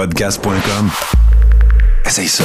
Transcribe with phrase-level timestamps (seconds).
[0.00, 0.88] Podcast.com.
[2.06, 2.44] Essaye ça.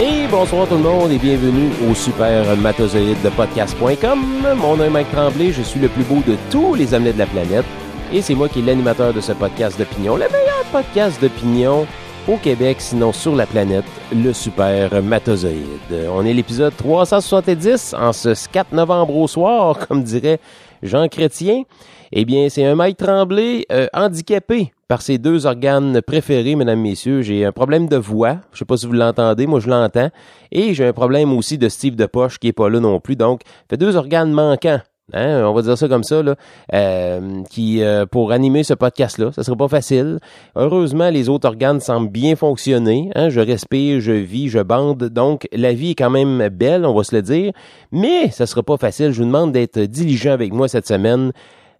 [0.00, 4.18] Et bonsoir tout le monde et bienvenue au super matozoïde de podcast.com.
[4.56, 7.18] Mon nom est Mike Tremblay, je suis le plus beau de tous les omelets de
[7.18, 7.66] la planète
[8.12, 11.86] et c'est moi qui est l'animateur de ce podcast d'opinion, le meilleur podcast d'opinion
[12.26, 16.08] au Québec, sinon sur la planète, le super matozoïde.
[16.10, 20.40] On est l'épisode 370 en ce 4 novembre au soir, comme dirait
[20.82, 21.64] Jean Chrétien.
[22.10, 27.20] Eh bien, c'est un Mike Tremblay euh, handicapé par ses deux organes préférés, mesdames, messieurs.
[27.20, 28.38] J'ai un problème de voix.
[28.52, 29.46] Je sais pas si vous l'entendez.
[29.46, 30.08] Moi, je l'entends.
[30.50, 33.16] Et j'ai un problème aussi de Steve de poche qui est pas là non plus.
[33.16, 34.80] Donc, fait deux organes manquants.
[35.14, 36.34] Hein, on va dire ça comme ça, là,
[36.74, 40.18] euh, qui euh, pour animer ce podcast-là, ça serait pas facile.
[40.54, 43.10] Heureusement, les autres organes semblent bien fonctionner.
[43.14, 46.94] Hein, je respire, je vis, je bande, donc la vie est quand même belle, on
[46.94, 47.52] va se le dire.
[47.90, 49.12] Mais ça sera pas facile.
[49.12, 51.32] Je vous demande d'être diligent avec moi cette semaine.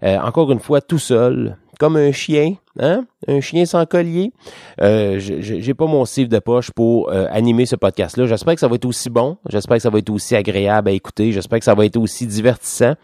[0.03, 3.07] Euh, encore une fois, tout seul, comme un chien, hein?
[3.27, 4.33] Un chien sans collier.
[4.81, 8.27] Euh, j'ai pas mon cible de poche pour euh, animer ce podcast-là.
[8.27, 9.39] J'espère que ça va être aussi bon.
[9.49, 11.33] J'espère que ça va être aussi agréable à écouter.
[11.33, 12.95] J'espère que ça va être aussi divertissant.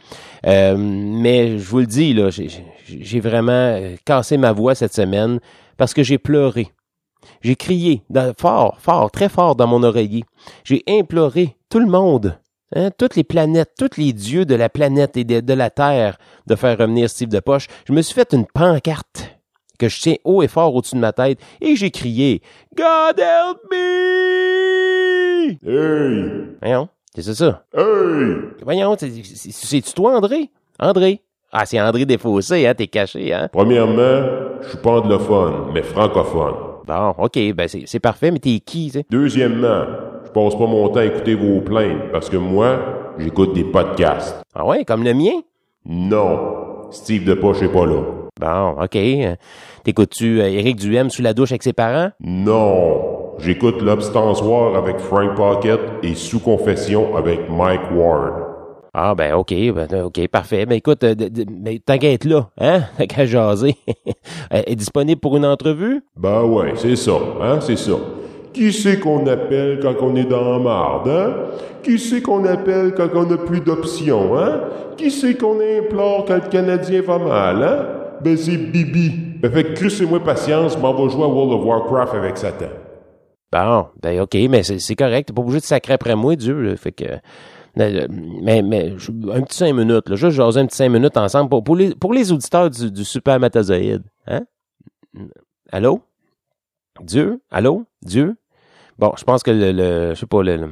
[0.46, 5.38] Euh, mais je vous le dis, là, j'ai vraiment cassé ma voix cette semaine
[5.76, 6.72] parce que j'ai pleuré.
[7.40, 8.02] J'ai crié
[8.38, 10.24] fort, fort, très fort dans mon oreiller.
[10.64, 12.38] J'ai imploré tout le monde
[12.74, 16.16] Hein, toutes les planètes, tous les dieux de la planète et de, de, la Terre
[16.46, 17.66] de faire revenir Steve de Poche.
[17.86, 19.38] Je me suis fait une pancarte
[19.78, 22.42] que je tiens haut et fort au-dessus de ma tête et j'ai crié
[22.76, 25.50] God help me!
[25.62, 26.56] Hey!
[26.60, 27.64] Voyons, c'est ça.
[27.76, 28.36] Hey!
[28.62, 30.50] Voyons, c'est-tu toi, André?
[30.78, 31.20] André?
[31.52, 33.48] Ah, c'est André Desfossés, hein, t'es caché, hein?
[33.52, 36.54] Premièrement, je suis pas anglophone, mais francophone.
[36.86, 39.86] Bon, ok, ben c'est parfait, mais t'es qui, tu Deuxièmement,
[40.34, 42.78] passe pas mon temps à écouter vos plaintes, parce que moi,
[43.18, 44.42] j'écoute des podcasts.
[44.54, 45.40] Ah ouais, comme le mien?
[45.86, 46.90] Non.
[46.90, 48.02] Steve de Poche est pas là.
[48.40, 48.98] Bon, ok.
[49.84, 52.10] T'écoutes-tu euh, Éric Duhem sous la douche avec ses parents?
[52.20, 53.36] Non.
[53.38, 58.32] J'écoute l'obstansoir avec Frank Pocket et Sous Confession avec Mike Ward.
[58.96, 60.66] Ah ben ok, ben, ok, parfait.
[60.66, 61.14] Ben écoute, euh,
[61.60, 62.82] mais t'inquiète là, hein?
[62.98, 63.76] T'as qu'à jaser.
[64.50, 66.02] Elle est disponible pour une entrevue?
[66.16, 67.94] Ben ouais, c'est ça, hein, c'est ça.
[68.54, 71.34] Qui c'est qu'on appelle quand on est dans marde, hein?
[71.82, 74.60] Qui c'est qu'on appelle quand on n'a plus d'options, hein?
[74.96, 77.86] Qui c'est qu'on implore quand le Canadien va mal, hein?
[78.22, 79.10] Ben c'est Bibi.
[79.42, 82.66] Ben fait que moi patience, m'en va jouer à World of Warcraft avec Satan.
[83.52, 85.26] Bon, ben ok, mais c'est correct.
[85.28, 86.76] T'es pas obligé de sacrer après moi, Dieu.
[86.76, 87.04] Fait que...
[87.76, 88.92] Mais, mais,
[89.32, 91.92] un petit cinq minutes, là, juste jaser un petit cinq minutes ensemble pour, pour, les,
[91.94, 94.04] pour les auditeurs du, du super matazoïde.
[94.28, 94.42] Hein?
[95.72, 96.00] Allô?
[97.00, 97.40] Dieu?
[97.50, 97.84] Allô?
[98.00, 98.36] Dieu?
[98.98, 100.68] Bon, je pense que le, le je sais pas, le,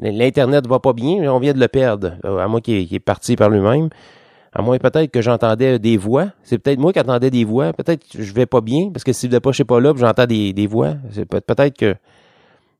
[0.00, 3.50] l'Internet va pas bien, on vient de le perdre, à moins qu'il est parti par
[3.50, 3.90] lui-même.
[4.52, 6.26] À moins peut-être que j'entendais des voix.
[6.42, 7.72] C'est peut-être moi qui entendais des voix.
[7.72, 10.26] Peut-être que je vais pas bien, parce que si le poche est pas là, j'entends
[10.26, 10.94] des, des voix.
[11.46, 11.94] Peut-être que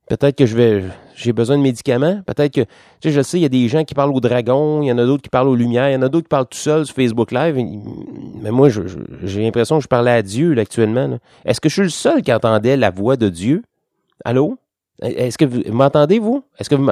[0.09, 0.83] peut-être que je vais
[1.15, 2.21] j'ai besoin de médicaments.
[2.25, 2.69] Peut-être que tu
[3.03, 4.97] sais, je sais, il y a des gens qui parlent au dragon, il y en
[4.97, 6.85] a d'autres qui parlent aux lumières, il y en a d'autres qui parlent tout seuls
[6.85, 7.55] sur Facebook Live.
[8.41, 8.67] Mais moi,
[9.23, 11.19] j'ai l'impression que je parlais à Dieu là, actuellement.
[11.45, 13.63] Est-ce que je suis le seul qui entendait la voix de Dieu?
[14.25, 14.57] Allô?
[15.01, 16.43] Est-ce que vous m'entendez, vous?
[16.59, 16.87] Est-ce que vous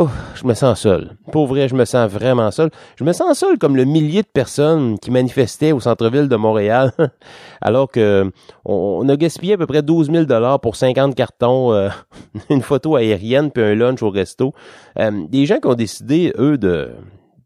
[0.00, 1.12] Oh, je me sens seul.
[1.30, 2.70] Pour vrai, je me sens vraiment seul.
[2.96, 6.90] Je me sens seul comme le millier de personnes qui manifestaient au centre-ville de Montréal,
[7.60, 8.28] alors que
[8.64, 11.90] on, a gaspillé à peu près 12 000 dollars pour 50 cartons, euh,
[12.50, 14.52] une photo aérienne puis un lunch au resto.
[14.98, 16.90] Euh, des gens qui ont décidé, eux, de,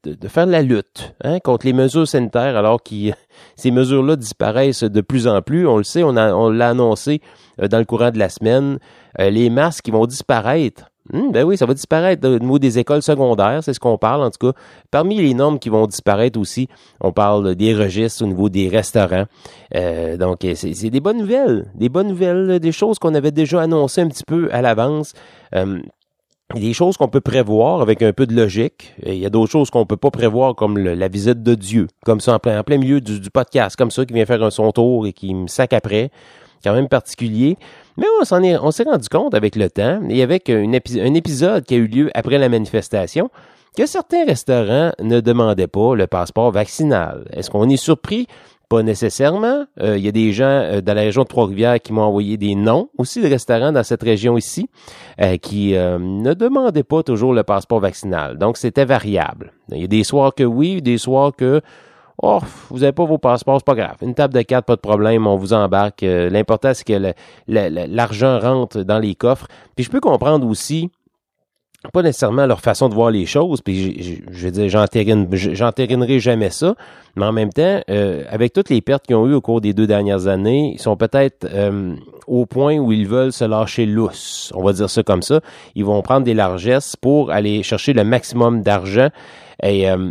[0.05, 2.95] de, faire de la lutte hein, contre les mesures sanitaires, alors que
[3.57, 5.67] ces mesures-là disparaissent de plus en plus.
[5.67, 7.21] On le sait, on, on l'a annoncé
[7.61, 8.79] euh, dans le courant de la semaine.
[9.19, 13.01] les masques qui vont disparaître Hmm, ben oui, ça va disparaître au niveau des écoles
[13.01, 14.59] secondaires, c'est ce qu'on parle en tout cas.
[14.91, 16.69] Parmi les normes qui vont disparaître aussi,
[17.01, 19.25] on parle des registres au niveau des restaurants.
[19.75, 24.03] Euh, donc c'est des bonnes nouvelles, des bonnes nouvelles, des choses qu'on avait déjà annoncées
[24.03, 25.15] un petit peu à l'avance.
[25.55, 25.79] Euh,
[26.55, 28.95] des choses qu'on peut prévoir avec un peu de logique.
[29.05, 32.21] Il y a d'autres choses qu'on peut pas prévoir, comme la visite de Dieu, comme
[32.21, 35.13] ça en plein, milieu du, podcast, comme ça, qui vient faire un son tour et
[35.13, 36.11] qui me sac après.
[36.65, 37.57] Quand même particulier.
[37.97, 41.65] Mais on s'en est, on s'est rendu compte avec le temps et avec un épisode
[41.65, 43.31] qui a eu lieu après la manifestation
[43.77, 47.29] que certains restaurants ne demandaient pas le passeport vaccinal.
[47.33, 48.27] Est-ce qu'on est surpris?
[48.69, 49.65] Pas nécessairement.
[49.81, 52.37] Euh, il y a des gens euh, dans la région de Trois-Rivières qui m'ont envoyé
[52.37, 54.69] des noms aussi de restaurants dans cette région ici
[55.21, 58.37] euh, qui ne demandaient pas toujours le passeport vaccinal.
[58.37, 59.53] Donc c'était variable.
[59.73, 61.63] Il y a des soirs que oui, des soirs que
[62.21, 63.95] Oh, vous avez pas vos passeports, c'est pas grave.
[64.03, 66.03] Une table de quatre, pas de problème, on vous embarque.
[66.03, 67.15] Euh, L'important, c'est que
[67.47, 69.47] l'argent rentre dans les coffres.
[69.77, 70.91] Puis je peux comprendre aussi,
[71.93, 76.51] pas nécessairement leur façon de voir les choses, puis je veux dire, j'entérine- j'entérinerai jamais
[76.51, 76.75] ça,
[77.17, 79.73] mais en même temps, euh, avec toutes les pertes qu'ils ont eues au cours des
[79.73, 81.95] deux dernières années, ils sont peut-être euh,
[82.27, 85.41] au point où ils veulent se lâcher lousse, on va dire ça comme ça.
[85.75, 89.09] Ils vont prendre des largesses pour aller chercher le maximum d'argent.
[89.63, 90.11] Et euh,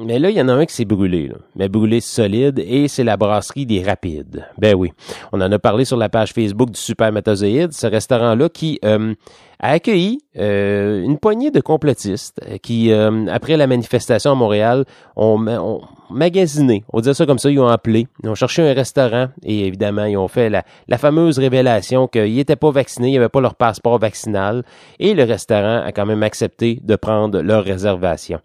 [0.00, 3.04] mais là, il y en a un qui s'est brûlé, mais brûlé solide, et c'est
[3.04, 4.44] la brasserie des Rapides.
[4.58, 4.92] Ben oui,
[5.32, 9.14] on en a parlé sur la page Facebook du Super Métazoïde, ce restaurant-là qui euh,
[9.60, 14.84] a accueilli euh, une poignée de complotistes euh, qui, après la manifestation à Montréal,
[15.16, 18.62] ont, ma- ont magasiné, on dire ça comme ça, ils ont appelé, ils ont cherché
[18.62, 23.10] un restaurant, et évidemment, ils ont fait la, la fameuse révélation qu'ils n'étaient pas vaccinés,
[23.10, 24.62] ils n'avaient pas leur passeport vaccinal,
[24.98, 28.40] et le restaurant a quand même accepté de prendre leur réservation.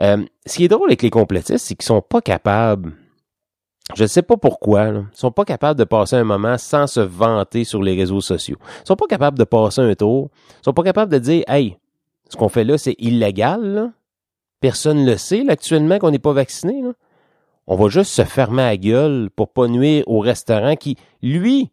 [0.00, 2.94] Euh, ce qui est drôle avec les complotistes, c'est qu'ils sont pas capables.
[3.94, 4.90] Je ne sais pas pourquoi.
[4.90, 8.20] Là, ils sont pas capables de passer un moment sans se vanter sur les réseaux
[8.20, 8.56] sociaux.
[8.82, 10.30] Ils sont pas capables de passer un tour.
[10.60, 11.76] Ils sont pas capables de dire, hey,
[12.30, 13.62] ce qu'on fait là, c'est illégal.
[13.62, 13.92] Là.
[14.60, 16.82] Personne le sait là, actuellement qu'on n'est pas vacciné.
[17.66, 21.70] On va juste se fermer à la gueule pour pas nuire au restaurant qui, lui,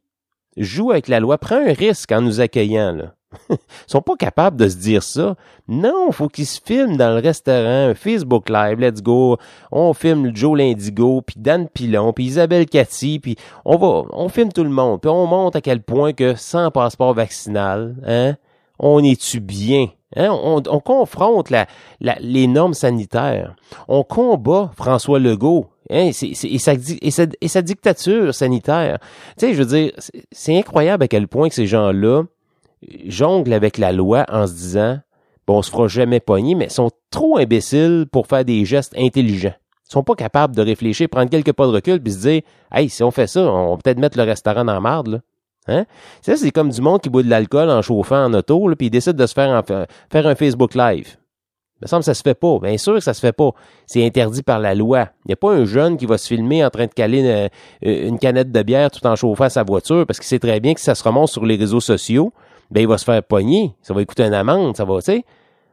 [0.58, 2.94] joue avec la loi, prend un risque en nous accueillant.
[2.94, 3.16] Là.
[3.50, 3.58] Ils
[3.88, 5.36] sont pas capables de se dire ça.
[5.68, 9.38] Non, faut qu'ils se filment dans le restaurant, Facebook Live, let's go.
[9.72, 13.36] On filme Joe Lindigo, puis Dan Pilon, puis Isabelle Cathy, puis
[13.66, 16.72] on va, on filme tout le monde, puis on montre à quel point que sans
[16.72, 18.36] passeport vaccinal, hein,
[18.80, 19.88] on est-tu bien?
[20.16, 20.28] Hein?
[20.32, 21.68] On, on confronte la,
[22.02, 23.56] la- les normes sanitaires.
[23.88, 25.68] On combat François Legault.
[25.90, 26.10] Hein?
[26.12, 28.98] C'est- c'est- et, sa, et, sa, et sa dictature sanitaire.
[29.38, 29.92] Tu sais, je veux dire,
[30.34, 32.24] c'est incroyable à quel point que ces gens-là
[33.06, 35.00] jonglent avec la loi en se disant
[35.48, 39.54] bon, on se fera jamais pogner, mais sont trop imbéciles pour faire des gestes intelligents.
[39.90, 42.42] Ils sont pas capables de réfléchir, prendre quelques pas de recul, puis se dire
[42.72, 45.20] Hey, si on fait ça, on va peut-être mettre le restaurant dans la marde, là.
[45.68, 45.86] Hein?
[46.22, 48.90] Ça, c'est comme du monde qui boit de l'alcool en chauffant en auto, puis il
[48.90, 49.64] décide de se faire,
[50.10, 51.18] faire un Facebook Live.
[51.82, 52.60] Il me semble que ça se fait pas.
[52.60, 53.52] Bien sûr que ça se fait pas.
[53.88, 55.10] C'est interdit par la loi.
[55.26, 57.50] Il n'y a pas un jeune qui va se filmer en train de caler
[57.82, 60.76] une, une canette de bière tout en chauffant sa voiture parce qu'il sait très bien
[60.76, 62.34] que ça se remonte sur les réseaux sociaux,
[62.72, 63.76] ben il va se faire pogner.
[63.82, 64.76] Ça va coûter une amende.
[64.78, 65.26] Ça va, tu sais.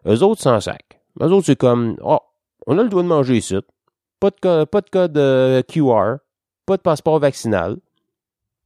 [0.06, 1.00] Eux autres, sans sac.
[1.20, 2.18] Eux autres, c'est comme, oh,
[2.66, 3.56] on a le droit de manger ici.
[4.20, 6.18] Pas de, code euh, QR.
[6.66, 7.76] Pas de passeport vaccinal.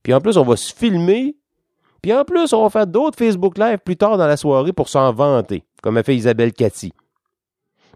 [0.03, 1.37] Puis en plus, on va se filmer.
[2.01, 4.89] Puis en plus, on va faire d'autres Facebook Live plus tard dans la soirée pour
[4.89, 6.93] s'en vanter, comme a fait Isabelle Cathy.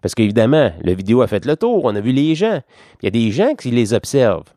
[0.00, 2.60] Parce qu'évidemment, la vidéo a fait le tour, on a vu les gens.
[3.02, 4.52] Il y a des gens qui les observent.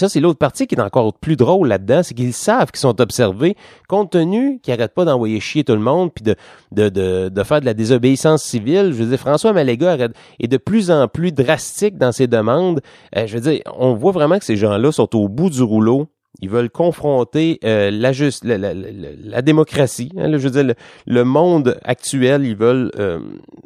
[0.00, 3.00] Ça, c'est l'autre partie qui est encore plus drôle là-dedans, c'est qu'ils savent qu'ils sont
[3.02, 3.54] observés,
[3.86, 6.36] compte tenu qu'ils n'arrêtent pas d'envoyer chier tout le monde, puis de,
[6.72, 8.92] de, de, de faire de la désobéissance civile.
[8.92, 9.98] Je veux dire, François Maléga
[10.40, 12.80] est de plus en plus drastique dans ses demandes.
[13.14, 16.06] Euh, je veux dire, on voit vraiment que ces gens-là sont au bout du rouleau.
[16.40, 20.10] Ils veulent confronter euh, la, juste, la, la- la- démocratie.
[20.16, 20.74] hein, là, je veux dire, le,
[21.06, 23.18] le monde actuel, ils veulent euh,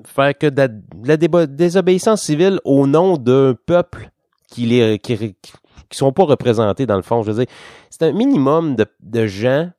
[0.04, 0.68] faire que de
[1.04, 4.10] la, désobéissance civile au nom d'un peuple
[4.50, 5.36] qui les qui,
[5.94, 7.22] qui sont pas représentés dans le fond.
[7.22, 7.54] Je veux dire,
[7.90, 9.70] c'est un minimum de, de gens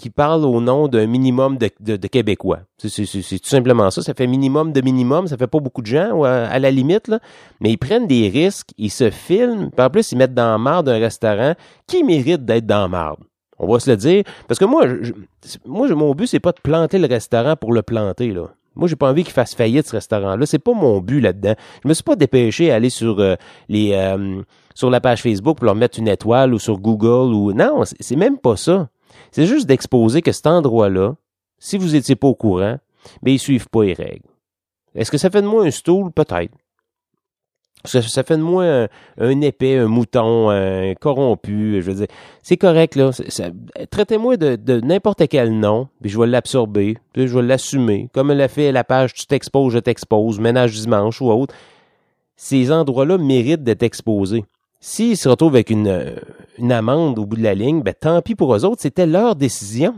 [0.00, 2.60] qui parlent au nom d'un minimum de, de, Québécois.
[2.78, 4.00] C'est, tout simplement ça.
[4.00, 5.26] Ça fait minimum de minimum.
[5.26, 7.20] Ça fait pas beaucoup de gens, à, la limite, là.
[7.60, 10.58] Mais ils prennent des risques, ils se filment, puis en plus, ils mettent dans la
[10.58, 11.54] marde un restaurant
[11.86, 13.20] qui mérite d'être dans la marde.
[13.58, 14.24] On va se le dire.
[14.48, 14.86] Parce que moi,
[15.66, 18.46] moi, mon but, c'est pas de planter le restaurant pour le planter, là.
[18.76, 20.46] Moi, j'ai pas envie qu'il fasse faillite, ce restaurant-là.
[20.46, 21.54] C'est pas mon but là-dedans.
[21.82, 23.34] Je me suis pas dépêché à aller sur euh,
[23.68, 24.42] les euh,
[24.74, 27.52] sur la page Facebook pour leur mettre une étoile ou sur Google ou.
[27.52, 28.88] Non, c'est même pas ça.
[29.32, 31.14] C'est juste d'exposer que cet endroit-là,
[31.58, 32.78] si vous étiez pas au courant,
[33.22, 34.28] ben ils suivent pas les règles.
[34.94, 36.10] Est-ce que ça fait de moi un stool?
[36.12, 36.52] Peut-être.
[37.86, 41.80] Ça, ça fait de moi un, épais, un mouton, un corrompu?
[41.80, 43.10] Je veux dire, c'est correct, là.
[43.90, 48.10] Traitez-moi de, de n'importe quel nom, puis je vais l'absorber, puis je vais l'assumer.
[48.12, 51.54] Comme l'a fait la page Tu t'exposes, je t'expose, ménage dimanche ou autre.
[52.36, 54.44] Ces endroits-là méritent d'être exposés.
[54.80, 56.16] S'ils se retrouvent avec une, euh,
[56.56, 59.36] une amende au bout de la ligne, ben tant pis pour eux autres, c'était leur
[59.36, 59.94] décision.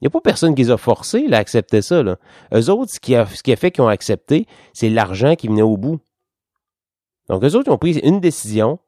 [0.00, 2.02] Il n'y a pas personne qui les a forcés là, à accepter ça.
[2.02, 5.48] Eux autres, ce qui a, ce qui a fait qu'ils ont accepté, c'est l'argent qui
[5.48, 6.00] venait au bout.
[7.28, 8.78] Donc, eux autres, ils ont pris une décision,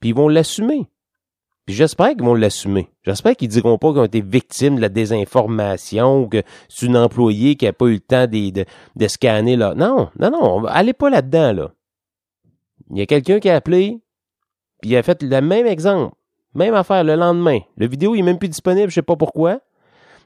[0.00, 0.86] puis ils vont l'assumer.
[1.66, 2.88] Puis j'espère qu'ils vont l'assumer.
[3.02, 6.96] J'espère qu'ils diront pas qu'ils ont été victimes de la désinformation ou que c'est une
[6.96, 8.64] employée qui n'a pas eu le temps de, de,
[8.94, 9.74] de scanner là.
[9.74, 11.72] Non, non, non, allez pas là-dedans, là.
[12.90, 14.00] Il y a quelqu'un qui a appelé,
[14.82, 16.14] il a fait le même exemple.
[16.54, 17.58] Même affaire le lendemain.
[17.76, 19.60] Le vidéo il est même plus disponible, je sais pas pourquoi.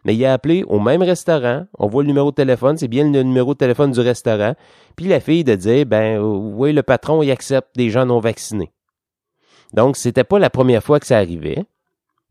[0.05, 3.11] mais il a appelé au même restaurant, on voit le numéro de téléphone, c'est bien
[3.11, 4.55] le numéro de téléphone du restaurant,
[4.97, 8.73] puis la fille de dire, ben oui, le patron, il accepte des gens non vaccinés.
[9.73, 11.65] Donc, c'était pas la première fois que ça arrivait.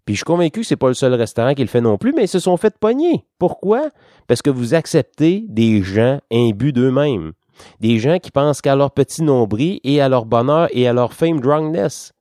[0.06, 2.14] Puis je suis convaincu que c'est pas le seul restaurant qui le fait non plus,
[2.14, 3.26] mais ils se sont fait pogner.
[3.38, 3.92] Pourquoi?
[4.28, 7.34] Parce que vous acceptez des gens imbus d'eux-mêmes.
[7.80, 11.14] Des gens qui pensent qu'à leur petit nombril et à leur bonheur et à leur
[11.14, 12.14] fame drunkness.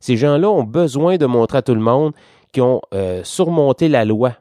[0.00, 2.12] Ces gens-là ont besoin de montrer à tout le monde
[2.52, 4.34] qu'ils ont euh, surmonté la loi.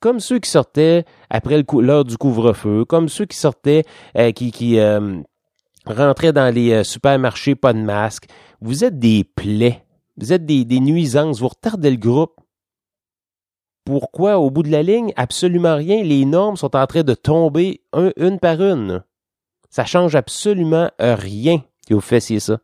[0.00, 3.84] Comme ceux qui sortaient après l'heure du couvre-feu, comme ceux qui sortaient,
[4.16, 5.20] euh, qui, euh,
[5.86, 8.26] rentraient dans les supermarchés pas de masque.
[8.60, 9.84] Vous êtes des plaies.
[10.16, 11.40] Vous êtes des nuisances.
[11.40, 12.40] Vous retardez le groupe.
[13.84, 16.02] Pourquoi, au bout de la ligne, absolument rien.
[16.02, 17.80] Les normes sont en train de tomber
[18.16, 19.02] une par une?
[19.70, 22.58] Ça change absolument rien que vous fassiez ça.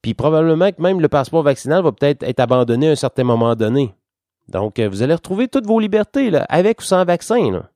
[0.00, 3.54] Puis probablement que même le passeport vaccinal va peut-être être abandonné à un certain moment
[3.54, 3.94] donné.
[4.48, 7.52] Donc, euh, vous allez retrouver toutes vos libertés, là, avec ou sans vaccin.
[7.52, 7.70] Là.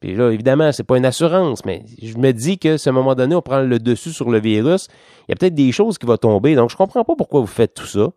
[0.00, 3.34] Puis là, évidemment, c'est pas une assurance, mais je me dis que à moment donné,
[3.34, 4.88] on prend le dessus sur le virus,
[5.28, 6.54] il y a peut-être des choses qui vont tomber.
[6.54, 8.08] Donc, je comprends pas pourquoi vous faites tout ça.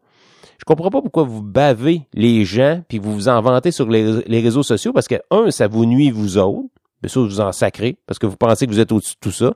[0.57, 4.63] Je comprends pas pourquoi vous bavez les gens puis vous vous en sur les, réseaux
[4.63, 6.69] sociaux parce que, un, ça vous nuit vous autres.
[7.01, 9.31] Bien sûr, vous en sacrez parce que vous pensez que vous êtes au-dessus de tout
[9.31, 9.53] ça.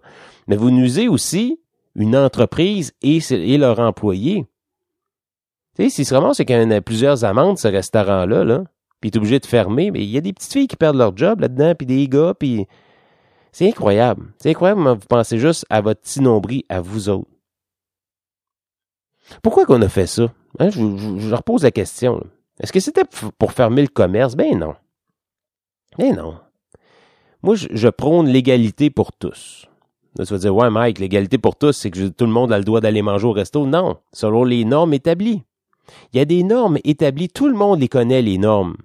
[0.47, 1.59] Mais vous nuisez aussi
[1.95, 4.45] une entreprise et, et leurs employés.
[5.75, 8.63] Tu sais, si vraiment c'est qu'il y a plusieurs amendes, ce restaurant-là, là,
[8.99, 11.15] puis est obligé de fermer, mais il y a des petites filles qui perdent leur
[11.15, 12.67] job là-dedans, puis des gars, puis
[13.51, 14.33] c'est incroyable.
[14.37, 17.29] C'est incroyable, vous pensez juste à votre petit nombril, à vous autres.
[19.41, 20.33] Pourquoi qu'on a fait ça?
[20.59, 20.79] Hein, je,
[21.17, 22.25] je, repose la question.
[22.59, 23.03] Est-ce que c'était
[23.37, 24.35] pour fermer le commerce?
[24.35, 24.75] Ben non.
[25.97, 26.39] Ben non.
[27.41, 29.67] Moi, je, je prône l'égalité pour tous.
[30.17, 32.57] Là, tu vas dire, ouais, Mike, l'égalité pour tous, c'est que tout le monde a
[32.57, 33.65] le droit d'aller manger au resto.
[33.65, 35.43] Non, selon les normes établies.
[36.13, 38.75] Il y a des normes établies, tout le monde les connaît, les normes.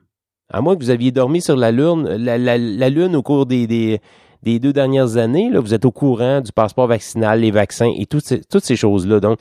[0.50, 5.16] À moins que vous aviez dormi sur la Lune, au cours des, des, deux dernières
[5.16, 8.64] années, là, vous êtes au courant du passeport vaccinal, les vaccins et toutes ces, toutes
[8.64, 9.20] ces choses-là.
[9.20, 9.38] Donc,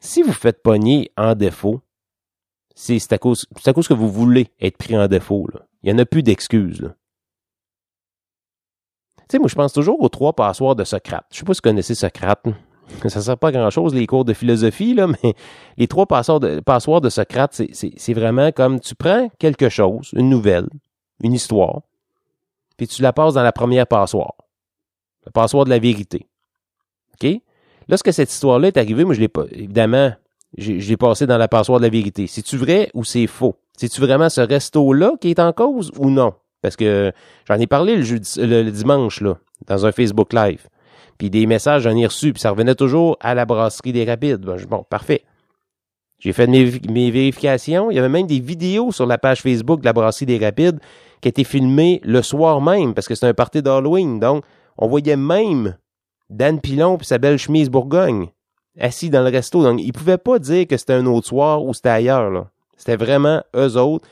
[0.00, 1.80] si vous faites pogner en défaut,
[2.74, 5.48] c'est à cause, à cause que vous voulez être pris en défaut.
[5.82, 6.92] Il n'y en a plus d'excuses.
[9.28, 11.26] Tu sais, moi, je pense toujours aux trois passoires de Socrate.
[11.30, 12.44] Je sais pas si vous connaissez Socrate.
[13.08, 15.34] Ça sert pas à grand-chose, les cours de philosophie, là, mais
[15.76, 20.68] les trois passoires de, Socrate, c'est vraiment comme tu prends quelque chose, une nouvelle,
[21.22, 21.82] une histoire,
[22.78, 24.34] puis tu la passes dans la première passoire.
[25.26, 26.26] Le passoire de la vérité.
[27.14, 27.42] OK?
[27.88, 30.12] Lorsque cette histoire-là est arrivée, moi, je l'ai pas, évidemment,
[30.56, 32.26] je, l'ai passé dans la passoire de la vérité.
[32.26, 33.56] C'est-tu vrai ou c'est faux?
[33.76, 36.32] C'est-tu vraiment ce resto-là qui est en cause ou non?
[36.62, 37.12] Parce que
[37.46, 40.68] j'en ai parlé le, dimanche, là, dans un Facebook Live.
[41.18, 44.44] Puis des messages, j'en ai reçu, puis ça revenait toujours à la brasserie des Rapides.
[44.68, 45.24] Bon, parfait.
[46.18, 46.64] J'ai fait mes,
[47.10, 47.90] vérifications.
[47.90, 50.80] Il y avait même des vidéos sur la page Facebook de la brasserie des Rapides
[51.20, 54.18] qui étaient filmées le soir même, parce que c'est un party d'Halloween.
[54.18, 54.44] Donc,
[54.76, 55.76] on voyait même
[56.30, 58.28] Dan Pilon et sa belle chemise Bourgogne
[58.78, 59.62] assis dans le resto.
[59.62, 62.46] Donc, ils pouvaient pas dire que c'était un autre soir ou c'était ailleurs.
[62.76, 64.06] C'était vraiment eux autres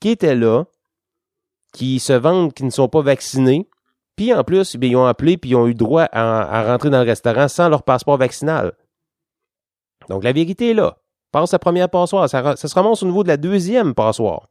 [0.00, 0.64] qui étaient là,
[1.72, 3.68] qui se vendent, qui ne sont pas vaccinés.
[4.16, 7.02] Puis en plus, bien, ils ont appelé puis ils ont eu droit à, rentrer dans
[7.02, 8.72] le restaurant sans leur passeport vaccinal.
[10.08, 10.98] Donc la vérité est là.
[11.30, 12.28] Passe la première passoire.
[12.28, 14.48] Ça, ça se remonte au niveau de la deuxième passoire.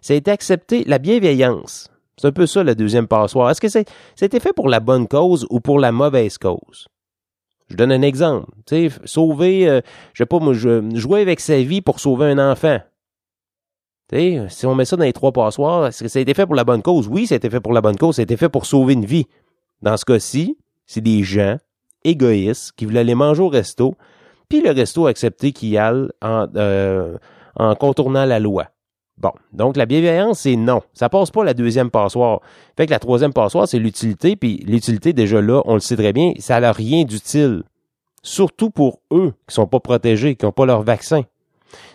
[0.00, 1.90] Ça a été accepté, la bienveillance.
[2.16, 3.50] C'est un peu ça, la deuxième passoire.
[3.50, 6.86] Est-ce que c'est, c'était fait pour la bonne cause ou pour la mauvaise cause?
[7.68, 8.50] Je donne un exemple.
[8.66, 9.80] Tu sais, sauver, euh,
[10.12, 12.80] je sais pas, moi, jouer avec sa vie pour sauver un enfant
[14.48, 16.54] si on met ça dans les trois passoires, est-ce que ça a été fait pour
[16.54, 17.08] la bonne cause?
[17.08, 18.16] Oui, ça a été fait pour la bonne cause.
[18.16, 19.26] Ça a été fait pour sauver une vie.
[19.82, 21.56] Dans ce cas-ci, c'est des gens
[22.04, 23.94] égoïstes qui voulaient aller manger au resto,
[24.48, 27.16] puis le resto a accepté qu'ils aillent en, euh,
[27.56, 28.66] en contournant la loi.
[29.16, 30.80] Bon, donc la bienveillance, c'est non.
[30.94, 32.40] Ça passe pas la deuxième passoire.
[32.76, 36.14] Fait que la troisième passoire, c'est l'utilité, puis l'utilité, déjà là, on le sait très
[36.14, 37.62] bien, ça n'a rien d'utile.
[38.22, 41.24] Surtout pour eux qui sont pas protégés, qui n'ont pas leur vaccin.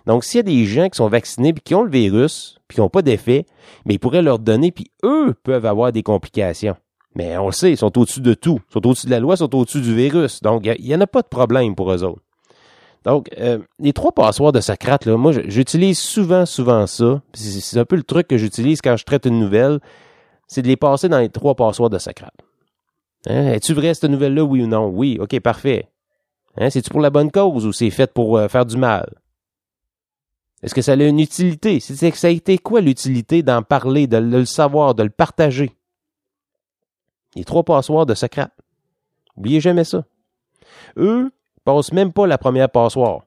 [0.06, 2.76] Donc, s'il y a des gens qui sont vaccinés puis qui ont le virus, puis
[2.76, 3.46] qui n'ont pas d'effet,
[3.86, 6.76] mais ils pourraient leur donner, puis eux peuvent avoir des complications.
[7.16, 8.60] Mais on le sait, ils sont au-dessus de tout.
[8.70, 10.42] Ils sont au-dessus de la loi, ils sont au-dessus du virus.
[10.42, 12.22] Donc, il n'y en a pas de problème pour eux autres.
[13.06, 17.22] Donc, euh, les trois passoires de Socrate, là, moi, j'utilise souvent, souvent ça.
[17.34, 19.80] C'est un peu le truc que j'utilise quand je traite une nouvelle,
[20.48, 22.34] c'est de les passer dans les trois passoires de Socrate.
[23.28, 23.54] Hein?
[23.54, 24.88] Es-tu vrai cette nouvelle-là, oui ou non?
[24.88, 25.88] Oui, ok, parfait.
[26.58, 26.70] Hein?
[26.72, 29.08] C'est-tu pour la bonne cause ou c'est fait pour euh, faire du mal?
[30.64, 31.80] Est-ce que ça a une utilité?
[31.80, 35.72] C'est que ça a été quoi l'utilité d'en parler, de, le savoir, de le partager?
[37.36, 38.54] Les trois passoires de Socrate.
[39.36, 40.06] Oubliez jamais ça.
[40.98, 41.32] Eux,
[41.66, 43.22] passent même pas la première passoire.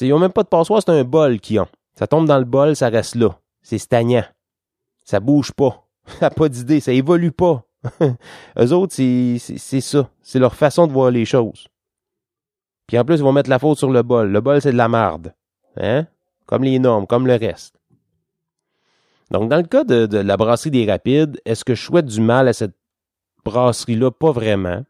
[0.00, 1.68] ils n'ont même pas de passoire, c'est un bol qu'ils ont.
[1.98, 3.38] Ça tombe dans le bol, ça reste là.
[3.62, 4.24] c'est stagnant.
[5.04, 5.86] Ça bouge pas.
[6.06, 7.62] Ça n'a pas d'idée, ça évolue pas.
[8.58, 10.10] Eux autres, c'est ça.
[10.22, 11.68] C'est leur façon de voir les choses.
[12.86, 14.30] Puis en plus, ils vont mettre la faute sur le bol.
[14.30, 15.34] Le bol, c'est de la marde.
[15.76, 16.06] Hein?
[16.46, 17.80] Comme les normes, comme le reste.
[19.30, 22.48] Donc, dans le cas de, la brasserie des Rapides, est-ce que je souhaite du mal
[22.48, 22.74] à cette
[23.44, 24.10] brasserie-là?
[24.10, 24.82] Pas vraiment.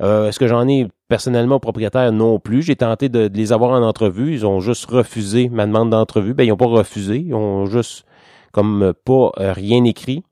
[0.00, 2.10] Euh, est-ce que j'en ai personnellement propriétaire?
[2.12, 2.62] Non plus.
[2.62, 4.32] J'ai tenté de, les avoir en entrevue.
[4.32, 6.34] Ils ont juste refusé ma demande d'entrevue.
[6.34, 7.18] Ben, ils n'ont pas refusé.
[7.18, 8.04] Ils ont juste
[8.52, 10.24] comme pas euh, rien écrit.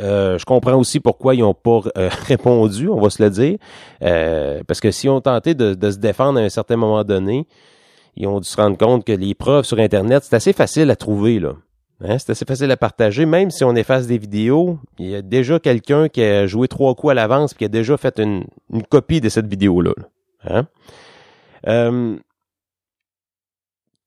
[0.00, 1.80] Euh, je comprends aussi pourquoi ils n'ont pas
[2.26, 3.58] répondu, on va se le dire.
[4.66, 7.48] parce que si on tentait de, de, se défendre à un certain moment donné,
[8.18, 10.96] ils ont dû se rendre compte que les preuves sur Internet, c'est assez facile à
[10.96, 11.52] trouver, là.
[12.00, 13.26] Hein, c'est assez facile à partager.
[13.26, 16.94] Même si on efface des vidéos, il y a déjà quelqu'un qui a joué trois
[16.96, 18.44] coups à l'avance et qui a déjà fait une,
[18.90, 19.94] copie de cette vidéo-là.
[20.44, 20.66] Hein?
[21.66, 22.16] Euh,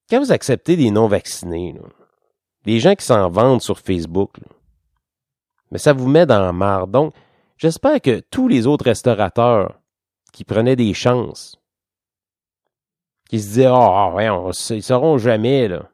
[0.10, 1.76] quand vous acceptez des non-vaccinés,
[2.66, 4.38] des gens qui s'en vendent sur Facebook,
[5.72, 6.88] mais ça vous met dans la marre.
[6.88, 7.14] Donc,
[7.58, 9.80] j'espère que tous les autres restaurateurs
[10.34, 11.61] qui prenaient des chances,
[13.32, 15.90] qui se disaient, ah, oh, oh, ils sauront jamais, là.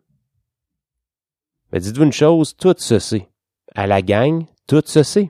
[1.71, 3.27] Mais dites-vous une chose, tout se sait.
[3.75, 5.29] À la gang, tout se sait.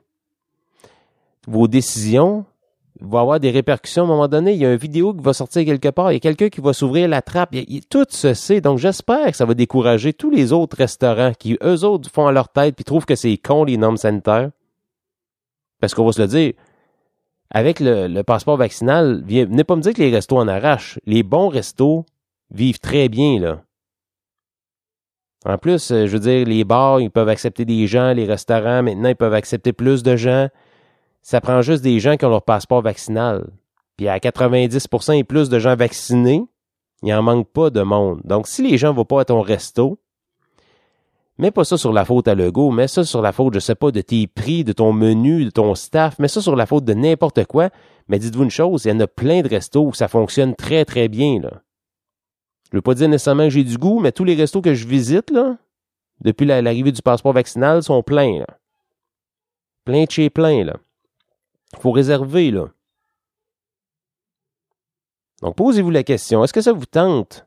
[1.47, 2.45] Vos décisions
[3.01, 4.53] vont avoir des répercussions à un moment donné.
[4.53, 6.13] Il y a une vidéo qui va sortir quelque part.
[6.13, 7.53] Il y a quelqu'un qui va s'ouvrir la trappe.
[7.89, 8.61] tout se sait.
[8.61, 12.31] Donc, j'espère que ça va décourager tous les autres restaurants qui, eux autres, font à
[12.31, 14.51] leur tête puis trouvent que c'est con, les normes sanitaires.
[15.81, 16.53] Parce qu'on va se le dire,
[17.51, 20.99] avec le, passeport vaccinal, venez pas me dire que les restos en arrachent.
[21.05, 22.05] Les bons restos
[22.51, 23.63] vivent très bien, là.
[25.45, 28.83] En plus, euh, je veux dire, les bars, ils peuvent accepter des gens, les restaurants,
[28.83, 30.49] maintenant, ils peuvent accepter plus de gens.
[31.21, 33.47] Ça prend juste des gens qui ont leur passeport vaccinal.
[33.95, 36.43] Puis à 90% et plus de gens vaccinés,
[37.03, 38.21] il en manque pas de monde.
[38.25, 39.99] Donc, si les gens vont pas à ton resto,
[41.37, 43.75] mets pas ça sur la faute à Lego, mets ça sur la faute, je sais
[43.75, 46.85] pas, de tes prix, de ton menu, de ton staff, mets ça sur la faute
[46.85, 47.69] de n'importe quoi.
[48.07, 50.85] Mais dites-vous une chose, il y en a plein de restos où ça fonctionne très,
[50.85, 51.61] très bien, là.
[52.71, 54.87] Je veux pas dire nécessairement que j'ai du goût, mais tous les restos que je
[54.87, 55.57] visite, là,
[56.21, 58.47] depuis l'arrivée du passeport vaccinal, sont pleins, là.
[59.85, 60.77] Plein de chez plein, là.
[61.79, 62.67] Faut réserver, là.
[65.41, 67.45] Donc, posez-vous la question, est-ce que ça vous tente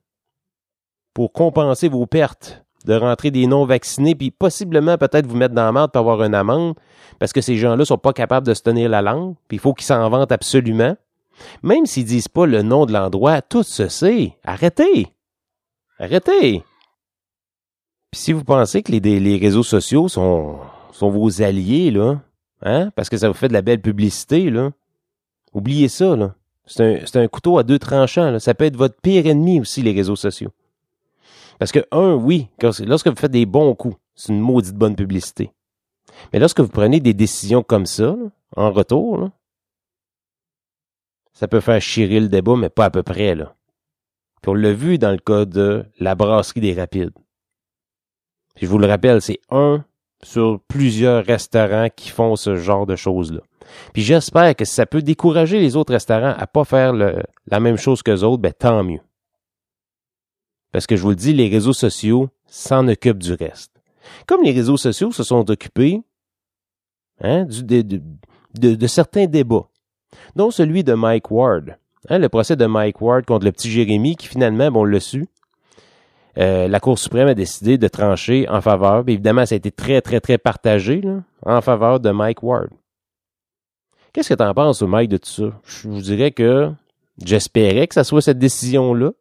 [1.13, 2.65] pour compenser vos pertes?
[2.87, 6.35] De rentrer des non-vaccinés, puis possiblement peut-être vous mettre dans la merde pour avoir une
[6.35, 6.75] amende,
[7.19, 9.75] parce que ces gens-là sont pas capables de se tenir la langue, puis il faut
[9.75, 10.97] qu'ils s'en vantent absolument.
[11.63, 14.37] Même s'ils disent pas le nom de l'endroit, tout se sait.
[14.45, 15.09] Arrêtez!
[15.99, 16.63] Arrêtez!
[18.11, 20.59] Puis si vous pensez que les, réseaux sociaux sont,
[21.01, 22.21] vos alliés, là,
[22.63, 24.71] hein, parce que ça vous fait de la belle publicité, là,
[25.53, 26.35] oubliez ça, là.
[26.67, 30.15] C'est un, couteau à deux tranchants, Ça peut être votre pire ennemi aussi, les réseaux
[30.15, 30.53] sociaux.
[31.61, 32.49] Parce que, un, oui,
[32.87, 35.53] lorsque vous faites des bons coups, c'est une maudite bonne publicité.
[36.33, 38.17] Mais lorsque vous prenez des décisions comme ça,
[38.57, 39.29] en retour,
[41.35, 43.55] ça peut faire chirer le débat, mais pas à peu près, là.
[44.41, 47.13] Puis on l'a vu dans le cas de la brasserie des rapides.
[48.57, 49.85] je vous le rappelle, c'est un
[50.23, 53.41] sur plusieurs restaurants qui font ce genre de choses-là.
[53.93, 58.03] Puis j'espère que ça peut décourager les autres restaurants à pas faire la même chose
[58.03, 59.01] que les autres, ben tant mieux.
[60.73, 63.73] Parce que je vous le dis, les réseaux sociaux s'en occupent du reste.
[64.27, 66.03] Comme les réseaux sociaux se sont occupés
[67.21, 69.67] hein, de certains débats
[70.37, 71.77] dont celui de Mike Ward.
[72.09, 75.01] Hein, le procès de Mike Ward contre le petit Jérémy, qui finalement, bon, on l'a
[75.01, 75.27] su,
[76.39, 80.01] euh, la Cour suprême a décidé de trancher en faveur, évidemment, ça a été très,
[80.01, 81.03] très, très partagé,
[81.45, 82.71] en faveur de Mike Ward.
[84.13, 85.61] Qu'est-ce que tu en penses, Mike, de tout ça?
[85.65, 86.71] Je vous dirais que
[87.23, 89.13] j'espérais que ça soit cette décision-là.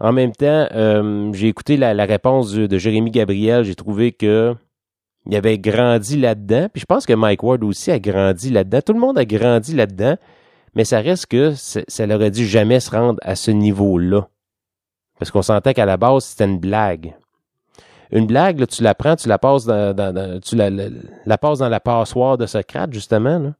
[0.00, 3.64] En même temps, euh, j'ai écouté la, réponse de, de Jérémy Gabriel.
[3.64, 4.56] J'ai trouvé que
[5.26, 6.68] il avait grandi là-dedans.
[6.72, 8.80] Puis je pense que Mike Ward aussi a grandi là-dedans.
[8.80, 10.16] Tout le monde a grandi là-dedans.
[10.74, 14.28] Mais ça reste que ça n'aurait dû jamais se rendre à ce niveau-là.
[15.18, 17.14] Parce qu'on sentait qu'à la base, c'était une blague.
[18.12, 21.80] Une blague, tu la prends, tu la passes dans, tu la, la, passes dans la
[21.80, 23.38] passoire de Socrate, justement.
[23.38, 23.54] Là.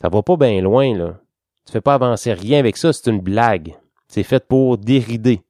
[0.00, 1.18] Ça va pas bien loin, là.
[1.66, 3.76] Tu fais pas avancer rien avec ça, c'est une blague.
[4.08, 5.42] C'est fait pour dérider.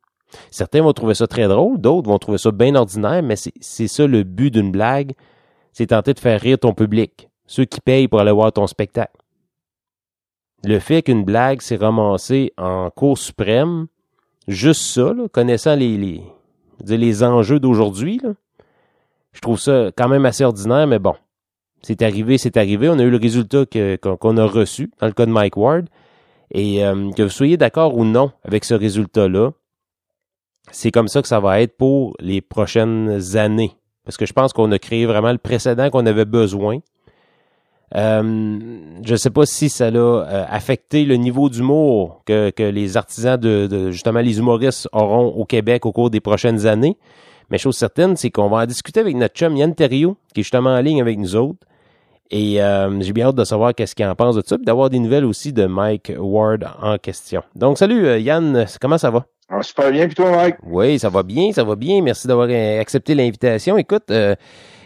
[0.51, 4.07] Certains vont trouver ça très drôle, d'autres vont trouver ça bien ordinaire, mais c'est ça
[4.07, 5.13] le but d'une blague,
[5.73, 9.17] c'est tenter de faire rire ton public, ceux qui payent pour aller voir ton spectacle.
[10.65, 13.87] Le fait qu'une blague s'est ramassée en Cour suprême,
[14.49, 16.23] juste ça, connaissant les, les,
[16.85, 18.21] les enjeux d'aujourd'hui,
[19.33, 21.15] je trouve ça quand même assez ordinaire, mais bon.
[21.83, 22.89] C'est arrivé, c'est arrivé.
[22.89, 25.89] On a eu le résultat qu'on a reçu dans le cas de Mike Ward.
[26.53, 29.51] Et euh, que vous soyez d'accord ou non avec ce résultat-là,
[30.71, 33.73] c'est comme ça que ça va être pour les prochaines années.
[34.05, 36.79] Parce que je pense qu'on a créé vraiment le précédent qu'on avait besoin.
[37.95, 38.59] Euh,
[39.05, 42.97] je ne sais pas si ça a euh, affecté le niveau d'humour que, que les
[42.97, 46.97] artisans de, de, justement les humoristes auront au Québec au cours des prochaines années.
[47.51, 50.43] Mais chose certaine, c'est qu'on va en discuter avec notre chum Yann Terriot, qui est
[50.43, 51.65] justement en ligne avec nous autres.
[52.31, 54.91] Et euh, j'ai bien hâte de savoir qu'est-ce qu'il en pense de ça, puis d'avoir
[54.91, 57.43] des nouvelles aussi de Mike Ward en question.
[57.55, 59.27] Donc, salut Yann, comment ça va?
[59.49, 60.57] Ah, super bien, puis toi, Mike?
[60.65, 62.03] Oui, ça va bien, ça va bien.
[62.03, 62.49] Merci d'avoir
[62.81, 63.79] accepté l'invitation.
[63.79, 64.11] Écoute,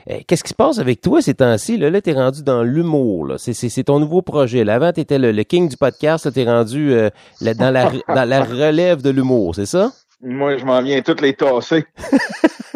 [0.06, 1.76] eh, qu'est-ce qui se passe avec toi ces temps-ci?
[1.76, 3.34] Là, là tu es rendu dans l'humour.
[3.38, 4.64] C'est ton nouveau projet.
[4.64, 4.74] Là.
[4.74, 6.32] Avant, tu étais le, king du podcast.
[6.32, 9.92] Tu es rendu euh, dans, la, dans la relève de l'humour, c'est ça?
[10.22, 11.86] Moi, je m'en viens toutes les tasser.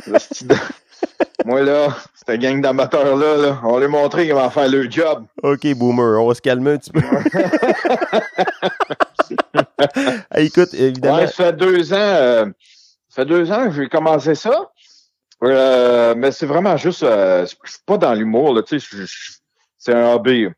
[1.44, 5.26] Moi, là, cette gang d'amateurs-là, là, on leur montrer comment faire le job.
[5.42, 7.00] OK, boomer, on va se calmer un petit peu.
[10.36, 11.18] écoute, évidemment.
[11.18, 12.46] Ouais, ça fait deux ans, euh,
[13.08, 14.70] ça fait deux ans que j'ai commencé ça.
[15.42, 19.04] Euh, mais c'est vraiment juste, euh, je suis pas dans l'humour, là, tu sais,
[19.76, 20.48] c'est un hobby.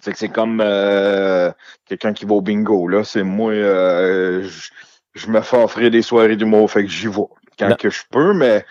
[0.00, 1.50] C'est que c'est comme euh,
[1.86, 3.04] quelqu'un qui va au bingo, là.
[3.04, 4.48] C'est moi, euh,
[5.14, 7.26] je, me fais offrir des soirées d'humour, fait que j'y vais
[7.58, 8.64] quand que je peux, mais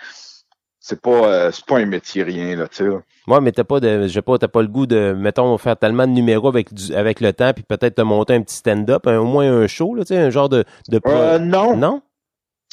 [0.85, 2.89] c'est pas c'est pas un métier rien là tu sais
[3.25, 5.77] moi mais t'as pas de je sais pas t'as pas le goût de mettons faire
[5.77, 9.23] tellement de numéros avec avec le temps puis peut-être te monter un petit stand-up au
[9.23, 10.99] moins un show là tu sais un genre de de
[11.39, 12.01] non non?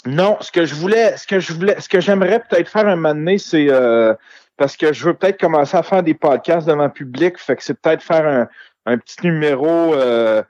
[0.07, 2.97] Non, ce que je voulais, ce que je voulais, ce que j'aimerais peut-être faire un
[2.97, 4.15] moment donné, c'est euh,
[4.57, 7.63] parce que je veux peut-être commencer à faire des podcasts devant le public, fait que
[7.63, 8.49] c'est peut-être faire un,
[8.87, 9.95] un petit numéro.
[9.95, 10.43] Euh,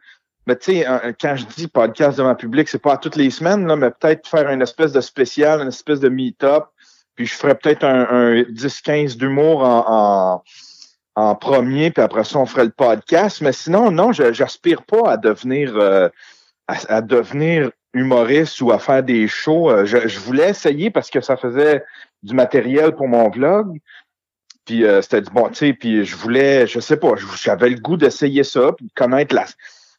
[0.47, 0.87] mais tu sais,
[1.21, 3.91] quand je dis podcast devant le public, c'est pas à toutes les semaines, là, mais
[3.91, 6.65] peut-être faire une espèce de spécial, une espèce de meet-up.
[7.21, 12.39] Puis je ferais peut-être un, un 10-15 d'humour en, en, en, premier, puis après ça,
[12.39, 13.43] on ferait le podcast.
[13.43, 16.09] Mais sinon, non, j'aspire pas à devenir euh,
[16.67, 19.71] à, devenir humoriste ou à faire des shows.
[19.71, 21.85] Euh, je, voulais essayer parce que ça faisait
[22.23, 23.79] du matériel pour mon vlog.
[24.65, 27.81] Puis euh, c'était du bon, tu sais, puis je voulais, je sais pas, j'avais le
[27.81, 29.45] goût d'essayer ça, puis de connaître la,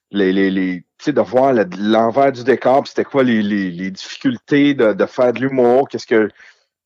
[0.09, 3.91] les, les, les tu sais, de voir l'envers du décor, c'était quoi les, les, les,
[3.91, 6.27] difficultés de, de faire de l'humour, qu'est-ce que.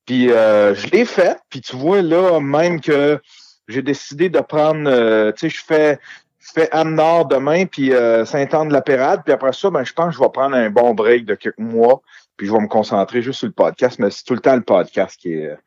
[0.06, 3.20] Puis euh, je l'ai fait, puis tu vois là, même que
[3.68, 6.00] j'ai décidé de prendre, tu sais, je fais
[6.46, 10.30] je fais demain, puis euh, Saint-Anne-de-la-Pérade, puis après ça, ben, je pense que je vais
[10.30, 12.02] prendre un bon break de quelques mois,
[12.38, 14.62] puis je vais me concentrer juste sur le podcast, mais c'est tout le temps le
[14.62, 15.58] podcast qui est,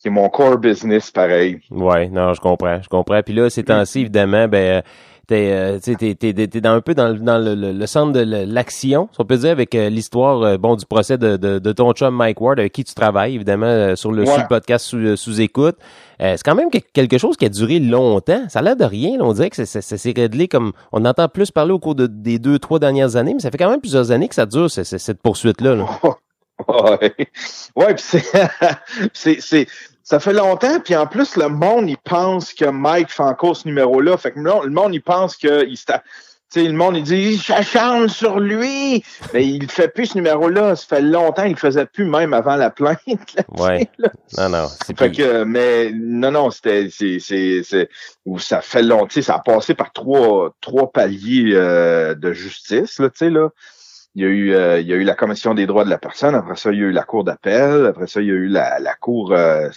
[0.00, 1.60] qui est mon core business, pareil.
[1.70, 3.22] Ouais, non, je comprends, je comprends.
[3.22, 4.82] Puis là, ces temps-ci, évidemment, ben
[5.26, 9.08] t'es euh, t'es, t'es, t'es, dans un peu dans, dans le, le, centre de l'action,
[9.12, 11.92] si on peut dire, avec euh, l'histoire euh, bon du procès de, de, de, ton
[11.92, 15.76] chum Mike Ward, avec qui tu travailles, évidemment, euh, sur le, podcast sous, sous écoute.
[16.18, 18.44] c'est quand même quelque chose qui a duré longtemps.
[18.48, 19.18] Ça a l'air de rien.
[19.20, 20.72] on dirait que ça, s'est réglé comme...
[20.92, 23.58] On entend plus parler au cours de, des deux, trois dernières années, mais ça fait
[23.58, 25.76] quand même plusieurs années que ça dure, cette poursuite-là.
[25.76, 25.86] Là.
[26.68, 27.12] Ouais,
[27.76, 27.94] ouais
[29.12, 29.66] c'est, c'est,
[30.04, 33.68] ça fait longtemps, puis en plus, le monde, il pense que Mike fait encore ce
[33.68, 34.16] numéro-là.
[34.16, 35.76] Fait que le monde, il pense que il
[36.52, 39.02] sais, le monde, il dit, ça change sur lui.
[39.32, 40.76] Mais il fait plus ce numéro-là.
[40.76, 42.98] Ça fait longtemps, il le faisait plus même avant la plainte.
[43.58, 43.88] ouais.
[44.36, 44.68] Non, non.
[44.96, 47.88] Fait que, mais, non, non, c'était, c'est, c'est, c'est,
[48.38, 53.18] ça fait longtemps, ça a passé par trois, trois paliers, euh, de justice, là, tu
[53.18, 53.48] sais, là.
[54.14, 55.98] Il y, a eu, euh, il y a eu la Commission des droits de la
[55.98, 58.34] personne, après ça, il y a eu la Cour d'appel, après ça, il y a
[58.34, 59.68] eu la, la Cour euh,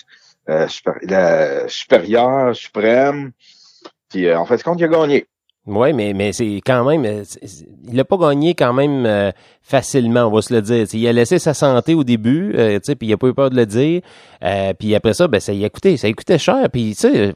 [0.50, 0.68] euh
[1.04, 3.32] la supérieure, suprême.
[4.10, 5.26] Puis en fait, compte, il a gagné.
[5.68, 7.24] Oui, mais, mais c'est quand même.
[7.88, 10.86] Il n'a pas gagné quand même facilement, on va se le dire.
[10.94, 13.56] il a laissé sa santé au début, euh, puis il n'a pas eu peur de
[13.56, 14.02] le dire.
[14.78, 16.70] puis après ça, ben ça y a coûté, ça a coûté cher.
[16.72, 17.34] Puis tu sais,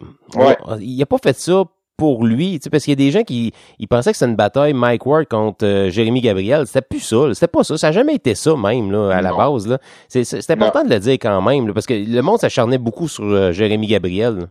[0.79, 1.63] il a pas fait ça
[1.99, 4.73] pour lui, parce qu'il y a des gens qui ils pensaient que c'était une bataille
[4.73, 6.65] Mike Ward contre euh, Jérémy Gabriel.
[6.65, 9.33] C'était plus ça, c'était pas ça, ça n'a jamais été ça même là à la
[9.33, 9.77] base là.
[10.07, 13.51] C'est important de le dire quand même parce que le monde s'acharnait beaucoup sur euh,
[13.51, 14.47] Jérémy Gabriel.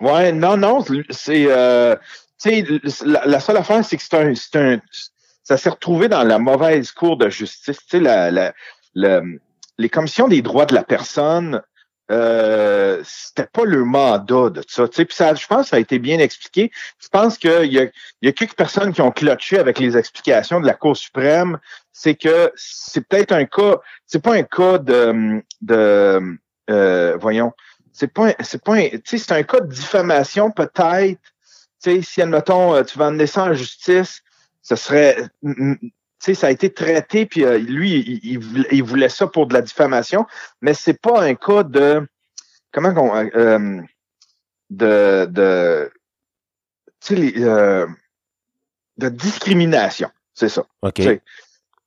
[0.00, 1.94] Ouais, non non, c'est euh,
[2.42, 4.80] tu sais la, seule affaire c'est que c'est un
[5.44, 8.52] ça s'est retrouvé dans la mauvaise cour de justice, tu sais la, la,
[8.94, 9.22] la
[9.78, 11.62] les commissions des droits de la personne
[12.10, 14.86] euh, c'était pas le mandat de ça.
[15.10, 16.70] Ça, je pense que ça a été bien expliqué.
[16.98, 17.86] Je pense qu'il y a,
[18.22, 21.58] y a quelques personnes qui ont cloché avec les explications de la Cour suprême.
[21.92, 26.38] C'est que c'est peut-être un cas, c'est pas un cas de, de
[26.70, 27.52] euh, voyons,
[27.92, 31.20] c'est pas, c'est pas, c'est un cas de diffamation peut-être.
[31.82, 34.22] Tu sais, si admettons, euh, tu vas emmener ça en justice,
[34.62, 35.16] ce serait
[36.26, 40.26] sais, ça a été traité, puis euh, lui, il, voulait ça pour de la diffamation,
[40.60, 42.06] mais c'est pas un cas de
[42.72, 43.80] comment qu'on euh,
[44.70, 45.92] de de
[47.00, 47.86] tu sais, euh,
[48.98, 50.64] de discrimination, c'est ça.
[50.82, 51.02] Ok.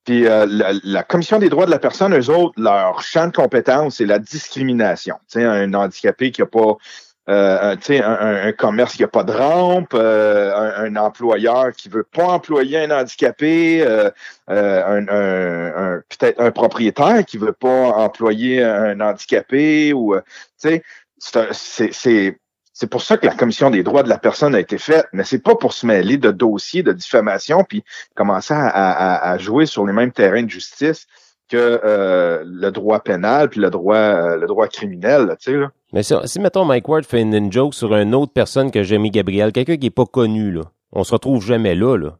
[0.05, 3.31] Puis euh, la, la, commission des droits de la personne, eux autres, leur champ de
[3.31, 5.15] compétence, c'est la discrimination.
[5.31, 6.77] Tu sais, un handicapé qui a pas
[7.27, 12.03] euh, un, un, un, commerce qui a pas de rampe, euh, un, employeur qui veut
[12.03, 14.11] pas employer un handicapé, euh,
[14.51, 20.15] euh un, peut-être un propriétaire qui veut pas employer un handicapé ou
[20.61, 20.81] tu
[21.17, 22.39] sais, c'est
[22.77, 25.23] c'est pour ça que la commission des droits de la personne a été faite, mais
[25.23, 27.85] c'est pas pour se mêler de dossiers de diffamation puis
[28.15, 31.07] commencer à, à, jouer sur les mêmes terrains de justice
[31.49, 35.71] que euh, le droit pénal puis le droit euh, le droit criminel, tu sais là.
[35.93, 39.11] Mais si, si, mettons Mike Ward fait une, joke sur une autre personne que Jamie
[39.11, 42.17] Gabriel, quelqu'un qui est pas connu là, on se retrouve jamais là là.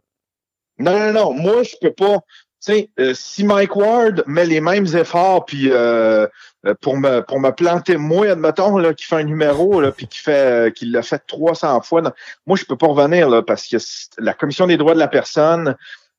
[0.78, 2.20] Non non non, moi je peux pas
[2.66, 6.26] sais, euh, si Mike Ward met les mêmes efforts puis euh,
[6.66, 10.08] euh, pour me pour me planter moi admettons là qui fait un numéro là puis
[10.08, 12.02] qui fait qui l'a fait 300 fois
[12.48, 13.78] moi je peux pas revenir là parce que
[14.18, 15.76] la commission des droits de la personne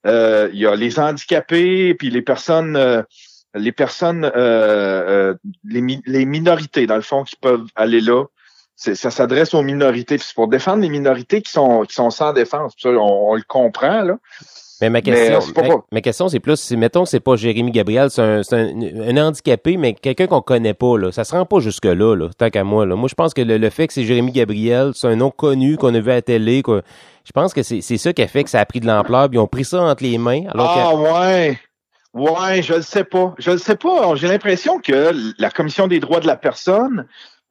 [0.06, 3.04] il y a les handicapés puis les personnes
[3.54, 4.30] les personnes
[5.64, 8.24] les, les minorités dans le fond qui peuvent aller là.
[8.76, 12.74] Ça s'adresse aux minorités c'est pour défendre les minorités qui sont qui sont sans défense.
[12.78, 14.18] Ça, on, on le comprend là
[14.80, 15.38] mais ma question,
[15.90, 19.94] ma, question, c'est plus, mettons que c'est pas Jérémy Gabriel, c'est un, un, handicapé, mais
[19.94, 21.12] quelqu'un qu'on connaît pas, là.
[21.12, 22.94] Ça se rend pas jusque là, tant qu'à moi, là.
[22.94, 25.94] Moi, je pense que le, fait que c'est Jérémy Gabriel, c'est un nom connu qu'on
[25.94, 26.82] a vu à la télé, quoi.
[27.24, 29.28] Je pense que c'est, c'est ça qui a fait que ça a pris de l'ampleur,
[29.32, 30.42] ils ont pris ça entre les mains.
[30.48, 31.58] Alors ah, ouais.
[32.16, 33.34] Ouais, je le sais pas.
[33.38, 34.14] Je le sais pas.
[34.14, 37.06] J'ai l'impression que la Commission des droits de la personne,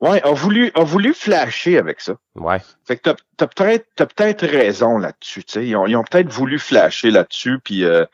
[0.05, 2.15] Ouais, a voulu, a voulu flasher avec ça.
[2.35, 2.59] Ouais.
[2.85, 5.43] Fait que t'as, t'as peut-être, t'as peut-être raison là-dessus.
[5.43, 8.05] Tu sais, ils ont, ils ont peut-être voulu flasher là-dessus, puis euh,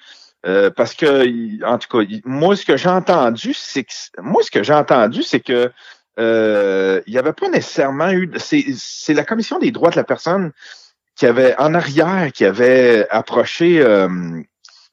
[0.45, 4.51] euh, parce que, en tout cas, moi ce que j'ai entendu, c'est que, moi ce
[4.51, 5.71] que j'ai entendu, c'est que
[6.19, 8.32] euh, il y avait pas nécessairement eu.
[8.38, 10.51] C'est, c'est la commission des droits de la personne
[11.15, 14.10] qui avait en arrière, qui avait approché euh,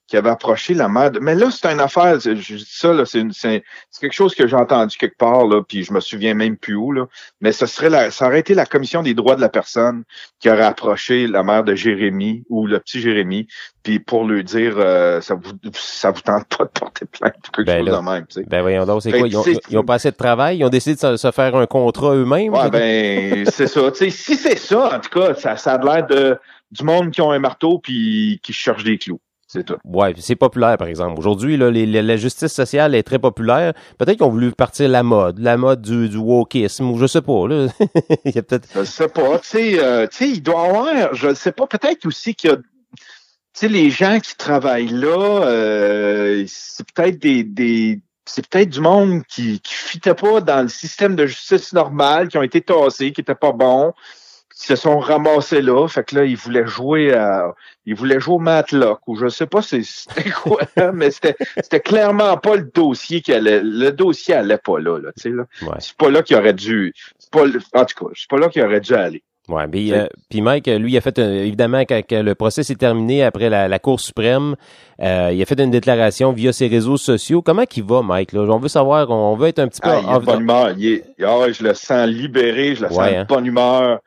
[0.09, 1.11] qui avait approché la mère.
[1.21, 3.63] Mais là, c'est une affaire, je dis ça, là, c'est, c'est,
[4.01, 6.91] quelque chose que j'ai entendu quelque part, là, puis je me souviens même plus où,
[6.91, 7.05] là.
[7.41, 10.03] Mais ce serait la, ça aurait été la commission des droits de la personne
[10.39, 13.47] qui aurait approché la mère de Jérémy ou le petit Jérémy,
[13.83, 17.51] puis pour lui dire euh, ça vous ça vous tente pas de porter plainte ou
[17.51, 18.25] quelque ben chose de même.
[18.25, 18.45] Tu sais.
[18.47, 19.27] Ben voyons donc, c'est quoi?
[19.27, 21.67] Ils ont, ils ont, pas assez de travail, ils ont décidé de se, faire un
[21.67, 22.51] contrat eux-mêmes.
[22.51, 23.91] Ouais, ben c'est ça.
[23.91, 26.39] Tu sais, si c'est ça, en tout cas, ça, ça a l'air de
[26.71, 29.19] du monde qui ont un marteau puis qui cherche des clous.
[29.51, 29.77] C'est tout.
[29.83, 31.17] Ouais, c'est populaire, par exemple.
[31.17, 33.73] Aujourd'hui, là, la justice sociale est très populaire.
[33.97, 37.23] Peut-être qu'ils ont voulu partir la mode, la mode du, du wokisme, ou je sais
[37.23, 37.67] pas, là.
[38.25, 38.69] il y a peut-être.
[38.75, 39.39] Je sais pas.
[39.39, 42.53] Tu sais, euh, il doit y avoir, je ne sais pas, peut-être aussi qu'il y
[42.53, 48.69] a tu sais, les gens qui travaillent là, euh, c'est peut-être des, des c'est peut-être
[48.69, 52.61] du monde qui qui fitait pas dans le système de justice normal, qui ont été
[52.61, 54.18] tassés, qui étaient pas bons, qui
[54.65, 55.87] se sont ramassés là.
[55.87, 57.53] Fait que là, ils voulaient jouer à,
[57.85, 60.61] ils voulaient jouer au Matlock ou je sais pas c'était quoi,
[60.93, 65.11] mais c'était, c'était clairement pas le dossier qui allait, le dossier allait pas là, là,
[65.15, 65.45] tu sais, là.
[65.79, 68.63] C'est pas là qu'il aurait dû, c'est pas, en tout cas, c'est pas là qu'il
[68.63, 69.23] aurait dû aller.
[69.49, 73.23] Ouais, puis, euh, puis Mike, lui, il a fait évidemment quand, le procès s'est terminé
[73.23, 74.55] après la, Cour suprême,
[75.01, 77.41] euh, il a fait une déclaration via ses réseaux sociaux.
[77.41, 79.89] Comment qu'il va, Mike Là, on veut savoir, on veut être un petit peu.
[79.89, 80.71] Ah, il est bonne humeur.
[80.77, 83.25] Il est, ah, je le sens libéré, je le sens hein.
[83.27, 84.01] bonne humeur.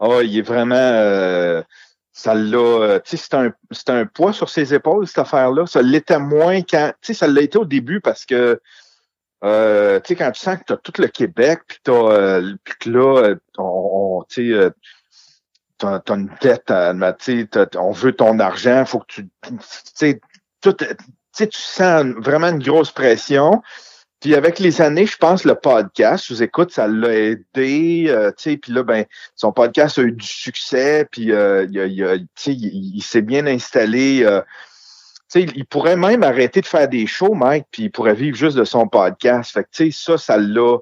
[0.00, 1.62] Oh, il est vraiment, euh,
[2.12, 3.52] ça l'a, euh, tu sais, c'est un,
[4.00, 5.66] un poids sur ses épaules cette affaire-là.
[5.66, 8.60] Ça l'était moins quand, tu sais, ça l'a été au début parce que,
[9.44, 12.90] euh, tu sais, quand tu sens que t'as tout le Québec, puis t'as, euh, que
[12.90, 14.70] là, on, tu sais,
[15.78, 16.72] t'as, t'as une dette,
[17.20, 19.58] tu sais, on veut ton argent, faut que tu, tu
[19.94, 20.20] sais,
[20.60, 20.74] tout,
[21.36, 23.62] tu tu sens vraiment une grosse pression.
[24.20, 28.50] Puis avec les années, je pense le podcast, vous écoute, ça l'a aidé, euh, tu
[28.50, 29.04] sais, puis là, ben,
[29.36, 34.24] son podcast a eu du succès, puis euh, il, il, il, s'est bien installé.
[34.24, 34.40] Euh,
[35.30, 38.36] tu sais, il pourrait même arrêter de faire des shows, Mike, puis il pourrait vivre
[38.36, 39.52] juste de son podcast.
[39.52, 40.78] Fait que, tu sais, ça, ça l'a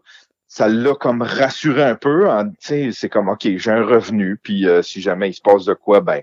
[0.49, 2.27] ça l'a comme rassuré un peu.
[2.61, 5.75] Tu sais, c'est comme, OK, j'ai un revenu, puis si jamais il se passe de
[5.75, 6.23] quoi, ben,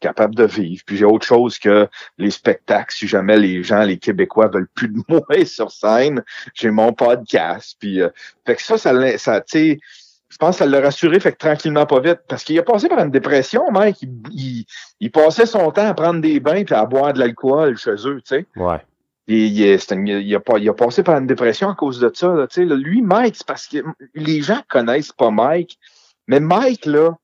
[0.00, 0.82] capable de vivre.
[0.86, 1.88] Puis j'ai autre chose que
[2.18, 2.94] les spectacles.
[2.94, 6.22] Si jamais les gens, les Québécois veulent plus de moi sur scène,
[6.54, 7.76] j'ai mon podcast.
[7.78, 8.08] Puis euh,
[8.46, 9.80] fait que ça, ça, ça tu sais,
[10.28, 12.20] je pense que ça l'a rassuré, fait que tranquillement pas vite.
[12.28, 13.96] Parce qu'il a passé par une dépression, mec.
[14.32, 14.64] Il,
[15.00, 18.20] il, passait son temps à prendre des bains puis à boire de l'alcool chez eux,
[18.24, 18.46] tu sais.
[18.56, 18.80] Ouais.
[19.26, 22.28] Et il, il, a, il a passé par une dépression à cause de ça.
[22.28, 22.74] Là, là.
[22.74, 23.78] Lui, Mike, c'est parce que
[24.14, 25.78] les gens connaissent pas Mike.
[26.26, 27.16] Mais Mike, là,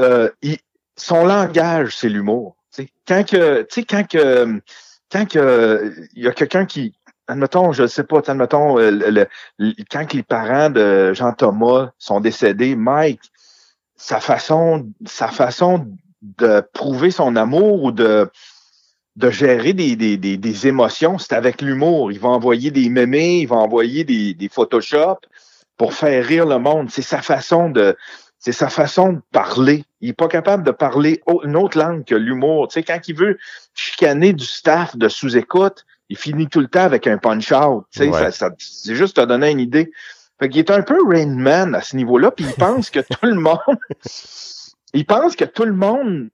[0.00, 0.58] euh, il,
[1.00, 2.56] son langage, c'est l'humour.
[3.06, 4.60] Quand que, tu sais, quand que,
[5.10, 6.94] quand que, il y a quelqu'un qui,
[7.26, 12.76] admettons, je sais pas, admettons, euh, le, quand les parents de Jean Thomas sont décédés,
[12.76, 13.20] Mike,
[13.96, 15.86] sa façon, sa façon
[16.22, 18.30] de prouver son amour ou de,
[19.16, 22.12] de gérer des, des, des, des émotions, c'est avec l'humour.
[22.12, 25.18] Il va envoyer des mémés, il va envoyer des, des Photoshop
[25.76, 26.90] pour faire rire le monde.
[26.90, 27.96] C'est sa façon de
[28.40, 29.84] c'est sa façon de parler.
[30.00, 32.66] Il est pas capable de parler une autre langue que l'humour.
[32.68, 33.38] Tu sais, quand il veut
[33.74, 37.84] chicaner du staff de sous-écoute, il finit tout le temps avec un punch-out.
[37.92, 38.18] Tu sais, Ouais.
[38.18, 39.92] ça, ça- c'est juste te donner une idée.
[40.40, 43.26] Fait qu'il est un peu Rain Man à ce niveau-là, puis il pense que tout
[43.26, 43.58] le monde,
[44.94, 46.30] il pense que tout le monde,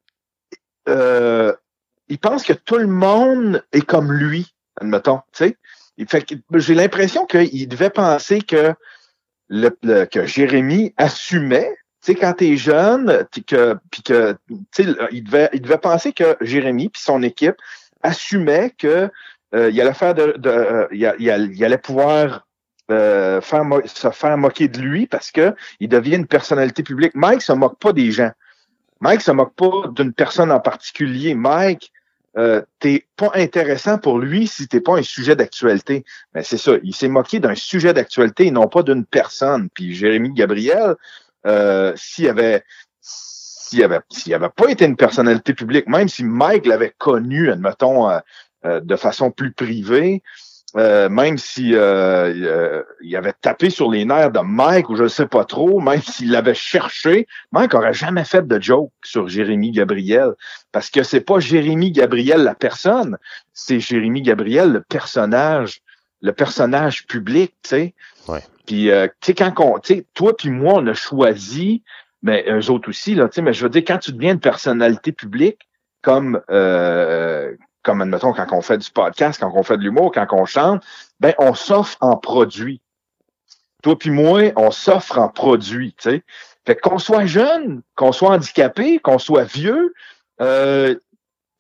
[0.89, 1.53] euh,
[2.09, 5.57] il pense que tout le monde est comme lui, admettons, tu sais.
[6.09, 8.75] Fait que j'ai l'impression qu'il devait penser que
[9.49, 11.77] le, le- que Jérémy assumait,
[12.13, 14.37] sais, quand t'es jeune, que, puis que,
[15.13, 17.57] il devait, il devait penser que Jérémy puis son équipe
[18.03, 19.11] assumait que
[19.55, 19.93] euh, il allait
[20.93, 22.47] il, il pouvoir
[22.91, 27.15] euh, faire se faire moquer de lui parce que il devient une personnalité publique.
[27.15, 28.31] Mike se moque pas des gens.
[29.01, 31.35] Mike se moque pas d'une personne en particulier.
[31.35, 31.93] Mike,
[32.39, 36.05] euh, t'es pas intéressant pour lui si t'es pas un sujet d'actualité.
[36.35, 39.69] Mais c'est ça, il s'est moqué d'un sujet d'actualité et non pas d'une personne.
[39.71, 40.95] Puis Jérémy Gabriel,
[41.47, 42.63] euh, s'il avait
[43.01, 48.09] s'il avait s'il avait pas été une personnalité publique, même si Mike l'avait connu, admettons,
[48.09, 48.19] euh,
[48.65, 50.23] euh, de façon plus privée,
[50.77, 55.05] euh, même si euh, euh, il avait tapé sur les nerfs de Mike ou je
[55.05, 59.27] ne sais pas trop, même s'il l'avait cherché, Mike aurait jamais fait de joke sur
[59.27, 60.33] Jérémy Gabriel.
[60.73, 63.17] Parce que c'est pas Jérémy Gabriel la personne,
[63.55, 65.81] c'est Jérémy Gabriel le personnage,
[66.27, 67.95] le personnage public, tu sais.
[68.29, 68.43] Ouais.
[68.67, 71.83] Puis euh, tu sais quand on, tu sais, toi puis moi on a choisi,
[72.23, 74.41] mais eux autres aussi là, tu sais, mais je veux dire quand tu deviens une
[74.41, 75.69] personnalité publique
[76.03, 80.27] comme euh, comme admettons quand on fait du podcast, quand on fait de l'humour, quand
[80.33, 80.85] on chante,
[81.21, 82.81] ben on s'offre en produit.
[83.85, 86.25] Toi puis moi, on s'offre en produit, tu sais.
[86.67, 89.95] Fait qu'on soit jeune, qu'on soit handicapé, qu'on soit vieux,
[90.41, 90.97] euh,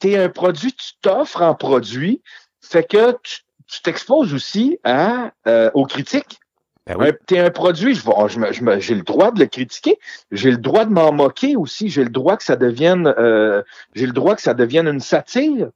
[0.00, 2.20] t'es un produit, tu t'offres en produit.
[2.60, 6.38] Fait que tu tu t'exposes aussi à euh, aux critiques.
[6.86, 7.08] Ben oui.
[7.08, 9.46] Un- T'es un produit, je vais- je me- je me- j'ai le droit de le
[9.46, 9.98] critiquer,
[10.30, 13.62] j'ai le droit de m'en moquer aussi, j'ai le droit que ça devienne, euh,
[13.94, 15.70] j'ai le droit que ça devienne une satire.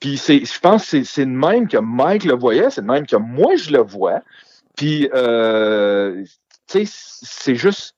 [0.00, 2.86] Puis c'est, je pense que c'est, c'est de même que Mike le voyait, c'est de
[2.86, 4.20] même que moi je le vois.
[4.76, 6.24] Puis euh,
[6.66, 7.94] tu sais, c'est juste.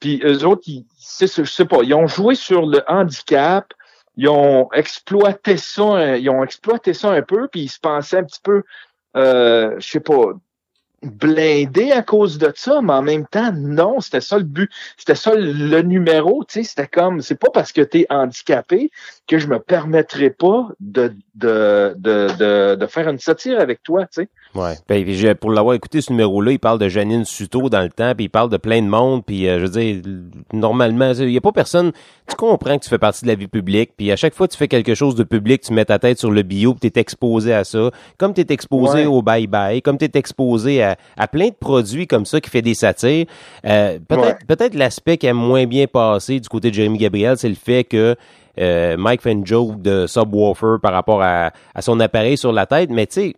[0.00, 3.72] Puis eux autres, ils, c'est, je sais pas, ils ont joué sur le handicap,
[4.16, 8.18] ils ont exploité ça, un- ils ont exploité ça un peu, puis ils se pensaient
[8.18, 8.62] un petit peu,
[9.16, 10.34] euh, je sais pas,
[11.02, 15.14] blindés à cause de ça, mais en même temps, non, c'était ça le but, c'était
[15.14, 18.90] ça le numéro, tu sais, c'était comme, c'est pas parce que t'es handicapé
[19.28, 24.06] que je me permettrai pas de, de, de, de, de faire une satire avec toi,
[24.06, 24.28] tu sais.
[24.56, 24.74] Ouais.
[24.88, 28.12] Ben, puis pour l'avoir écouté ce numéro-là, il parle de Janine Suto dans le temps,
[28.14, 30.02] puis il parle de plein de monde, puis euh, je veux dire,
[30.52, 31.92] normalement, il y a pas personne.
[32.28, 34.52] Tu comprends que tu fais partie de la vie publique, puis à chaque fois que
[34.52, 37.00] tu fais quelque chose de public, tu mets ta tête sur le bio, puis t'es
[37.00, 39.06] exposé à ça, comme t'es exposé Ouais.
[39.06, 42.62] au bye bye, comme t'es exposé à, à plein de produits comme ça qui fait
[42.62, 43.26] des satires.
[43.66, 44.36] Euh, peut-être Ouais.
[44.48, 47.84] peut-être l'aspect qui a moins bien passé du côté de Jérémy Gabriel, c'est le fait
[47.84, 48.16] que
[48.58, 52.64] euh, Mike fait une joke de subwoofer par rapport à, à son appareil sur la
[52.66, 53.34] tête, mais tu sais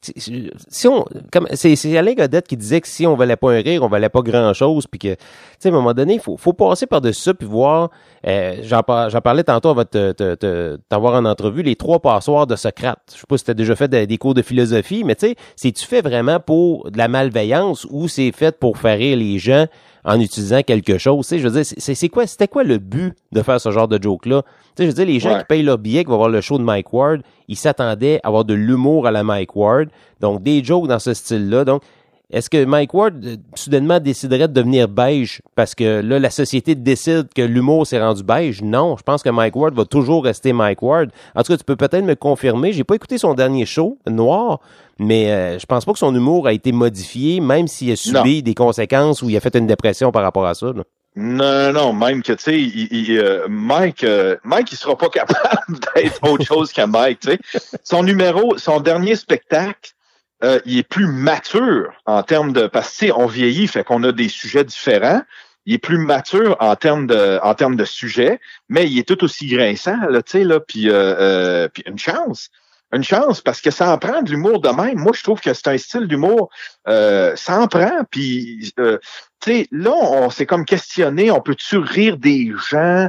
[0.00, 3.82] si- on comme c'est Alain Godette qui disait que si on valait pas un rire,
[3.82, 5.20] on valait pas grand chose puis que tu
[5.58, 7.90] sais à un moment donné, il faut faut passer par-dessus ça puis voir
[8.26, 12.56] euh, j'en par- j'en parlais tantôt te- te- t'avoir en entrevue les trois passoires de
[12.56, 12.98] Socrate.
[13.14, 15.28] Je sais pas si tu as déjà fait de- des cours de philosophie, mais tu
[15.28, 19.16] sais, c'est tu fait vraiment pour de la malveillance ou c'est fait pour faire rire
[19.16, 19.66] les gens
[20.04, 23.14] en utilisant quelque chose, tu sais, je veux dire c'est quoi c'était quoi le but
[23.32, 25.40] de faire ce genre de joke là Tu sais, je veux dire les gens Ouais.
[25.40, 28.28] qui payent leur billet qui vont voir le show de Mike Ward, ils s'attendaient à
[28.28, 29.88] avoir de l'humour à la Mike Ward,
[30.20, 31.64] donc des jokes dans ce style-là.
[31.64, 31.82] Donc,
[32.30, 36.74] est-ce que Mike Ward euh, soudainement déciderait de devenir beige parce que là, la société
[36.74, 38.62] décide que l'humour s'est rendu beige?
[38.62, 41.10] Non, je pense que Mike Ward va toujours rester Mike Ward.
[41.34, 42.72] En tout cas, tu peux peut-être me confirmer.
[42.72, 44.60] J'ai pas écouté son dernier show, Noir,
[44.98, 48.42] mais euh, je pense pas que son humour a été modifié, même s'il a subi
[48.42, 50.66] des conséquences ou il a fait une dépression par rapport à ça.
[50.66, 50.84] là.
[51.20, 55.08] Non, non, même que tu sais, il, il, euh, Mike, euh, Mike, il sera pas
[55.12, 57.20] capable d'être autre chose qu'un Mike.
[57.20, 57.38] Tu sais,
[57.82, 59.94] son numéro, son dernier spectacle,
[60.44, 64.12] euh, il est plus mature en termes de, parce que on vieillit, fait qu'on a
[64.12, 65.22] des sujets différents.
[65.66, 69.22] Il est plus mature en termes de, en termes de sujets, mais il est tout
[69.24, 72.50] aussi grinçant là, tu sais là, puis, euh, euh, une chance.
[72.90, 74.98] Une chance parce que ça en prend de l'humour de même.
[74.98, 76.48] Moi, je trouve que c'est un style d'humour,
[76.88, 78.00] euh, ça en prend.
[78.10, 78.96] Puis euh,
[79.40, 83.08] tu sais, là, on s'est comme questionné, on peut-tu rire des gens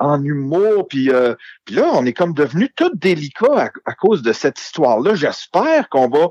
[0.00, 0.88] en humour?
[0.88, 5.14] Puis, euh, puis là, on est comme devenu tout délicat à cause de cette histoire-là.
[5.14, 6.30] J'espère qu'on va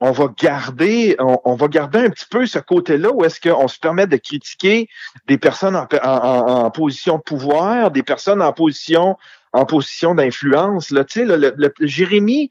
[0.00, 3.78] on va garder on, va garder un petit peu ce côté-là où est-ce qu'on se
[3.78, 4.88] permet de critiquer
[5.26, 9.16] des personnes en, position de pouvoir, des personnes en position
[9.52, 10.90] en position d'influence.
[10.90, 12.50] Là, tu sais, le, le- le- Jérémy,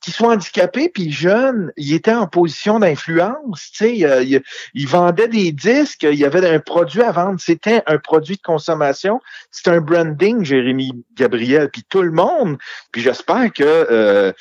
[0.00, 3.70] qu'il soit handicapé puis jeune, il était en position d'influence.
[3.72, 4.42] Tu sais, il, il-
[4.74, 7.38] il vendait des disques, il y avait un produit à vendre.
[7.38, 9.20] C'était un produit de consommation.
[9.50, 11.70] C'est un branding, Jérémy Gabriel.
[11.70, 12.56] Puis tout le monde.
[12.92, 14.32] Puis j'espère que euh,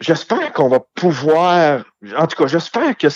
[0.00, 1.84] j'espère qu'on va pouvoir.
[2.16, 3.08] En tout cas, j'espère que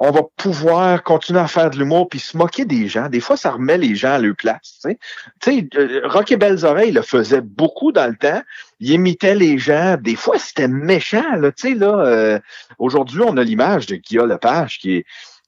[0.00, 3.08] on va pouvoir continuer à faire de l'humour puis se moquer des gens.
[3.08, 4.78] Des fois, ça remet les gens à leur place.
[4.80, 4.98] Tu sais,
[5.42, 8.42] sais euh, et Belles Oreilles le faisait beaucoup dans le temps.
[8.78, 9.96] Il imitait les gens.
[10.00, 11.24] Des fois, c'était méchant.
[11.42, 12.38] Tu sais, là, euh,
[12.78, 15.04] aujourd'hui, on a l'image de Guillaume Lepage qui est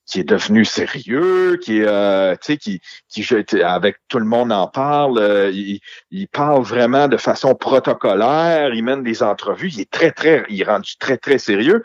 [0.06, 3.24] qui est devenu sérieux, qui est, euh, tu sais, qui, qui
[3.62, 5.80] avec tout le monde en parle, euh, il,
[6.10, 10.60] il parle vraiment de façon protocolaire, il mène des entrevues, il est très, très, il
[10.60, 11.84] est rendu très, très sérieux.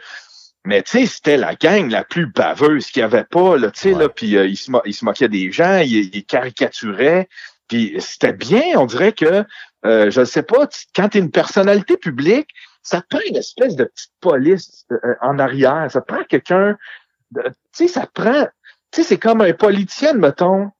[0.67, 3.79] Mais tu sais, c'était la gang la plus baveuse qu'il y avait pas, là, tu
[3.81, 4.01] sais, Ouais.
[4.01, 7.27] là, puis euh, il, se mo- il se moquait des gens, il, il caricaturait,
[7.67, 9.43] puis c'était bien, on dirait que,
[9.85, 12.49] euh, je ne sais pas, quand tu es une personnalité publique,
[12.81, 16.77] ça prend une espèce de petite police euh, en arrière, ça prend quelqu'un,
[17.33, 18.45] tu sais, ça prend,
[18.91, 20.71] tu sais, c'est comme un politicien, mettons,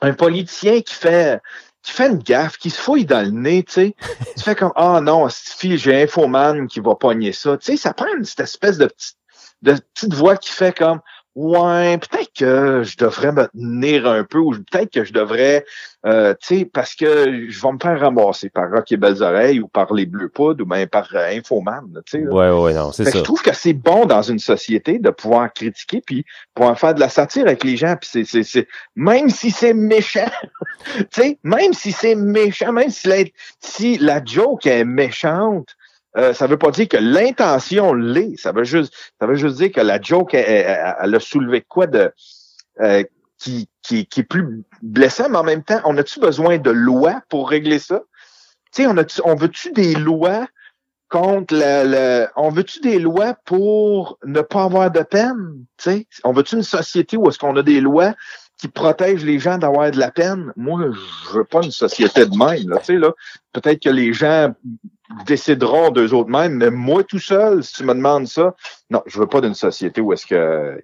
[0.00, 1.40] un politicien qui fait
[1.82, 3.96] qui fait une gaffe, qui se fouille dans le nez, tu sais.
[4.36, 7.56] tu fais comme Ah non, fille, j'ai Infoman qui va pogner ça.
[7.56, 9.16] Tu sais, ça prend une, cette espèce de petite,
[9.62, 11.00] de petite voix qui fait comme
[11.36, 15.64] Ouais, peut-être que je devrais me tenir un peu, ou peut-être que je devrais
[16.06, 19.60] euh, tu sais, parce que je vais me faire ramasser par Rock et Belles Oreilles
[19.60, 22.26] ou par les Bleus Poudres ou même par euh, Infoman, tu sais.
[22.26, 23.18] Ouais, ouais, non, c'est ça.
[23.18, 26.24] je trouve que c'est bon dans une société de pouvoir critiquer puis
[26.54, 27.96] pouvoir faire de la satire avec les gens.
[28.00, 28.66] Puis c'est, c'est, c'est,
[28.96, 30.30] même si c'est méchant,
[30.96, 33.24] tu sais, même si c'est méchant, même si la,
[33.60, 35.76] si la joke est méchante,
[36.16, 38.36] euh, ça veut pas dire que l'intention l'est.
[38.36, 41.62] Ça veut juste, ça veut juste dire que la joke, elle, elle- elle a soulevé
[41.62, 42.12] quoi de
[42.80, 43.04] euh,
[43.38, 47.22] qui, qui, qui est plus blessant, mais en même temps, on a-tu besoin de lois
[47.28, 48.02] pour régler ça?
[48.72, 50.46] Tu sais, on, a on veut-tu des lois
[51.08, 55.64] contre le- on veut-tu des lois pour ne pas avoir de peine?
[55.76, 58.14] Tu sais, on veut-tu une société où est-ce qu'on a des lois
[58.60, 60.52] qui protègent les gens d'avoir de la peine?
[60.56, 62.80] Moi, je veux pas une société de même, là.
[62.88, 63.12] Là,
[63.52, 64.52] peut-être que les gens
[65.26, 68.54] décideront d'eux autres mêmes, mais moi tout seul, si tu me demandes ça,
[68.90, 70.82] non, je veux pas d'une société où est-ce que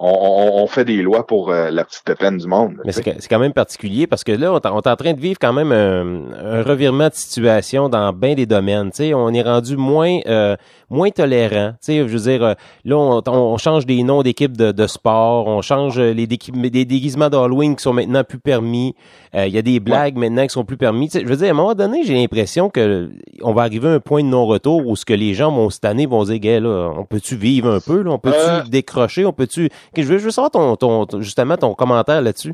[0.00, 2.76] on, on- on fait des lois pour euh, la petite peine du monde.
[2.84, 5.12] Mais c'est quand même particulier parce que là, on, est en- on est en train
[5.12, 8.90] de vivre quand même un, un revirement de situation dans bien des domaines.
[8.90, 10.56] Tu sais, on est rendu moins euh,
[10.90, 11.72] moins tolérant.
[11.72, 14.86] Tu sais, je veux dire, euh, là, on, on change des noms d'équipes de, de
[14.86, 18.94] sport, on change euh, les des déguisements d'Halloween qui sont maintenant plus permis.
[19.34, 21.10] Euh, Il y a des blagues maintenant qui sont plus permis.
[21.12, 23.10] Je veux dire, à un moment donné, j'ai l'impression que
[23.42, 25.84] on va arriver à un point de non-retour où ce que les gens vont cette
[25.84, 28.62] année vont dire, là, on peut-tu vivre un peu, là, on peut-tu Euh.
[28.68, 29.68] décrocher, on peut-tu.
[29.96, 32.52] Je veux, je veux savoir ton, ton, justement ton commentaire là-dessus.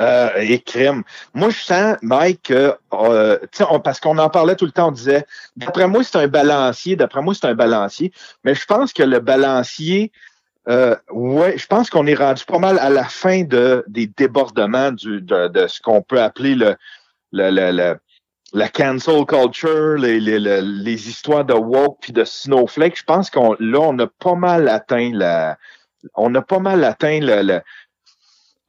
[0.00, 1.02] Euh, et crime.
[1.34, 3.38] Moi, je sens, Mike, que, euh,
[3.84, 7.20] parce qu'on en parlait tout le temps, on disait, d'après moi, c'est un balancier, d'après
[7.20, 8.10] moi, c'est un balancier,
[8.42, 10.10] mais je pense que le balancier,
[10.68, 14.92] euh, ouais, je pense qu'on est rendu pas mal à la fin de, des débordements
[14.92, 16.74] de, de ce qu'on peut appeler le,
[17.32, 17.98] le, le,
[18.54, 22.98] la cancel culture, les, les, les, les histoires de woke puis de snowflake.
[22.98, 25.58] Je pense qu'on, là, on a pas mal atteint la,
[26.14, 27.60] on a pas mal atteint le, le-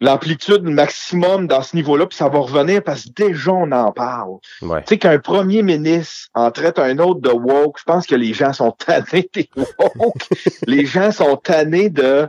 [0.01, 4.33] l'amplitude maximum dans ce niveau-là, puis ça va revenir parce que déjà on en parle.
[4.61, 4.81] Ouais.
[4.81, 8.33] Tu sais, qu'un premier ministre en traite un autre de woke, je pense que les
[8.33, 9.49] gens sont tannés des
[9.95, 10.27] woke.
[10.67, 12.27] les gens sont tannés de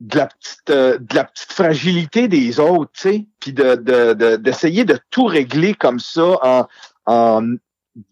[0.00, 4.14] de la petite euh, de la petite fragilité des autres, tu sais, puis de de-
[4.14, 6.66] de- d'essayer de, tout régler comme ça en
[7.06, 7.42] en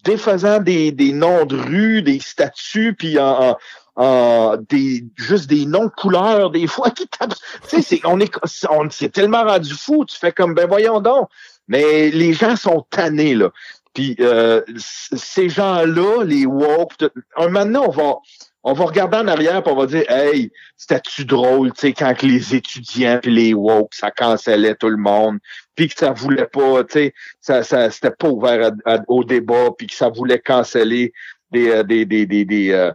[0.05, 3.57] défaisant des, des noms de rues, des statuts, puis en, en-
[3.99, 7.34] en des juste des noms de couleurs des fois qui tapent.
[7.68, 8.32] Tu sais, c'est on est
[8.70, 11.28] on c'est tellement rendu fou, tu fais comme ben voyons donc.
[11.66, 13.51] Mais les gens sont tannés là.
[13.92, 16.92] Puis euh, ces gens-là, les woke,
[17.36, 18.14] un moment on va
[18.62, 22.14] on va regarder en arrière et on va dire Hey, c'était-tu drôle, tu sais, quand
[22.14, 25.38] que les étudiants puis les woke, ça cancellait tout le monde,
[25.74, 28.70] puis que ça voulait pas, tu sais, ça, ça c'était pas ouvert
[29.09, 31.12] au débat, puis que ça voulait canceller
[31.53, 32.92] des euh, des des des des euh,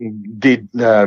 [0.00, 1.06] des, euh,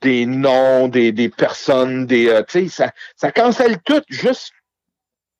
[0.00, 4.52] des noms, des, des personnes, des euh, tu sais, ça, ça cancelle tout juste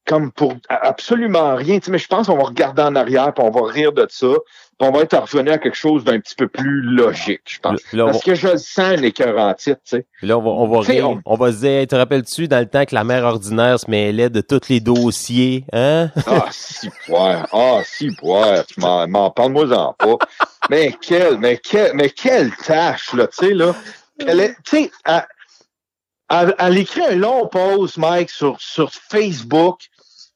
[0.06, 1.78] comme pour absolument rien.
[1.78, 4.06] Tu sais, mais je pense qu'on va regarder en arrière, puis on va rire de
[4.10, 7.58] ça, puis on va être revenu à quelque chose d'un petit peu plus logique, je
[7.60, 7.80] pense.
[7.92, 10.06] Là, on va- Parce que je le sens un écœur en titre, tu sais.
[10.18, 11.10] Puis là, on va, on va rire.
[11.10, 11.36] on- On...
[11.36, 14.40] va se dire, te rappelles-tu dans le temps que la mère ordinaire se mêlait de
[14.40, 16.10] tous les dossiers, hein?
[16.26, 17.36] Ah, si, ouais.
[17.52, 18.64] Ah, si, ouais.
[18.64, 20.16] Tu m'en, m'en parle-moi-en pas.
[20.70, 23.74] Mais quelle, mais quelle, mais quelle tâche, là, tu sais, là.
[24.26, 24.90] Elle est, tu sais,
[26.30, 29.80] elle, elle, écrit un long post, Mike, sur, sur Facebook.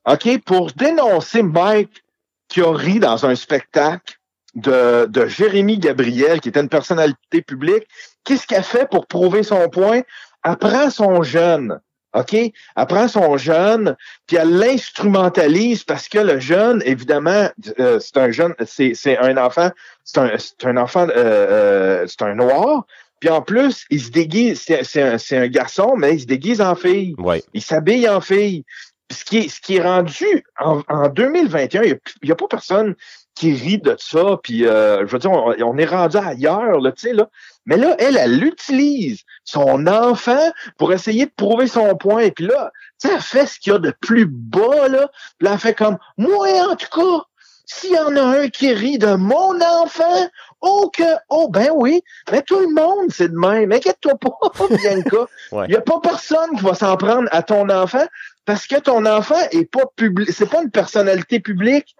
[0.07, 2.03] OK, pour dénoncer Mike
[2.49, 4.19] qui a ri dans un spectacle
[4.55, 7.87] de, de Jérémy Gabriel, qui était une personnalité publique.
[8.25, 10.03] Qu'est-ce qu'elle fait pour prouver son point?
[10.45, 11.81] Elle prend son jeune.
[12.15, 12.33] OK?
[12.33, 12.53] Elle
[12.87, 17.49] prend son jeune, puis elle l'instrumentalise parce que le jeune, évidemment,
[17.81, 19.71] euh, c'est un jeune, c'est, un enfant,
[20.05, 20.31] c'est un,
[20.65, 22.87] un enfant, euh, euh, c'est un noir.
[23.25, 26.27] Puis en plus, il se déguise, c'est, c'est un, c'est un garçon, mais il se
[26.27, 27.15] déguise en fille.
[27.17, 27.43] Ouais.
[27.55, 28.67] Il s'habille en fille.
[29.09, 32.49] Puis Ce qui est, ce qui est rendu en, en 2021, il n'y a, pas
[32.49, 32.95] personne
[33.35, 34.39] qui rit de ça.
[34.43, 37.31] Puis euh, je veux dire, on, on est rendu ailleurs, là, tu sais, là.
[37.65, 42.25] Mais là, elle, elle utilise son enfant pour essayer de prouver son point.
[42.25, 45.09] Et puis là, tu sais, elle fait ce qu'il y a de plus bas, là.
[45.39, 47.25] Puis là, elle fait comme, moi, en tout cas,
[47.67, 50.29] s'il y en a un qui rit de mon enfant,
[50.61, 53.73] oh que, oh ben oui, mais tout le monde, c'est de même.
[53.73, 54.31] Inquiète-toi pas,
[54.71, 55.27] Bianca.
[55.53, 55.69] Il Ouais.
[55.69, 58.05] n'y a pas personne qui va s'en prendre à ton enfant
[58.45, 61.95] parce que ton enfant est pas public, c'est pas une personnalité publique.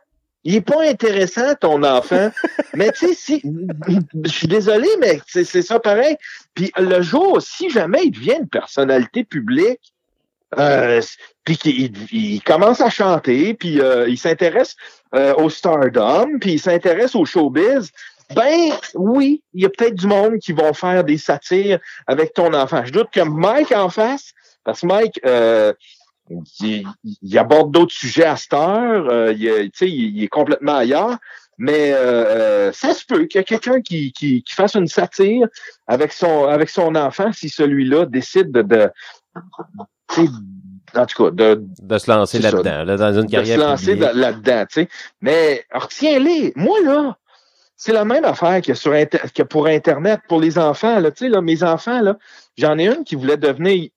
[0.47, 2.31] Il est pas intéressant, ton enfant.
[2.75, 3.43] mais tu sais, si,
[4.25, 6.17] je suis désolé, mais c'est c'est ça pareil.
[6.55, 9.81] Puis le jour, si jamais il devient une personnalité publique,
[10.59, 11.01] euh,
[11.45, 14.77] puis qu'il il- il commence à chanter, puis euh, il s'intéresse
[15.15, 17.91] euh, au stardom, puis il s'intéresse au showbiz,
[18.35, 22.55] ben oui, il y a peut-être du monde qui vont faire des satires avec ton
[22.55, 22.85] enfant.
[22.85, 24.33] Je doute que Mike en fasse,
[24.65, 25.73] parce que Mike, euh,
[26.61, 26.87] il,
[27.23, 31.19] il aborde d'autres sujets à cette heure, euh, il, il, il est complètement ailleurs,
[31.59, 34.89] mais euh, euh, ça se peut qu'il y ait quelqu'un qui, qui, qui fasse une
[34.89, 35.47] satire
[35.87, 38.91] avec son avec son enfant si celui-là décide de, de
[40.95, 43.95] en tout cas, de, De se lancer là-dedans, là, dans une de carrière se lancer
[43.97, 44.89] là-dedans, tu sais.
[45.21, 46.53] Mais retiens-les.
[46.57, 47.17] Moi, là,
[47.77, 51.01] c'est la même affaire que, sur Inter- que pour Internet, pour les enfants.
[51.01, 52.17] Là, tu sais, là, mes enfants, là,
[52.57, 53.91] j'en ai une qui voulait devenir.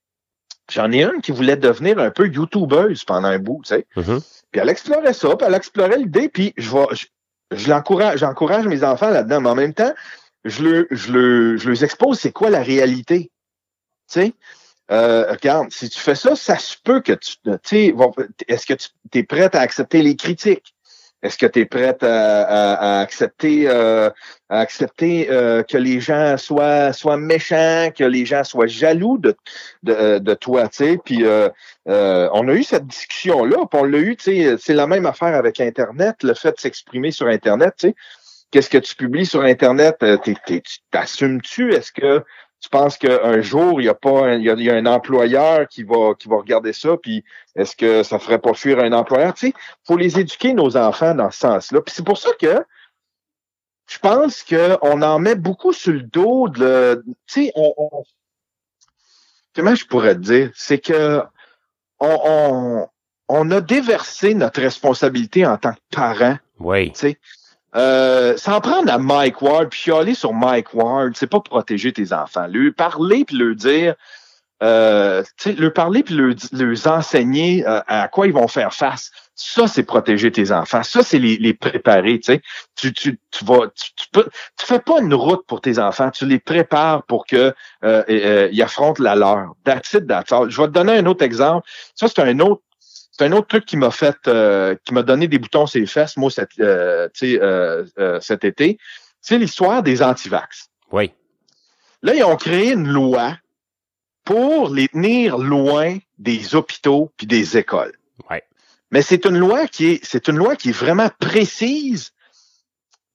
[0.72, 3.86] J'en ai une qui voulait devenir un peu YouTubeuse pendant un bout, tu sais.
[3.96, 4.20] Mhm.
[4.52, 7.06] Puis elle explorait ça, puis elle explorait l'idée, puis je vais, je,
[7.52, 9.94] je l'encourage, j'encourage mes enfants là-dedans, mais en même temps,
[10.44, 13.32] je le, je le, je leur expose c'est quoi la réalité.
[14.12, 14.34] Tu sais,
[14.92, 17.96] euh, regarde, si tu fais ça, ça se peut que tu, tu
[18.48, 20.74] est-ce que tu es prête à accepter les critiques?
[21.24, 24.10] Est-ce que tu es prête à, à- à accepter, euh,
[24.50, 29.36] à accepter euh, que les gens soient, soient méchants, que les gens soient jaloux de,
[29.82, 31.00] de, de toi, tu sais?
[31.04, 31.50] Puis euh,
[31.90, 35.08] euh, on a eu cette discussion-là, puis on l'a eu, tu sais, c'est la même
[35.08, 37.96] affaire avec Internet, le fait de s'exprimer sur Internet, tu sais.
[38.52, 39.98] Qu'est-ce que tu publies sur Internet?
[40.04, 40.18] Euh,
[40.92, 41.74] t'assumes-tu?
[41.74, 42.24] Est-ce que
[42.60, 44.76] tu penses qu'un jour, il y a pas un, il y a, il y a
[44.76, 47.24] un employeur qui va qui va regarder ça, puis
[47.56, 49.34] est-ce que ça ferait pas fuir un employeur?
[49.36, 49.54] Tu sais,
[49.86, 51.82] faut les éduquer, nos enfants, dans ce sens-là.
[51.82, 52.64] Puis c'est pour ça que
[53.90, 58.04] je pense qu'on en met beaucoup sur le dos de le- tu sais, on, on-
[59.56, 60.52] comment je pourrais te dire?
[60.56, 61.22] C'est que
[62.00, 62.88] on, on,
[63.30, 66.92] on a déversé notre responsabilité en tant que parents Oui.
[66.94, 67.20] tu sais.
[67.76, 72.14] Euh, s'en prendre à Mike Ward, puis chialer sur Mike Ward, c'est pas protéger tes
[72.14, 72.48] enfants.
[72.48, 73.96] Lui parler puis leur dire,
[74.64, 75.24] euh,
[75.58, 79.12] leur parler puis leur, leur enseigner euh, à quoi ils vont faire face.
[79.40, 80.82] Ça, c'est protéger tes enfants.
[80.82, 82.20] Ça, c'est les, les préparer.
[82.20, 82.42] Tu
[82.76, 86.10] tu, tu, vas, tu, tu, peux, tu fais pas une route pour tes enfants.
[86.10, 87.54] Tu les prépares pour que
[87.84, 89.54] euh, euh, ils affrontent la leur.
[89.64, 89.92] That's.
[89.92, 91.70] Je vais te donner un autre exemple.
[91.94, 92.64] Ça, c'est un autre
[93.18, 95.88] c'est un autre truc qui m'a fait, euh, qui m'a donné des boutons sur les
[95.88, 98.78] fesses, moi, cet, euh, tu sais, euh, euh, cet été.
[99.22, 100.70] C'est l'histoire des antivax.
[100.92, 101.12] Oui.
[102.04, 103.36] Là, ils ont créé une loi
[104.24, 107.98] pour les tenir loin des hôpitaux puis des écoles.
[108.30, 108.44] Ouais.
[108.92, 112.12] Mais c'est une loi qui est, c'est une loi qui est vraiment précise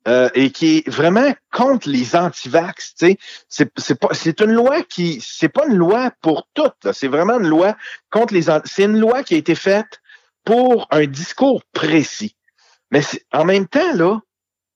[0.09, 2.95] euh, et qui est vraiment contre les antivax.
[2.97, 6.93] C'est c'est une loi qui, c'est pas une loi pour toutes.
[6.93, 7.77] C'est vraiment une loi
[8.11, 8.43] contre les.
[8.65, 10.01] C'est une loi qui a été faite
[10.45, 12.37] pour un discours précis.
[12.91, 14.21] Mais en même temps là,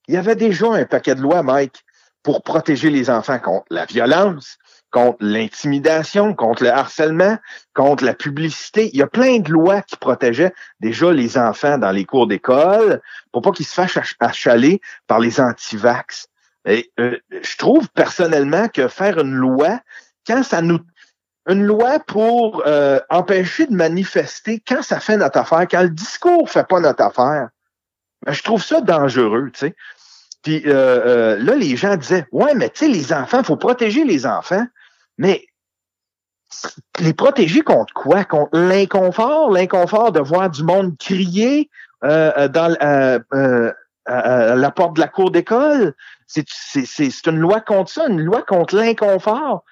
[0.09, 1.85] il y avait déjà un paquet de lois, Mike,
[2.23, 4.59] pour protéger les enfants contre la violence,
[4.97, 7.37] contre l'intimidation, contre le harcèlement,
[7.75, 8.89] contre la publicité.
[8.95, 13.03] Il y a plein de lois qui protégeaient déjà les enfants dans les cours d'école
[13.31, 16.29] pour pas qu'ils se ach- achaler par les antivax.
[16.67, 19.81] Et euh, je trouve personnellement que faire une loi,
[20.27, 20.81] quand ça nous
[21.47, 26.49] une loi pour euh, empêcher de manifester quand ça fait notre affaire, quand le discours
[26.49, 27.51] fait pas notre affaire,
[28.25, 29.77] ben, je trouve ça dangereux, tu sais.
[30.43, 34.05] Puis euh, euh, là, les gens disaient, ouais, mais tu sais, les enfants, faut protéger
[34.05, 34.67] les enfants,
[35.19, 35.47] mais
[37.01, 38.25] les protéger contre quoi?
[38.25, 41.71] Contre l'inconfort, l'inconfort de voir du monde crier
[42.05, 43.73] euh, euh, dans euh, euh,
[44.07, 45.95] à- à la porte de la cour d'école?
[46.27, 49.65] C'est une loi contre ça, une loi contre l'inconfort?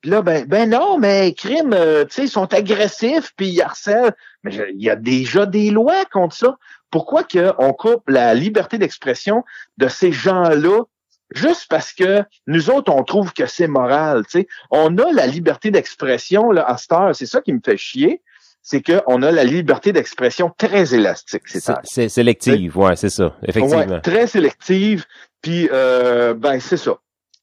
[0.00, 3.60] Puis là, ben, ben non, mais crime, euh, tu sais, ils sont agressifs, puis ils
[3.60, 4.14] harcèlent.
[4.44, 6.56] Mais il y a déjà des lois contre ça.
[6.90, 9.44] Pourquoi qu'on coupe la liberté d'expression
[9.76, 10.84] de ces gens-là
[11.32, 14.48] juste parce que nous autres, on trouve que c'est moral, tu sais?
[14.70, 17.14] On a la liberté d'expression, là, à cette heure.
[17.14, 18.22] C'est ça qui me fait chier.
[18.62, 21.44] C'est qu'on a la liberté d'expression très élastique.
[21.46, 21.80] C'est ça.
[21.82, 23.86] c'est sélective, ouais, c'est ça, effectivement.
[23.86, 25.06] Ouais, très sélective.
[25.40, 26.98] Puis, euh, ben, c'est ça.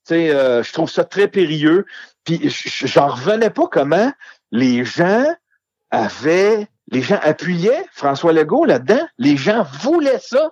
[0.07, 1.85] Tu sais, euh, je trouve ça très périlleux.
[2.23, 2.49] Puis,
[2.85, 4.11] j'en revenais pas comment
[4.51, 5.25] les gens
[5.89, 9.05] avaient, les gens appuyaient François Legault là-dedans.
[9.17, 10.51] Les gens voulaient ça.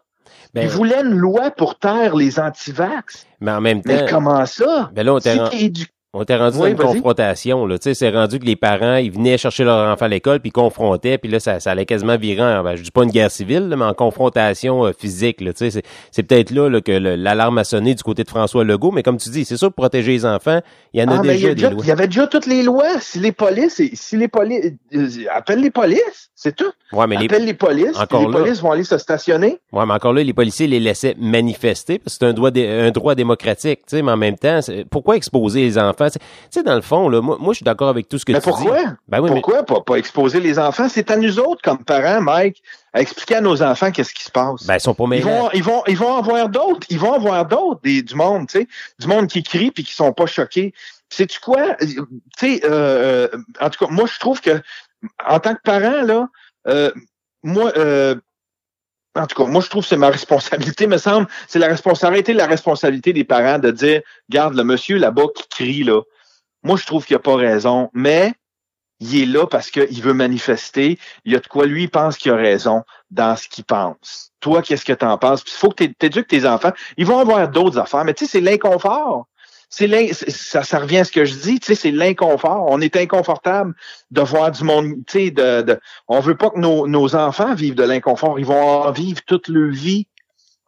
[0.53, 3.25] Ben, Ils voulaient une loi pour taire les antivax.
[3.39, 4.89] mais en même temps, Mais comment ça?
[4.93, 5.85] ben là, on Si t'es
[6.17, 7.77] on t'est rendu Oui, dans une confrontation, là.
[7.77, 10.51] Tu sais, c'est rendu que les parents, ils venaient chercher leur enfant à l'école, puis
[10.51, 13.29] confrontaient, puis là, ça, ça allait quasiment virer en, ben, je dis pas une guerre
[13.31, 15.53] civile, là, mais en confrontation euh, physique, là.
[15.53, 18.91] Tu sais, c'est, peut-être là, là, que l'alarme a sonné du côté de François Legault,
[18.91, 20.61] mais comme tu dis, c'est sûr, pour protéger les enfants,
[20.93, 21.81] il y en a Ah, y, déjà a des déjà- lois.
[21.83, 22.99] il y avait déjà toutes les lois.
[23.01, 26.71] Si les polices, si les polices, euh, appelle les polices, c'est tout.
[26.93, 28.39] Ouais, mais les, Appelle les polices, puis Encore les là.
[28.39, 29.57] polices vont aller se stationner.
[29.73, 32.91] Ouais, mais encore là, les policiers les laissaient manifester parce que c'est un droit, un
[32.91, 34.59] droit démocratique, tu sais, mais en même temps,
[34.89, 36.04] pourquoi exposer les enfants?
[36.13, 36.19] Tu
[36.51, 38.39] sais, dans le fond, là, moi, moi je suis d'accord avec tout ce que Mais
[38.39, 38.83] tu pourquoi?
[38.83, 38.89] dis.
[39.07, 40.87] Ben oui, mais Pourquoi pas, pas exposer les enfants?
[40.89, 42.61] C'est à nous autres, comme parents, Mike,
[42.93, 44.65] à expliquer à nos enfants qu'est-ce qui se passe.
[44.65, 46.87] ben, ils sont pas ils vont, ils vont, ils vont en voir d'autres.
[46.89, 48.67] Ils vont en voir d'autres, du monde, tu sais,
[48.99, 50.73] du monde qui crie puis qui sont pas choqués.
[51.09, 51.75] C'est tu quoi?
[51.75, 51.97] Tu
[52.37, 54.61] sais, euh, euh, en tout cas, moi, je trouve que,
[55.25, 56.27] en tant que parent, là,
[56.67, 56.91] euh,
[57.43, 58.15] moi, euh,
[59.15, 61.27] en tout cas, moi, je trouve que c'est ma responsabilité, me semble.
[61.47, 65.83] C'est la responsabilité, la responsabilité des parents de dire, garde le monsieur là-bas qui crie,
[65.83, 66.01] là.
[66.63, 68.33] Moi, je trouve qu'il a pas raison, mais
[68.99, 70.97] il est là parce qu'il veut manifester.
[71.25, 74.31] Il y a de quoi lui, il pense qu'il a raison dans ce qu'il pense.
[74.39, 75.43] Toi, qu'est-ce que tu en penses?
[75.45, 76.71] Il faut que tu éduques tes enfants.
[76.97, 79.27] Ils vont avoir d'autres affaires, mais tu sais, c'est l'inconfort.
[79.69, 82.65] C'est ça, ça revient à ce que je dis, tu sais, c'est l'inconfort.
[82.69, 83.73] On est inconfortable
[84.11, 87.55] de voir du monde, tu sais, de, de, on veut pas que nos, nos enfants
[87.55, 88.39] vivent de l'inconfort.
[88.39, 90.07] Ils vont en vivre toute leur vie.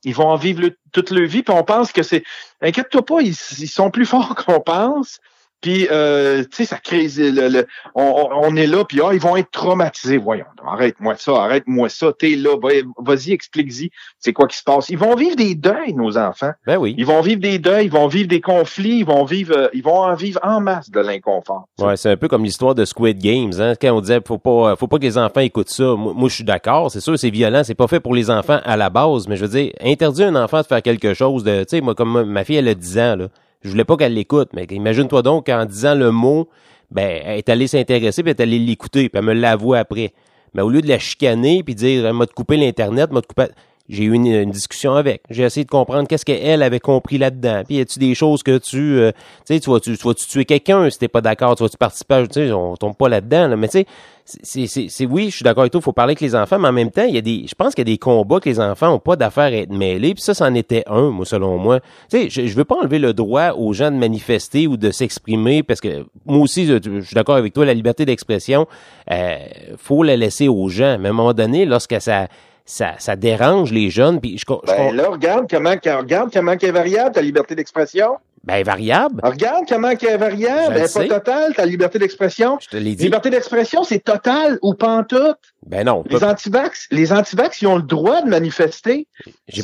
[0.04, 2.24] Ils vont en vivre toute leur vie, puis on pense que c'est.
[2.62, 5.20] Inquiète-toi pas, ils, ils sont plus forts qu'on pense.
[5.60, 9.20] Puis, euh, tu sais, ça crée le, le- on, on- est là, puis ah, ils
[9.20, 10.18] vont être traumatisés.
[10.18, 12.14] Voyons, arrête-moi ça, arrête-moi ça.
[12.18, 12.70] T'es là, va-
[13.03, 13.89] vas-y, explique-y.
[14.20, 14.89] C'est quoi qui se passe.
[14.89, 16.51] Ils vont vivre des deuils, nos enfants.
[16.68, 16.93] Ben oui.
[16.97, 19.82] Ils vont vivre des deuils, ils vont vivre des conflits, ils vont vivre, euh, ils
[19.84, 21.68] vont en vivre en masse de l'inconfort.
[21.80, 23.74] Ouais, c'est un peu comme l'histoire de Squid Games, hein.
[23.82, 25.95] Quand on disait faut pas, faut pas que les enfants écoutent ça.
[25.95, 26.91] Moi, moi, je suis d'accord.
[26.91, 27.64] C'est sûr, c'est violent.
[27.64, 29.28] C'est pas fait pour les enfants à la base.
[29.28, 31.95] Mais je veux dire, interdire un enfant de faire quelque chose de, tu sais, moi,
[31.95, 33.28] comme ma- ma fille, elle a 10 ans, là.
[33.64, 34.49] Je voulais pas qu'elle l'écoute.
[34.53, 36.49] Mais imagine-toi donc qu'en disant le mot,
[36.91, 40.14] ben, elle est allée s'intéresser puis elle est allée l'écouter puis elle me l'avoue après.
[40.53, 43.45] Mais au lieu de la chicaner puis dire, m'a coupé l'internet, m'a coupé,
[43.89, 45.21] j'ai eu une, une discussion avec.
[45.29, 47.63] J'ai essayé de comprendre qu'est-ce qu'elle avait compris là-dedans.
[47.65, 49.11] Puis y a-tu des choses que tu, euh,
[49.45, 51.63] tu sais, tu vas tu, tu vas tu tuer quelqu'un si t'es pas d'accord, tu
[51.63, 53.47] vas tu participer, tu sais, on tombe pas là-dedans.
[53.47, 53.55] Là.
[53.55, 53.85] Mais tu sais,
[54.25, 56.91] c'est oui, je suis d'accord avec toi, faut parler avec les enfants, mais en même
[56.91, 58.93] temps, il y a des, je pense qu'il y a des combats que les enfants
[58.93, 60.13] ont pas d'affaires à être mêlés.
[60.15, 61.79] Puis ça, c'en était un, moi selon moi.
[62.09, 64.91] Tu sais, je, je veux pas enlever le droit aux gens de manifester ou de
[64.91, 68.67] s'exprimer parce que moi aussi, je, je suis d'accord avec toi, la liberté d'expression,
[69.11, 69.38] euh,
[69.77, 70.97] faut la laisser aux gens.
[70.99, 72.27] Mais à un moment donné, lorsque ça
[72.68, 74.20] ça, ça dérange les jeunes.
[74.22, 78.18] Puis je, Ben là, regarde comment, regarde comment est variable, ta liberté d'expression.
[78.43, 79.20] ben, variable.
[79.24, 81.07] Regarde comment elle est variable, elle le est sais.
[81.07, 82.57] pas totale, ta liberté d'expression.
[82.61, 83.05] Je te l'ai dit.
[83.05, 85.38] Liberté d'expression, c'est total ou pantoute?
[85.65, 86.03] Ben non.
[86.09, 89.07] Les antivax, les antivax, ils ont le droit de manifester.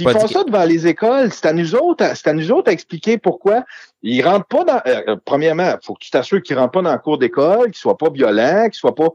[0.04, 0.34] Pas font dit.
[0.34, 3.18] ça devant les écoles, c'est à nous autres, à- c'est à nous autres à expliquer
[3.18, 3.64] pourquoi.
[4.02, 4.82] Ils rentrent pas dans.
[4.86, 7.76] euh, euh, premièrement, faut que tu t'assures qu'ils rentrent pas dans le cours d'école, qu'ils
[7.78, 9.08] soient pas violents, qu'ils soient pas.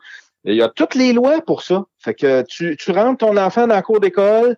[0.45, 1.85] Il y a toutes les lois pour ça.
[1.99, 4.57] Fait que tu, tu rentres ton enfant dans le cours d'école,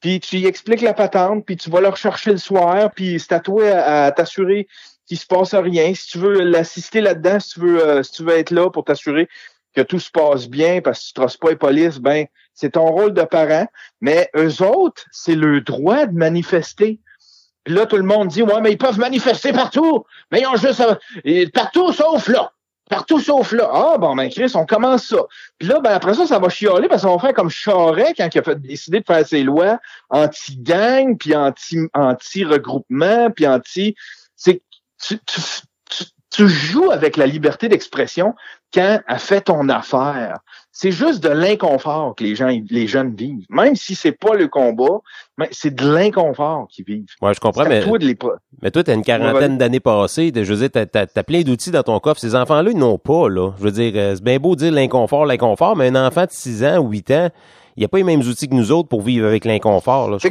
[0.00, 3.32] puis tu y expliques la patente, puis tu vas le rechercher le soir, puis c'est
[3.32, 4.68] à toi à, à t'assurer
[5.06, 5.94] qu'il se passe rien.
[5.94, 8.84] Si tu veux l'assister là-dedans, si tu veux, euh, si tu veux être là pour
[8.84, 9.28] t'assurer
[9.74, 12.86] que tout se passe bien, parce que tu trosses pas les polices, ben c'est ton
[12.86, 13.66] rôle de parent.
[14.00, 17.00] Mais eux autres, c'est le droit de manifester.
[17.64, 20.04] Puis là, tout le monde dit, ouais, mais ils peuvent manifester partout.
[20.32, 20.82] Mais ils ont juste,
[21.52, 22.52] partout sauf là.
[22.88, 23.70] Partout sauf là.
[23.72, 25.18] Ah, bon, ben, Chris, on commence ça.
[25.58, 28.28] Puis là, ben, après ça, ça va chialer parce qu'on va faire comme Charest quand
[28.34, 29.78] il a décider de faire ses lois
[30.10, 33.94] anti-gang, puis anti, anti-regroupement, puis anti,
[34.36, 34.62] c'est,
[35.02, 35.40] tu, tu,
[36.30, 38.34] tu joues avec la liberté d'expression
[38.72, 40.38] quand elle fait ton affaire.
[40.70, 43.46] C'est juste de l'inconfort que les gens, les jeunes vivent.
[43.48, 45.00] Même si c'est pas le combat,
[45.36, 47.06] mais c'est de l'inconfort qu'ils vivent.
[47.20, 48.16] Ouais, je comprends, mais, toi de les
[48.62, 49.58] mais toi, t'as une quarantaine ouais.
[49.58, 50.30] d'années passées.
[50.34, 52.20] Je veux dire, t'as, plein d'outils dans ton coffre.
[52.20, 53.52] Ces enfants-là, ils n'ont pas, là.
[53.58, 56.30] Je veux dire, euh, c'est bien beau de dire l'inconfort, l'inconfort, mais un enfant de
[56.30, 57.28] 6 ans ou 8 ans,
[57.78, 60.18] Il n'y a pas les mêmes outils que nous autres pour vivre avec l'inconfort.
[60.20, 60.28] C'est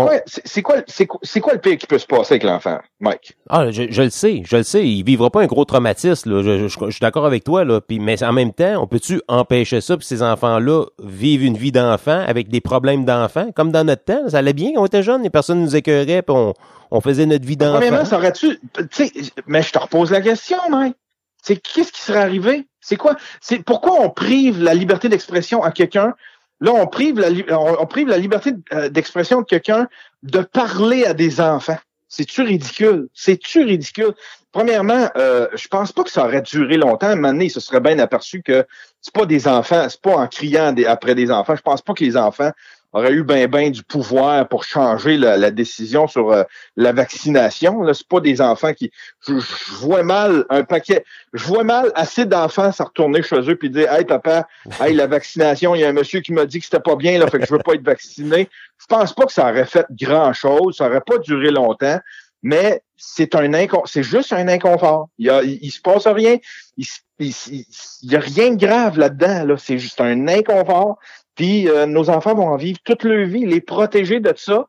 [0.62, 3.38] quoi, c'est quoi, le pire qui peut se passer avec l'enfant, Mike?
[3.50, 4.86] Ah, je, je le sais, je le sais.
[4.86, 6.30] Il vivra pas un gros traumatisme.
[6.30, 6.44] Là.
[6.44, 7.64] Je, je- je suis d'accord avec toi.
[7.64, 7.80] Là.
[7.80, 11.72] Puis, mais en même temps, on peut-tu empêcher ça, puis ces enfants-là vivent une vie
[11.72, 14.28] d'enfant avec des problèmes d'enfant, comme dans notre temps.
[14.28, 16.54] Ça allait bien quand on était jeunes, les personnes nous écœuraient, puis on,
[16.92, 17.80] on faisait notre vie d'enfant.
[17.80, 19.12] Premièrement, ça aurait-tu, tu sais,
[19.48, 20.98] mais je te repose la question, Mike.
[21.42, 22.68] C'est qu'est-ce qui serait arrivé?
[22.82, 23.16] C'est quoi?
[23.40, 26.14] C'est pourquoi on prive la liberté d'expression à quelqu'un?
[26.60, 27.30] Là, on prive la,
[27.60, 29.88] on, prive la liberté euh, d'expression de quelqu'un
[30.24, 31.78] de parler à des enfants.
[32.10, 33.10] C'est-tu ridicule?
[33.14, 34.14] C'est-tu ridicule?
[34.52, 37.08] Premièrement, euh, je pense pas que ça aurait duré longtemps.
[37.08, 38.66] À un moment serait bien aperçu que
[39.02, 41.56] c'est pas des enfants, c'est pas en criant après des enfants.
[41.56, 42.52] Je pense pas que les enfants
[42.94, 46.44] auraient eu ben ben du pouvoir pour changer la, la décision sur euh,
[46.76, 47.82] la vaccination.
[47.82, 48.92] Là, c'est pas des enfants qui.
[49.28, 51.04] Je, je vois mal un paquet.
[51.34, 54.48] Je vois mal assez d'enfants s'en retourner chez eux puis dire Hey papa,
[54.82, 57.20] hey, la vaccination, il y a un monsieur qui m'a dit que c'était pas bien,
[57.20, 58.50] là, fait que je veux pas être vacciné.
[58.80, 62.00] Je pense pas que ça aurait fait grand chose, ça aurait pas duré longtemps,
[62.44, 63.52] mais c'est un
[63.86, 65.10] c'est juste un inconfort.
[65.18, 66.38] Il y a, il, se passe rien,
[66.78, 67.66] il, se- il, il-
[68.04, 69.56] il y a rien de grave là-dedans, là.
[69.58, 70.98] C'est juste un inconfort.
[71.38, 74.68] Puis euh, nos enfants vont en vivre toute leur vie, les protéger de ça.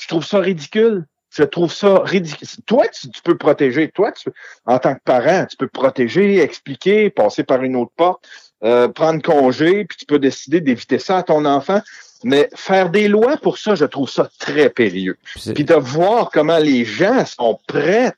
[0.00, 1.06] Je trouve ça ridicule.
[1.30, 2.48] Je trouve ça ridicule.
[2.66, 3.90] Toi, tu, tu peux protéger.
[3.90, 4.30] Toi, tu,
[4.66, 8.26] en tant que parent, tu peux protéger, expliquer, passer par une autre porte,
[8.64, 11.80] euh, prendre congé, puis tu peux décider d'éviter ça à ton enfant.
[12.22, 15.18] Mais faire des lois pour ça, je trouve ça très périlleux.
[15.54, 18.12] Puis de voir comment les gens sont prêts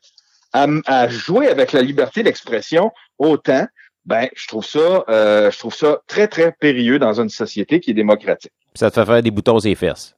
[0.53, 3.67] à, à jouer avec la liberté d'expression autant,
[4.07, 7.91] ben je trouve ça, euh, je trouve ça très très périlleux dans une société qui
[7.91, 8.53] est démocratique.
[8.73, 10.16] ça te fait faire des boutons les fesses.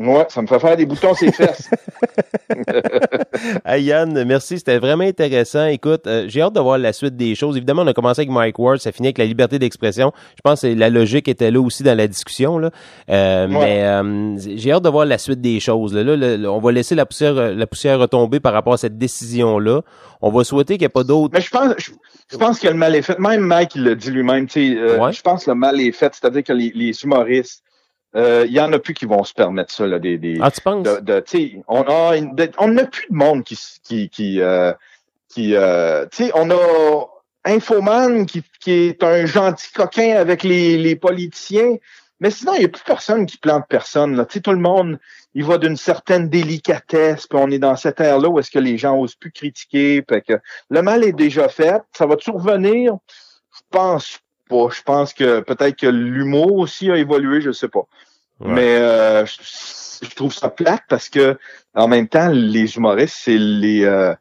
[0.00, 1.68] Moi, ça me fait faire des boutons sur les fesses.
[3.64, 5.66] Hey Yann, merci, c'était vraiment intéressant.
[5.66, 7.56] Écoute, euh, j'ai hâte de voir la suite des choses.
[7.56, 10.12] Évidemment, on a commencé avec Mike Ward, ça finit avec la liberté d'expression.
[10.36, 12.58] Je pense que la logique était là aussi dans la discussion.
[12.58, 12.70] Là.
[13.10, 15.94] Euh, Mais euh, j'ai hâte de voir la suite des choses.
[15.94, 18.78] Là, Là, le- le- on va laisser la poussière, la poussière retomber par rapport à
[18.78, 19.82] cette décision-là.
[20.22, 21.34] On va souhaiter qu'il n'y ait pas d'autres.
[21.34, 21.90] Mais je pense, je,
[22.30, 23.18] je pense que le mal est fait.
[23.18, 24.46] Même Mike, il l'a dit lui-même.
[24.46, 25.12] tu sais, Ouais.
[25.12, 27.62] Je pense que le mal est fait, c'est-à-dire que les, les humoristes,
[28.16, 30.50] euh, il y en a plus qui vont se permettre ça, là, des, des, Ah,
[30.50, 30.82] tu penses?
[30.82, 34.08] de, de- tu sais, on a une- de- on n'a plus de monde qui qui
[34.08, 34.72] qui euh,
[35.28, 37.06] qui euh, tu sais on a
[37.44, 41.76] Infoman qui, qui est un gentil coquin avec les, les politiciens
[42.20, 44.24] mais sinon il y a plus personne qui plante personne là.
[44.26, 44.98] Tu sais tout le monde
[45.34, 48.58] il va d'une certaine délicatesse puis on est dans cette ère là où est-ce que
[48.58, 50.40] les gens osent plus critiquer fait que
[50.70, 51.80] le mal est déjà fait.
[51.96, 52.96] Ça va toujours revenir?
[53.54, 54.18] Je pense
[54.48, 57.86] pas je pense que peut-être que l'humour aussi a évolué je sais pas
[58.40, 58.52] Ouais.
[58.52, 61.36] mais euh, je, je trouve ça plate parce que
[61.74, 64.14] en même temps, les humoristes, c'est les euh,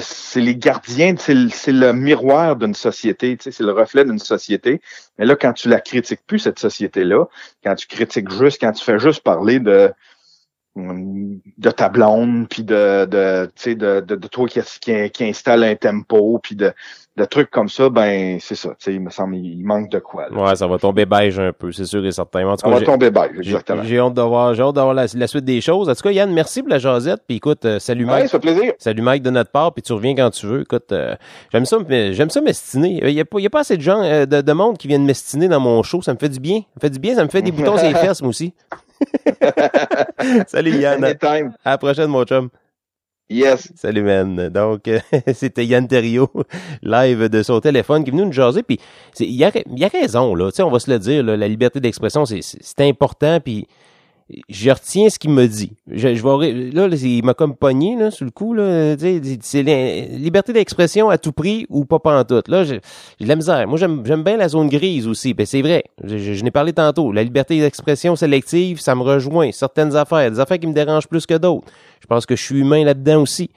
[0.00, 4.04] c'est les gardiens, c'est le, c'est le miroir d'une société, tu sais, c'est le reflet
[4.04, 4.80] d'une société.
[5.18, 7.26] Mais là, quand tu la critiques plus, cette société-là,
[7.62, 9.92] quand tu critiques juste, quand tu fais juste parler de
[10.76, 15.24] de ta blonde, puis de, de, tu sais, de, de, de toi qui, qui, qui
[15.24, 16.72] installe un tempo, puis de,
[17.16, 18.68] de trucs comme ça, ben c'est ça.
[18.70, 20.28] Tu sais, il me semble il manque de quoi.
[20.30, 20.40] là.
[20.42, 22.46] Ouais, ça va tomber beige un peu, c'est sûr et certain.
[22.46, 23.82] En tout Ça cas, va tomber beige, exactement.
[23.82, 25.88] j'ai hâte d'avoir, j'ai hâte d'avoir la, la suite des choses.
[25.88, 27.22] En tout cas, Yann, merci pour la jasette.
[27.26, 28.28] Puis écoute, euh, salut Ouais, Mike.
[28.28, 28.72] ça fait plaisir.
[28.78, 30.60] Salut Mike de notre part, puis tu reviens quand tu veux.
[30.62, 31.16] Écoute, euh,
[31.52, 33.00] j'aime ça, j'aime ça m'estiner.
[33.02, 34.86] Il y a pas, y a pas assez de gens, euh, de, de monde qui
[34.86, 36.00] viennent m'estiner dans mon show.
[36.00, 36.60] Ça me fait du bien.
[36.60, 37.16] Ça me fait du bien.
[37.16, 38.54] Ça me fait des boutons sur les fesses, moi aussi.
[40.46, 41.04] Salut Yann.
[41.04, 41.52] Anytime.
[41.64, 42.50] À la prochaine, mon chum.
[43.30, 43.72] Yes.
[43.76, 44.48] Salut, man.
[44.48, 44.98] Donc, euh,
[45.34, 46.32] c'était Yann Terriot,
[46.82, 48.64] live de son téléphone, qui est venu nous jaser.
[48.64, 48.80] Puis,
[49.20, 50.50] il a, il a raison, là.
[50.50, 53.38] Tu sais, on va se le dire, là, la liberté d'expression, c'est important.
[53.38, 53.68] Puis,
[54.48, 55.72] je retiens ce qu'il me dit.
[55.90, 58.96] Je, je vais, là, il m'a comme pogné, là, sur le coup, là.
[58.98, 62.48] C'est liberté d'expression à tout prix ou pas pantoute.
[62.48, 62.80] Là, j'ai
[63.20, 63.66] de la misère.
[63.66, 65.34] Moi, j'aime, bien la zone grise aussi.
[65.34, 65.84] Ben, c'est vrai.
[66.04, 67.12] Je, n'ai parlé tantôt.
[67.12, 69.52] La liberté d'expression sélective, ça me rejoint.
[69.52, 71.66] Certaines affaires, des affaires qui me dérangent plus que d'autres.
[72.00, 73.50] Je pense que je suis humain là-dedans aussi.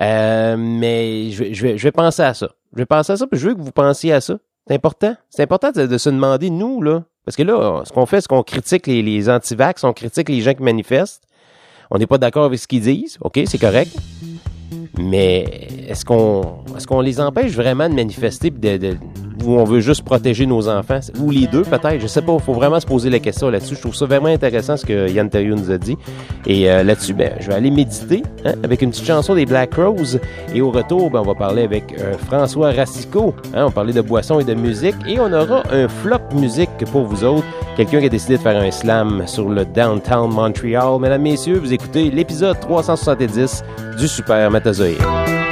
[0.00, 2.50] Euh, mais je, je, vais, je vais penser à ça.
[2.72, 4.38] Je vais penser à ça, puis je veux que vous pensiez à ça.
[4.66, 5.14] C'est important.
[5.30, 7.04] C'est important de se demander, nous, là.
[7.24, 10.54] Parce que là, ce qu'on fait, c'est qu'on critique les, anti-vax, on critique les gens
[10.54, 11.22] qui manifestent.
[11.90, 13.18] On n'est pas d'accord avec ce qu'ils disent.
[13.20, 13.96] OK, c'est correct.
[14.98, 16.42] Mais est-ce qu'on
[16.76, 18.96] est-ce qu'on les empêche vraiment de manifester de, de-
[19.44, 21.00] ou on veut juste protéger nos enfants?
[21.20, 22.00] Ou les deux peut-être?
[22.00, 22.32] Je sais pas.
[22.32, 23.74] Il faut vraiment se poser la question là-dessus.
[23.74, 25.98] Je trouve ça vraiment intéressant ce que Yann Terriot nous a dit.
[26.46, 29.74] Et euh, là-dessus ben je vais aller méditer hein, avec une petite chanson des Black
[29.74, 30.20] Rose.
[30.54, 34.00] Et au retour ben, on va parler avec euh, François Racicot hein, on parler de
[34.00, 34.94] boissons et de musique.
[35.06, 37.44] Et on aura un flop musique pour vous autres.
[37.76, 41.72] Quelqu'un qui a décidé de faire un slam sur le downtown Montreal mesdames messieurs vous
[41.72, 43.64] écoutez l'épisode 370
[43.98, 45.43] du Super Matazoïde Oh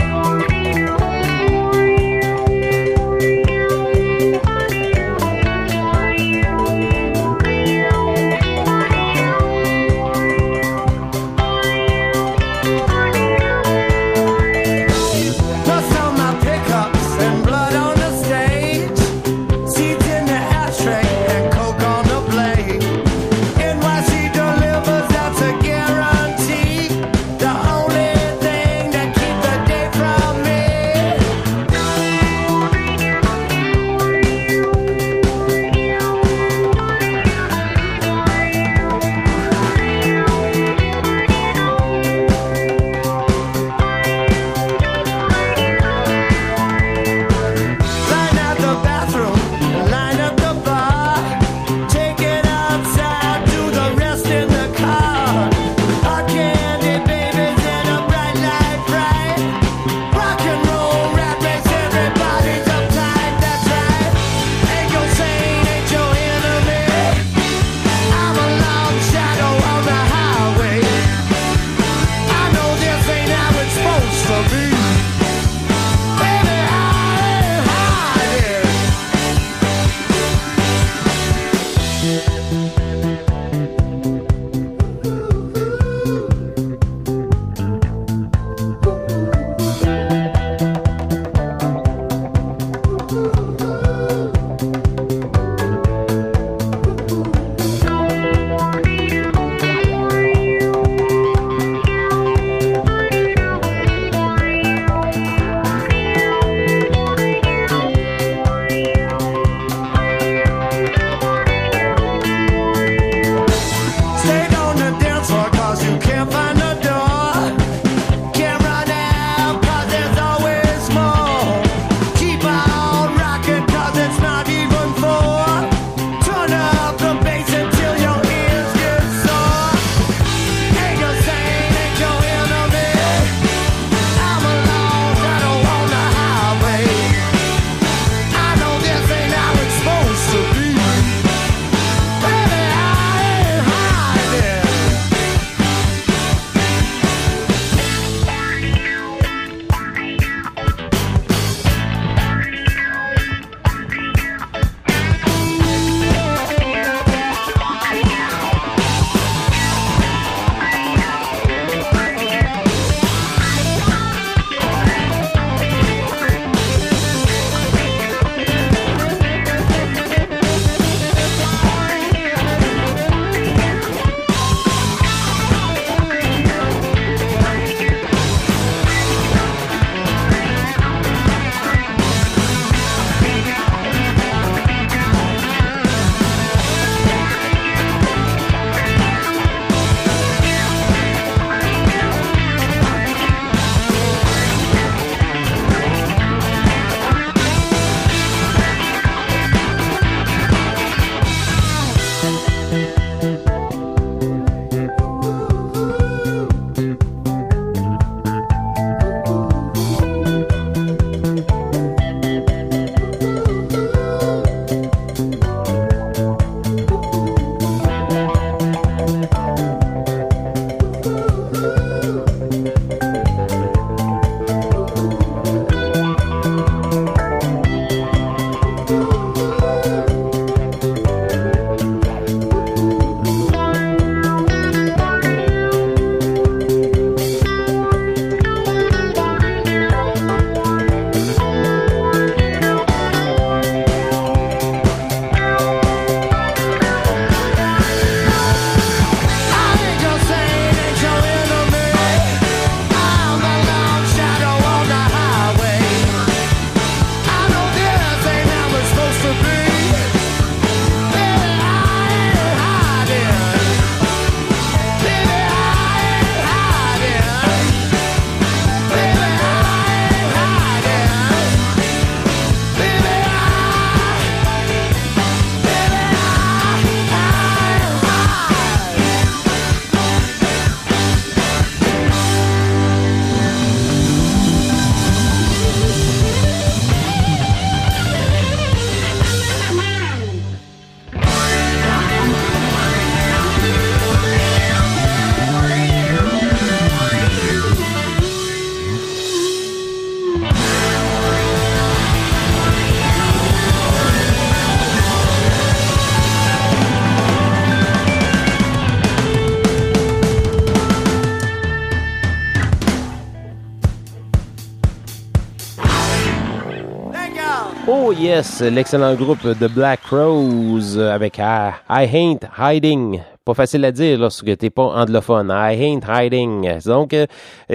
[318.23, 323.21] yes, l'excellent groupe de Black Crows avec I, I Ain't Hiding.
[323.45, 325.51] Pas facile à dire lorsque t'es pas anglophone.
[325.53, 326.79] I ain't hiding.
[326.85, 327.27] Donc, euh,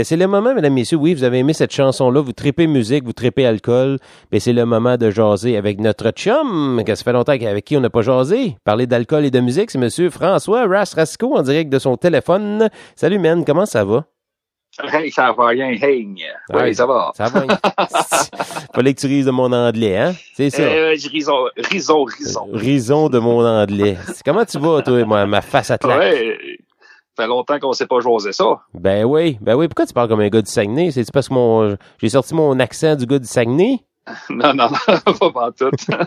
[0.02, 0.98] c'est le moment, mesdames, messieurs.
[0.98, 2.22] Oui, vous avez aimé cette chanson-là.
[2.22, 3.98] Vous tripez musique, vous tripez alcool.
[4.32, 7.76] Mais c'est le moment de jaser avec notre chum, que ça fait longtemps avec qui
[7.76, 8.56] on n'a pas jasé.
[8.64, 12.70] Parler d'alcool et de musique, c'est monsieur François Ras Rasco en direct de son téléphone.
[12.96, 13.44] Salut, man.
[13.44, 14.06] Comment ça va?
[14.84, 16.08] Hey, ça va rien, hey.
[16.54, 17.12] Oui, ça va.
[17.16, 17.46] Ça va.
[18.74, 20.14] Fallait que tu rises de mon anglais, hein?
[20.36, 20.62] C'est ça.
[20.62, 22.48] Euh, rison, rison, rison.
[22.54, 23.98] Rison de mon anglais.
[24.24, 26.00] Comment tu vas, toi, moi, ma face à claque?
[26.00, 26.38] Ouais,
[27.16, 28.62] ça fait longtemps qu'on sait pas jouer ça.
[28.76, 29.68] Ben oui, ben oui.
[29.68, 30.92] Pourquoi tu parles comme un gars du Saguenay?
[30.92, 33.80] C'est parce que mon, j'ai sorti mon accent du gars du Saguenay?
[34.30, 35.70] Non, non, non, pas tout.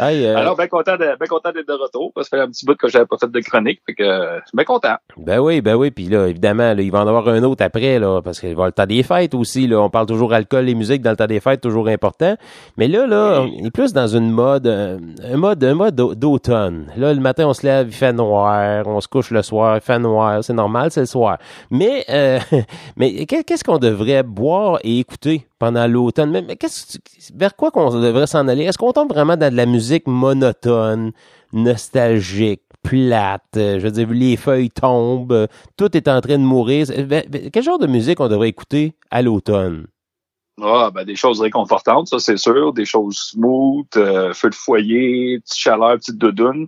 [0.00, 2.50] Euh, Alors, bien content de- ben content d'être de retour, parce que ça fait un
[2.50, 4.94] petit bout que j'avais pas fait de chronique, fait que, euh, je suis bien content.
[5.16, 5.90] ben oui, ben oui.
[5.90, 8.66] Puis là, évidemment, là, il va en avoir un autre après, là, parce qu'il va
[8.66, 9.66] le temps des fêtes aussi.
[9.66, 12.36] Là, on parle toujours alcool et musique dans le temps des fêtes, toujours important.
[12.76, 14.98] Mais là, là, on est plus dans une mode, euh,
[15.30, 16.86] un mode, un mode d'au- d'automne.
[16.96, 19.80] Là, le matin, on se lève, il fait noir, on se couche le soir, il
[19.82, 21.38] fait noir, c'est normal, c'est le soir.
[21.70, 22.38] Mais, euh,
[22.96, 26.42] mais qu'est- qu'est-ce qu'on devrait boire et écouter pendant l'automne?
[26.60, 26.98] Qu'est-ce,
[27.34, 28.64] vers quoi qu'on devrait s'en aller?
[28.64, 31.12] Est-ce qu'on tombe vraiment dans de la musique monotone,
[31.54, 33.42] nostalgique, plate?
[33.56, 35.46] euh, je veux dire, les feuilles tombent, euh,
[35.78, 36.86] tout est en train de mourir?
[37.08, 39.86] Ben, ben, Quel genre de musique on devrait écouter à l'automne?
[40.62, 42.74] Ah, ben, des choses réconfortantes, ça, c'est sûr.
[42.74, 46.66] Des choses smooth, euh, feu de foyer, petite chaleur, petite doudoune.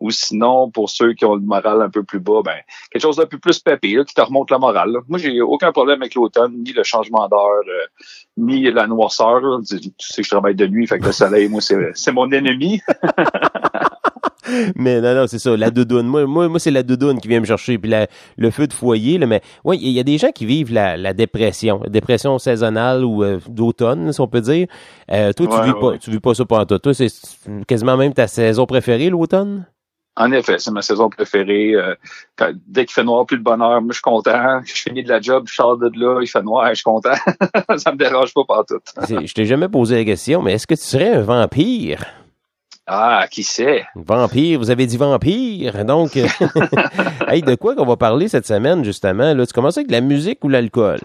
[0.00, 2.56] Ou sinon, pour ceux qui ont le moral un peu plus bas, ben,
[2.90, 4.90] quelque chose d'un peu plus pépé, là, qui te remonte le moral.
[4.92, 5.00] là.
[5.08, 7.86] Moi, j'ai aucun problème avec l'automne, ni le changement d'heure, euh,
[8.38, 9.40] ni la noirceur.
[9.40, 9.58] là.
[9.68, 12.30] Tu sais que je travaille de nuit, fait que le soleil, moi, c'est c'est mon
[12.30, 12.80] ennemi.
[14.74, 16.06] Mais non, non, c'est ça, la doudoune.
[16.06, 18.72] Moi, moi, moi c'est la doudoune qui vient me chercher, puis la- le feu de
[18.72, 19.18] foyer.
[19.18, 22.38] Là, mais oui, il y a des gens qui vivent la, la dépression, la dépression
[22.38, 24.66] saisonnale ou euh, d'automne, si on peut dire.
[25.12, 26.78] Euh, toi, tu Ouais, vis ouais, pas, tu vis pas ça pendant toi.
[26.78, 27.08] Toi, c'est
[27.68, 29.66] quasiment même ta saison préférée, l'automne?
[30.20, 31.74] En effet, c'est ma saison préférée.
[31.74, 31.94] Euh,
[32.36, 34.60] quand- dès qu'il fait noir, plus de bonheur, moi, je suis content.
[34.64, 37.14] Je finis de la job, je sors de là, il fait noir, je suis content.
[37.78, 38.78] ça me dérange pas partout.
[39.08, 42.04] Je t'ai jamais posé la question, mais est-ce que tu serais un vampire?
[42.86, 43.84] Ah, qui sait?
[43.94, 45.84] Vampire, vous avez dit vampire.
[45.84, 46.26] Donc, euh,
[47.28, 49.32] hey, de quoi qu'on va parler cette semaine, justement?
[49.32, 50.98] Là, tu commences avec la musique ou l'alcool?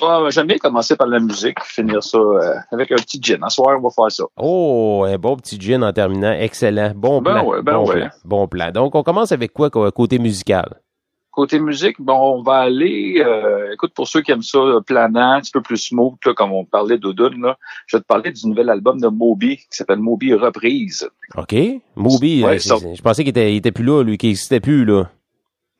[0.00, 3.42] Ah, J'aime bien commencer par la musique, finir ça euh, avec un petit gin.
[3.42, 4.24] À soir, on va faire ça.
[4.36, 6.32] Oh, un bon petit gin en terminant.
[6.32, 6.92] Excellent.
[6.94, 7.46] Bon Ben plan.
[7.46, 7.96] ouais, ben bon ouais.
[7.96, 8.08] plan.
[8.24, 8.70] Bon plan.
[8.70, 10.80] Donc, on commence avec quoi côté musical?
[11.30, 15.34] Côté musique, bon, on va aller, euh, écoute, pour ceux qui aiment ça, euh, planant,
[15.34, 17.30] un petit peu plus smooth, là, comme on parlait d'Odun,
[17.86, 21.08] je vais te parler du nouvel album de Moby, qui s'appelle Moby Reprise.
[21.36, 21.54] OK.
[21.94, 24.84] Moby, Ouais, euh, je pensais qu'il était, il était plus là, lui, qu'il existait plus,
[24.84, 25.10] là.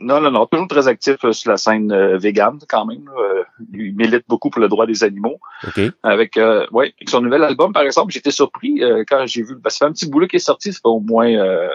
[0.00, 3.10] Non, non, non, toujours très actif euh, sur la scène euh, végane, quand même.
[3.18, 3.42] Euh,
[3.72, 5.38] il milite beaucoup pour le droit des animaux.
[5.66, 5.80] OK.
[6.04, 9.56] Avec, euh, ouais, avec son nouvel album, par exemple, j'étais surpris euh, quand j'ai vu,
[9.56, 11.68] ben, ça fait un petit boulot qui est sorti, ça fait au moins, euh,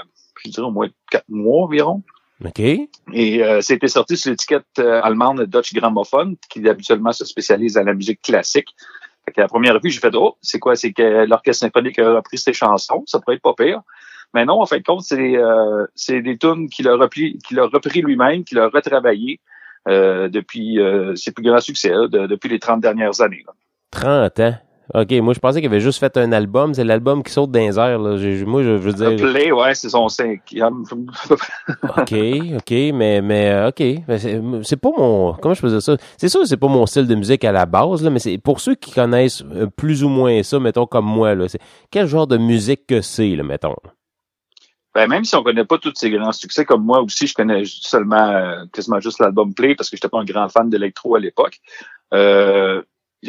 [0.45, 2.01] je dirais au moins quatre mois environ.
[2.45, 2.59] OK.
[2.59, 7.83] Et euh, c'était sorti sur l'étiquette euh, allemande Dutch Gramophone, qui habituellement se spécialise dans
[7.83, 8.69] la musique classique.
[9.25, 10.75] Fait que la première vue, j'ai fait oh, c'est quoi?
[10.75, 13.81] C'est que l'orchestre symphonique a repris ses chansons, ça pourrait être pas pire.
[14.33, 17.59] Mais non, en fin de compte, c'est euh, c'est des tunes qu'il a repris, qu'il
[17.59, 19.39] a repris lui-même, qu'il a retravaillé
[19.87, 23.43] euh, depuis euh, ses plus grands succès, là, de- depuis les 30 dernières années.
[23.45, 23.53] là.
[23.91, 24.55] 30 ans?
[24.95, 25.11] OK.
[25.21, 26.73] Moi, je pensais qu'il avait juste fait un album.
[26.73, 28.17] C'est l'album qui saute dans les airs, là.
[28.17, 29.15] J'ai- moi, je veux dire.
[29.31, 30.83] Play, ouais, c'est son cinquième.
[31.97, 32.13] OK,
[32.57, 33.81] OK, mais, mais, euh, OK.
[34.07, 35.95] Mais c'est c'est pas mon, comment je peux dire ça?
[36.17, 38.37] C'est sûr que c'est pas mon style de musique à la base, là, mais c'est
[38.37, 41.47] pour ceux qui connaissent euh, plus ou moins ça, mettons, comme moi, là.
[41.47, 41.59] c'est
[41.91, 43.75] Quel genre de musique que c'est, là, mettons?
[44.95, 47.63] Ben, même si on connaît pas tous ces grands succès, comme moi aussi, je connais
[47.65, 51.19] seulement euh, quasiment juste l'album Play parce que j'étais pas un grand fan d'électro à
[51.19, 51.59] l'époque.
[52.13, 52.81] Euh,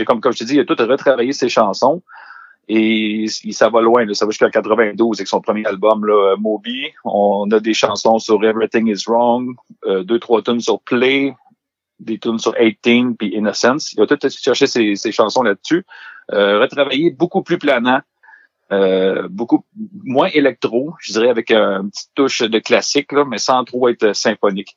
[0.06, 2.02] comme, comme je te dis, il a tout retravaillé ses chansons
[2.68, 4.04] et ça va loin.
[4.04, 6.90] Là, ça va jusqu'à 92 avec son premier album, là, Moby.
[7.04, 9.54] On a des chansons sur Everything is Wrong,
[9.86, 11.34] euh, deux, trois tunes sur Play,
[12.00, 13.92] des tunes sur 18 puis Innocence.
[13.92, 15.84] Il a tout cherché ses, ses chansons là-dessus.
[16.32, 18.00] Euh, retravaillé beaucoup plus planant.
[18.82, 19.64] Euh, beaucoup
[20.02, 24.14] moins électro, je dirais avec une petite touche de classique, là, mais sans trop être
[24.14, 24.76] symphonique.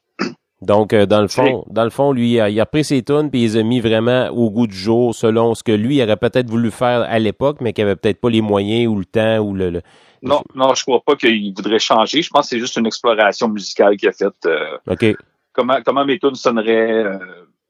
[0.61, 3.03] Donc, euh, dans le fond, dans le fond, lui, il a, il a pris ses
[3.03, 6.01] tunes puis il les a mis vraiment au goût du jour selon ce que lui
[6.01, 9.05] aurait peut-être voulu faire à l'époque, mais qu'il avait peut-être pas les moyens ou le
[9.05, 9.81] temps ou le, le-
[10.23, 12.23] Non, non, je crois pas qu'il voudrait changer.
[12.23, 14.33] Je pense que c'est juste une exploration musicale qu'il a faite.
[14.47, 15.05] euh, OK.
[15.53, 17.19] comment comment mes tunes sonneraient euh,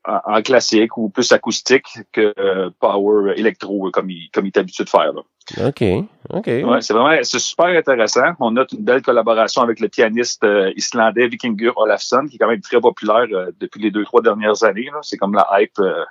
[0.08, 4.58] en, classique ou plus acoustique que euh, power électro euh, comme il comme il est
[4.58, 5.14] habitué de faire.
[5.14, 5.22] Là.
[5.66, 5.84] OK.
[6.30, 6.48] OK.
[6.48, 8.34] Ouais, c'est vraiment c'est super intéressant.
[8.40, 12.50] On note une belle collaboration avec le pianiste euh, islandais Vikingur Olafsson, qui est quand
[12.50, 14.90] même très populaire euh, depuis les deux trois dernières années.
[14.92, 15.00] là.
[15.02, 16.04] C'est comme la hype euh,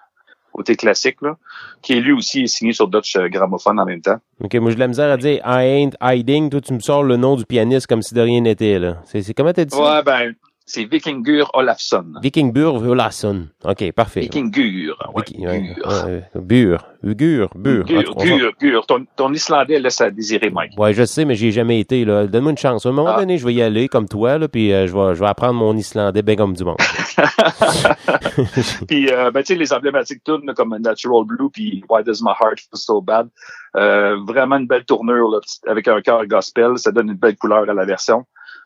[0.56, 1.36] côté classique, là,
[1.82, 4.16] qui est lui aussi est signé sur Dutch euh, Gramophone en même temps.
[4.42, 6.48] OK, moi, j'ai de la misère à dire I ain't hiding.
[6.48, 9.02] Toi, tu me sors le nom du pianiste comme si de rien n'était, là.
[9.04, 9.96] C'est, c'est comment t'as dit ça?
[9.96, 10.34] Ouais, ben,
[10.68, 12.04] c'est Vikingur Olafsson.
[12.20, 13.46] Vikingbur Volason.
[13.64, 14.20] OK, parfait.
[14.20, 14.98] Vikingur.
[15.14, 16.84] Ouais, ouais, Bur.
[17.04, 17.48] Gur.
[17.54, 17.84] Bur.
[17.84, 18.86] Gur, Gur, Gur.
[18.86, 20.72] Ton, ton islandais laisse à désirer, Mike.
[20.76, 22.26] Ouais, je sais, mais j'y ai jamais été, là.
[22.26, 22.84] Donne-moi une chance.
[22.84, 23.20] À un moment Ah.
[23.20, 25.54] donné, je vais y aller comme toi, là, puis euh, je vais, je vais apprendre
[25.54, 26.78] mon islandais bien comme du monde.
[28.88, 32.32] Puis, euh, ben, tu sais, les emblématiques là, comme Natural Blue puis Why Does My
[32.40, 33.28] Heart Feel So Bad,
[33.76, 35.38] euh, vraiment une belle tournure là,
[35.68, 36.72] avec un cœur gospel.
[36.76, 38.24] Ça donne une belle couleur à la version.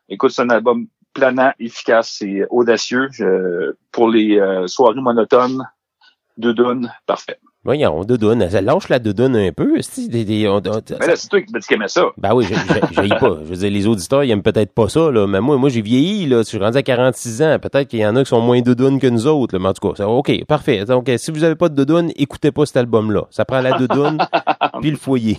[0.09, 5.65] Écoute, c'est un album planant, efficace et audacieux euh, pour les euh, soirées monotones.
[6.39, 7.39] Deux dunes, parfait.
[7.63, 8.49] Voyons, doudoune.
[8.49, 9.83] Ça lâche la doudoune un peu.
[9.83, 12.07] c'est-tu, Des, des, on- on- Mais là, c'est toi qui m'as dit qu'il aimait ça.
[12.17, 13.37] Ben oui, j'ai- pas.
[13.45, 15.27] Je veux dire, les auditeurs, ils aiment peut-être pas ça, là.
[15.27, 16.39] Mais moi, moi, j'ai vieilli, là.
[16.39, 17.59] Je suis rendu à 46 ans.
[17.61, 19.59] Peut-être qu'il y en a qui sont moins doudounes que nous autres, là.
[19.63, 20.87] Mais en tout cas, OK, parfait.
[20.87, 23.25] Donc, euh, si vous avez pas de doudoune, écoutez pas cet album-là.
[23.31, 24.17] Ça prend la doudoune
[24.81, 25.39] puis le foyer.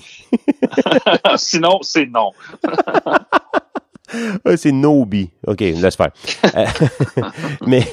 [1.37, 2.29] Sinon, c'est non.
[4.57, 5.29] C'est Nobi.
[5.47, 6.11] OK, laisse faire.
[6.55, 6.65] Euh,
[7.67, 7.83] mais,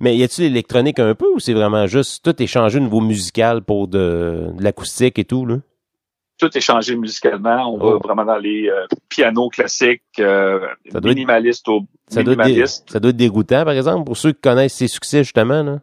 [0.00, 3.00] mais y a-tu l'électronique un peu ou c'est vraiment juste tout est changé au niveau
[3.00, 5.56] musical pour de, de l'acoustique et tout, là?
[6.40, 7.72] Tout est changé musicalement.
[7.74, 7.92] On Oh.
[7.92, 12.44] va vraiment dans les euh, pianos classiques, euh, être- minimalistes au Ça doit, être dé-
[12.44, 12.90] minimalistes.
[12.90, 15.80] ça doit être dégoûtant, par exemple, pour ceux qui connaissent ses succès, justement, là.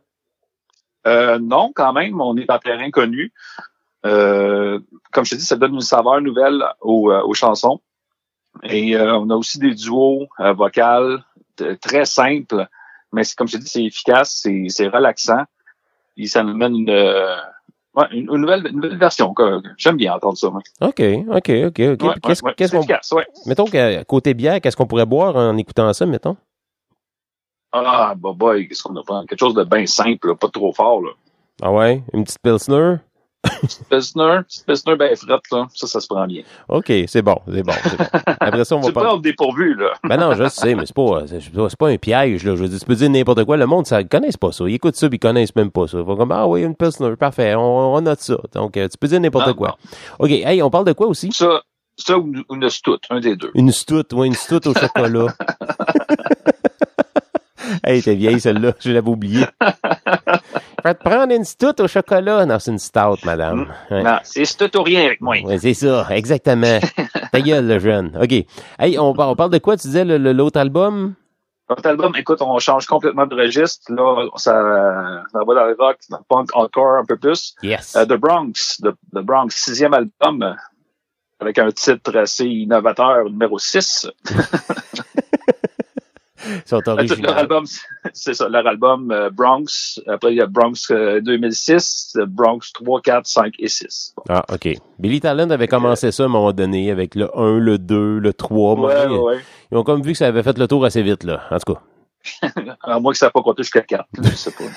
[1.07, 3.31] Euh, non, quand même, on est en terrain connu.
[4.03, 7.79] Comme je te dis, ça donne une saveur nouvelle aux, aux chansons.
[8.63, 11.23] Et euh, on a aussi des duos euh, vocales
[11.81, 12.67] très simples,
[13.13, 15.43] mais comme je te dis, c'est efficace, c'est relaxant.
[16.17, 17.35] Et ça nous mène une, euh,
[17.95, 19.33] ouais, une, une nouvelle, une nouvelle version.
[19.33, 20.49] que- que J'aime bien entendre ça.
[20.49, 20.61] moi.
[20.81, 21.77] OK, OK, OK.
[21.79, 23.13] Ouais, qu'est-ce ouais, qu'on efficace.
[23.45, 26.37] Mettons qu'à côté bière, qu'est-ce qu'on pourrait boire en écoutant ça, mettons?
[27.73, 29.03] Ah, bah boy, qu'est-ce qu'on a?
[29.03, 29.23] Pas?
[29.27, 31.01] Quelque chose de bien simple, là, pas trop fort.
[31.01, 31.09] Là.
[31.61, 32.01] Ah ouais?
[32.13, 32.95] Une petite Pilsner?
[33.89, 36.43] Pilsner, Pilsner bien frette, là, ça, ça se prend bien.
[36.69, 38.05] OK, c'est bon, c'est bon, bon.
[38.39, 39.13] Après ça, on va pas...
[39.13, 39.93] au dépourvu, là.
[40.03, 42.55] Ben non, je sais, mais c'est pas, c'est pas un piège, là.
[42.55, 43.57] Je veux dire, tu peux dire n'importe quoi.
[43.57, 44.65] Le monde, ça, ils connaissent pas ça.
[44.67, 45.97] Ils écoutent ça, puis ils connaissent même pas ça.
[45.97, 48.37] Ils vont comme, ah oui, une Pilsner, parfait, on, on note ça.
[48.53, 49.77] Donc, euh, tu peux dire n'importe Non, quoi.
[50.19, 51.31] OK, hey, on parle de quoi aussi?
[51.31, 51.61] Ça,
[51.97, 53.51] ça ou une stout, un des deux.
[53.55, 55.33] Une stout, ouais, une stout au chocolat.
[57.83, 58.73] hey, t'es vieille, celle-là.
[58.79, 59.01] Je l'avais
[60.85, 62.45] Faites prendre une stout au chocolat.
[62.45, 63.73] Non, c'est une stout, madame.
[63.89, 64.03] Ouais.
[64.03, 65.35] Non, c'est stout ou rien avec moi.
[65.43, 66.79] Ouais, c'est ça, exactement.
[67.31, 68.15] Ta gueule, le jeune.
[68.21, 68.31] OK.
[68.77, 71.15] Hey, on, par- on parle de quoi, tu disais, l'autre album?
[71.71, 73.91] Notre album, écoute, on change complètement de registre.
[73.91, 77.55] Là, ça, ça va dans le rock, dans le punk encore un peu plus.
[77.63, 77.95] Yes.
[77.95, 80.55] Euh, The Bronx, The, The Bronx, sixième album,
[81.39, 84.07] avec un titre assez innovateur, numéro 6.
[87.21, 87.65] Leur album,
[88.13, 89.99] c'est ça, leur album euh, Bronx.
[90.07, 94.13] Après, il y a Bronx euh, 2006, euh, Bronx 3, 4, 5 et 6.
[94.17, 94.23] Bon.
[94.29, 94.69] Ah, OK.
[94.99, 98.33] Billy Talent avait commencé ça à un moment donné avec le 1, le 2, le
[98.33, 98.75] 3.
[98.75, 99.39] Moi, Ouais, ils, ouais, ouais.
[99.71, 101.41] ils ont comme vu que ça avait fait le tour assez vite, là.
[101.51, 101.81] En tout cas.
[102.83, 104.05] À moins que ça n'a pas compté jusqu'à 4.
[104.23, 104.63] Je sais pas.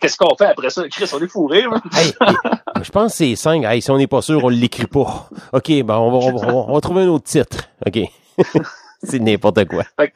[0.00, 0.86] Qu'est-ce qu'on fait après ça?
[0.88, 1.64] Chris, on est fourré.
[1.94, 2.34] Hey, hey,
[2.82, 3.64] je pense que c'est 5.
[3.64, 5.28] Hey, si on n'est pas sûr, on l'écrit pas.
[5.52, 7.64] OK, ben, on va, on va, on va trouver un autre titre.
[7.86, 7.98] OK.
[9.02, 9.84] C'est n'importe quoi.
[9.98, 10.08] Fait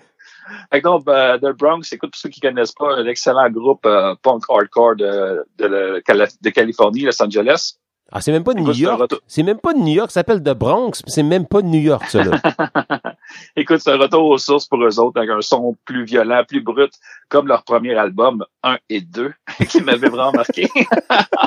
[0.80, 4.42] que donc, euh, The Bronx, écoute, pour ceux qui connaissent pas, l'excellent groupe euh, punk
[4.48, 6.02] hardcore de, de,
[6.42, 7.74] de Californie, Los Angeles.
[8.14, 9.10] Ah, c'est même pas de New York.
[9.26, 10.10] C'est même pas de New York.
[10.10, 11.02] Ça s'appelle The Bronx.
[11.06, 12.38] C'est même pas de New York, ça, là.
[13.56, 16.60] Écoute, c'est un retour aux sources pour eux autres, avec un son plus violent, plus
[16.60, 16.92] brut,
[17.30, 19.32] comme leur premier album, 1 et 2,
[19.68, 20.68] qui m'avait vraiment marqué.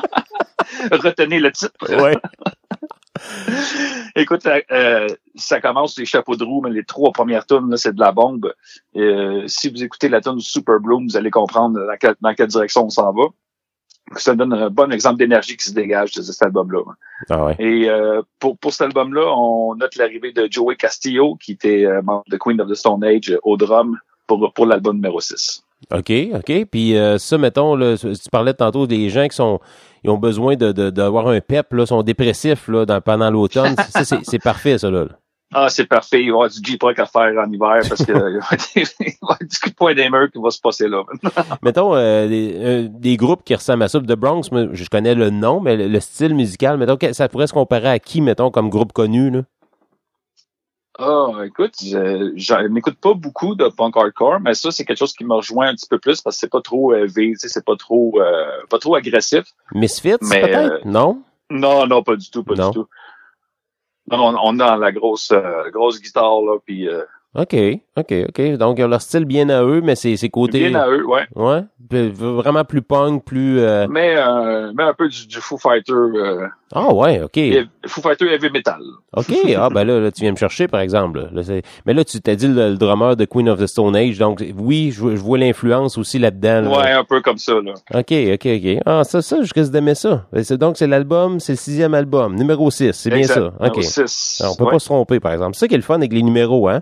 [0.92, 2.02] Retenez le titre.
[2.02, 2.18] ouais.
[4.16, 7.94] Écoute, euh, ça commence les chapeaux de roue, mais les trois premières tunes, là, c'est
[7.94, 8.54] de la bombe.
[8.96, 12.48] Euh, si vous écoutez la tune Super Bloom, vous allez comprendre dans quelle, dans quelle
[12.48, 13.24] direction on s'en va.
[14.18, 16.82] Ça donne un bon exemple d'énergie qui se dégage de cet album-là.
[17.30, 17.56] Ah ouais.
[17.58, 22.02] Et euh, pour, pour cet album-là, on note l'arrivée de Joey Castillo, qui était euh,
[22.04, 23.98] membre de Queen of the Stone Age au drum
[24.28, 25.65] pour, pour l'album numéro 6.
[25.92, 26.66] OK, OK.
[26.72, 29.60] Puis euh, ça, mettons, là, tu parlais tantôt des gens qui sont
[30.04, 33.76] ils ont besoin de, de- d'avoir un pep, là, sont dépressifs là, dans, pendant l'automne.
[33.90, 35.06] Ça, c'est, parfait, ça, là.
[35.54, 36.22] Ah, c'est parfait.
[36.22, 38.12] Il va y avoir du J-Proc à faire en hiver parce que
[38.76, 41.04] il va y avoir du coup de poing des murs qui va se passer là.
[41.64, 44.00] Mettons, euh, des, euh, des groupes qui ressemblent à ça.
[44.00, 47.54] The Bronx, je connais le nom, mais le, le style musical, mettons, ça pourrait se
[47.54, 49.42] comparer à qui, mettons, comme groupe connu, là?
[50.98, 55.14] Ah, écoute, je j'en n'écoute pas beaucoup de punk hardcore, mais ça, c'est quelque chose
[55.14, 57.76] qui me rejoint un petit peu plus parce que c'est pas trop sais, c'est pas
[57.76, 59.44] trop euh, pas trop agressif.
[59.74, 60.72] Misfits, Mais, peut-être?
[60.74, 61.22] euh, Non?
[61.50, 62.70] Non, non, pas du tout, pas Non.
[62.70, 62.88] du tout.
[64.10, 67.04] Non, on, on a la grosse euh, grosse guitare là, puis euh,
[67.36, 67.56] OK,
[67.98, 68.58] OK, OK.
[68.58, 70.70] Donc, ils ont leur style bien à eux, mais c'est c'est côté...
[70.70, 71.24] Bien à eux, ouais.
[71.36, 71.64] Ouais,
[72.14, 73.60] vraiment plus punk, plus...
[73.60, 77.38] euh, Mais, euh, mais un peu du, du Foo Fighter, euh, Ah ouais, OK.
[77.88, 78.80] Foo Fighter heavy metal.
[79.18, 81.28] OK, ah ben là, là, tu viens me chercher, par exemple.
[81.32, 81.42] là.
[81.86, 84.42] Mais là, tu t'as dit le, le drummer de Queen of the Stone Age, donc
[84.58, 86.62] oui, je, vois- je vois l'influence aussi là-dedans.
[86.62, 86.70] là.
[86.80, 87.74] Ouais, un peu comme ça, là.
[87.94, 88.82] OK, OK, OK.
[88.86, 90.26] Ah, ça, ça, je risque d'aimer ça.
[90.42, 93.48] C'est- Donc, c'est l'album, c'est le sixième album, numéro 6, c'est bien ça.
[93.48, 93.54] OK.
[93.62, 94.40] Numéro six.
[94.42, 94.72] Alors, on peut Ouais.
[94.72, 95.54] pas se tromper, par exemple.
[95.56, 96.82] C'est ça qui est le fun avec les numéros, hein?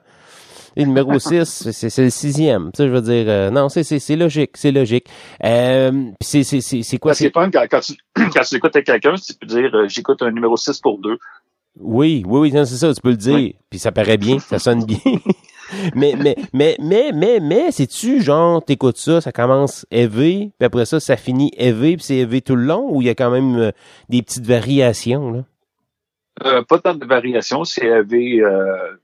[0.75, 2.71] Et le numéro 6, c'est le sixième.
[2.75, 5.07] Ça, je veux dire, euh, non, c'est logique, c'est logique.
[5.43, 5.91] Euh,
[6.21, 7.13] c'est c'est- c'est c'est quoi?
[7.13, 10.31] C'est- fun, quand, quand tu, quand tu écoutes quelqu'un, tu peux dire, euh, j'écoute un
[10.31, 11.17] numéro 6 pour deux.
[11.79, 13.33] Oui, oui, oui, c'est ça, tu peux le dire.
[13.35, 13.55] Oui.
[13.69, 14.97] Puis ça paraît bien, ça sonne bien.
[15.95, 20.85] mais, mais, mais, mais, mais, mais, c'est-tu, genre, t'écoutes ça, ça commence élevé, puis après
[20.85, 23.31] ça, ça finit élevé, puis c'est élevé tout le long, ou il y a quand
[23.31, 23.71] même euh,
[24.09, 25.45] des petites variations, là?
[26.45, 28.97] Euh, pas tant de variations, c'est élevé, euh,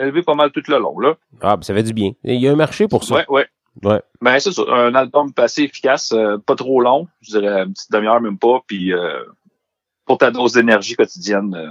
[0.00, 1.14] élevé pas mal tout le long, là.
[1.40, 2.12] Ah, ben, ça fait du bien.
[2.24, 3.14] Il y a un marché pour ça.
[3.16, 3.46] Ouais, ouais.
[3.84, 4.00] Ouais.
[4.20, 4.62] Ben, c'est ça.
[4.68, 7.06] Un album assez efficace, euh, pas trop long.
[7.20, 8.60] Je dirais une petite demi-heure, même pas.
[8.66, 9.22] Puis, euh,
[10.04, 11.68] pour ta dose d'énergie quotidienne, euh,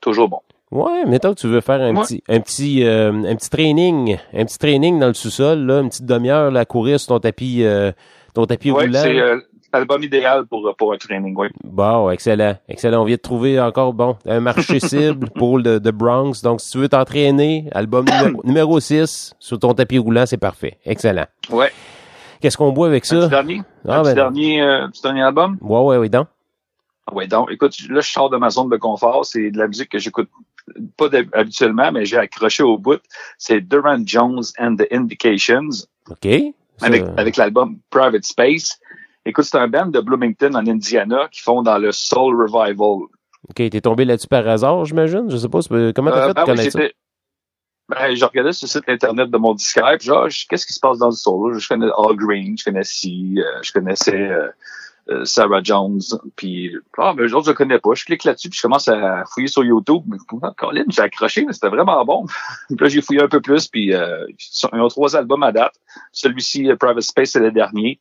[0.00, 0.40] toujours bon.
[0.70, 2.02] Ouais, mettons que tu veux faire un Ouais.
[2.02, 5.88] petit, un petit, euh, un petit training, un petit training dans le sous-sol, là, une
[5.88, 7.90] petite demi-heure, là, à courir sur ton tapis, euh,
[8.34, 9.40] ton tapis Ouais, roulant.
[9.72, 11.48] C'est euh, l'album idéal pour, pour un training, oui.
[11.64, 12.56] Bon, excellent.
[12.68, 13.02] Excellent.
[13.02, 16.42] On vient de trouver encore, bon, un marché cible pour le Bronx.
[16.42, 20.78] Donc, si tu veux t'entraîner, album numéro, numéro 6 sur ton tapis roulant, c'est parfait.
[20.84, 21.26] Excellent.
[21.50, 21.70] Ouais.
[22.40, 23.28] Qu'est-ce qu'on boit avec Un petit ça?
[23.28, 23.62] dernier?
[23.86, 25.58] Ah, un petit ben- dernier, euh, petit dernier album?
[25.60, 26.26] Ouais, ouais, oui, donc.
[27.06, 29.24] Ah Ouais, donc, écoute, là, je sors de ma zone de confort.
[29.26, 30.28] C'est de la musique que j'écoute
[30.96, 33.00] pas habituellement, mais j'ai accroché au bout.
[33.36, 35.68] C'est Duran Jones and the Indications
[36.08, 36.28] OK.
[36.78, 38.78] Ça- avec, avec l'album Private Space.
[39.26, 43.06] Écoute, c'est un band de Bloomington en Indiana qui font dans le Soul Revival.
[43.48, 45.30] OK, t'es tombé là-dessus par hasard, j'imagine?
[45.30, 45.60] Je sais pas,
[45.94, 46.88] comment t'as Euh, fait ben de oui, connaître ça?
[47.88, 49.64] ben, je regardais sur le site internet de mon puis
[50.00, 51.58] genre, je- qu'est-ce qui se passe dans le soul?
[51.58, 54.48] Je connais All Green, je connais Si, euh, je connaissais euh,
[55.08, 56.00] euh, Sarah Jones,
[56.36, 57.90] puis ah, ben, les autres, je connais pas.
[57.94, 60.02] Je clique là-dessus, puis je commence à fouiller sur YouTube.
[60.06, 62.26] Mais, ah, Colin, j'ai accroché, mais c'était vraiment bon.
[62.68, 64.24] puis là, j'ai fouillé un peu plus, puis euh,
[64.72, 65.74] ils ont trois albums à date.
[66.12, 67.98] Celui-ci, euh, Private Space, c'est le dernier.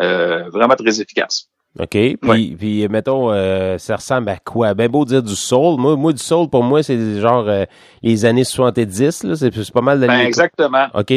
[0.00, 1.48] Euh, vraiment très efficace.
[1.78, 1.88] OK.
[1.90, 2.54] Puis, Ouais.
[2.58, 4.72] puis mettons, euh, ça ressemble à quoi?
[4.74, 5.78] Ben beau dire du soul.
[5.78, 7.64] Moi, moi du soul, pour moi, c'est genre euh,
[8.02, 9.36] les années 70, là.
[9.36, 10.86] C'est c'est pas mal de Ben, exactement.
[10.94, 11.10] OK.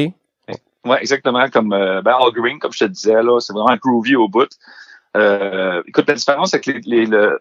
[0.85, 1.49] Ouais, exactement.
[1.49, 4.49] Comme euh, ben, All Green, comme je te disais, là, c'est vraiment groovy au bout.
[5.18, 7.39] Euh, écoute, la différence avec les, les, le-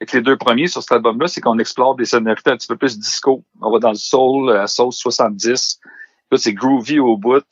[0.00, 2.76] avec les deux premiers sur cet album-là, c'est qu'on explore des sonorités un petit peu
[2.76, 3.42] plus disco.
[3.60, 5.78] On va dans le soul, à sauce 70.
[6.30, 7.44] Écoute, c'est groovy au bout.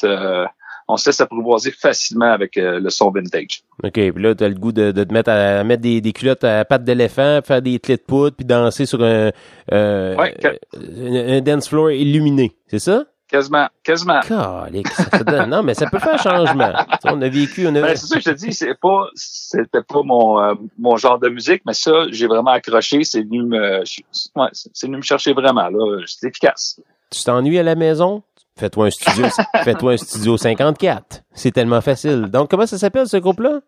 [0.88, 3.62] Euh, on se laisse apprivoiser facilement avec euh, le son vintage.
[3.84, 6.12] OK, puis là, t'as le goût de, de te mettre à, à mettre des, des
[6.12, 9.30] culottes à pattes d'éléphant, faire des clés de poudre, puis danser sur un,
[9.72, 12.52] euh, Ouais, un, un dance floor illuminé.
[12.66, 13.04] C'est ça?
[13.30, 14.20] Quasiment, quasiment.
[14.20, 16.72] Calique, ça non, mais ça peut faire changement.
[16.92, 17.82] Tu sais, on a vécu, on a...
[17.82, 21.18] Ben, c'est ça que je te dis, c'est pas, c'était pas mon, euh, mon genre
[21.18, 23.04] de musique, mais ça, j'ai vraiment accroché.
[23.04, 26.00] C'est venu me, ouais, c'est venu me chercher vraiment, là.
[26.06, 26.80] C'est efficace.
[27.10, 28.22] Tu t'ennuies à la maison?
[28.58, 29.26] Fais-toi un studio,
[29.64, 31.22] fais-toi un studio 54.
[31.32, 32.22] C'est tellement facile.
[32.26, 33.60] Donc, comment ça s'appelle, ce groupe-là?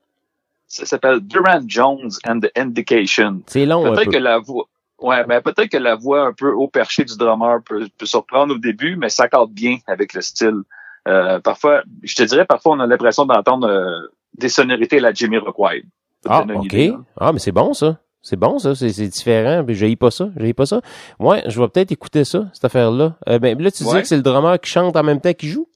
[0.67, 3.43] Ça s'appelle Duran Jones and the Indication.
[3.47, 4.11] C'est long Peut-être peu.
[4.13, 4.67] que la voix,
[5.01, 8.55] ouais, mais peut-être que la voix un peu haut perché du drummer peut, peut surprendre
[8.55, 10.63] au début, mais ça accorde bien avec le style.
[11.09, 15.13] Euh, parfois, je te dirais, parfois, on a l'impression d'entendre euh, des sonorités à la
[15.13, 16.65] Jimmy te Ah, OK.
[16.67, 16.95] idée.
[17.19, 17.99] Ah, mais c'est bon, ça.
[18.23, 18.75] C'est bon, ça.
[18.75, 19.65] C'est différent.
[19.65, 20.29] Puis j'ai pas ça.
[20.37, 20.81] J'ai pas ça.
[21.19, 23.17] Ouais, je vais peut-être écouter ça, cette affaire-là.
[23.29, 24.03] Euh, ben, là, tu dis Ouais.
[24.03, 25.67] que c'est le drummer qui chante en même temps qu'il joue?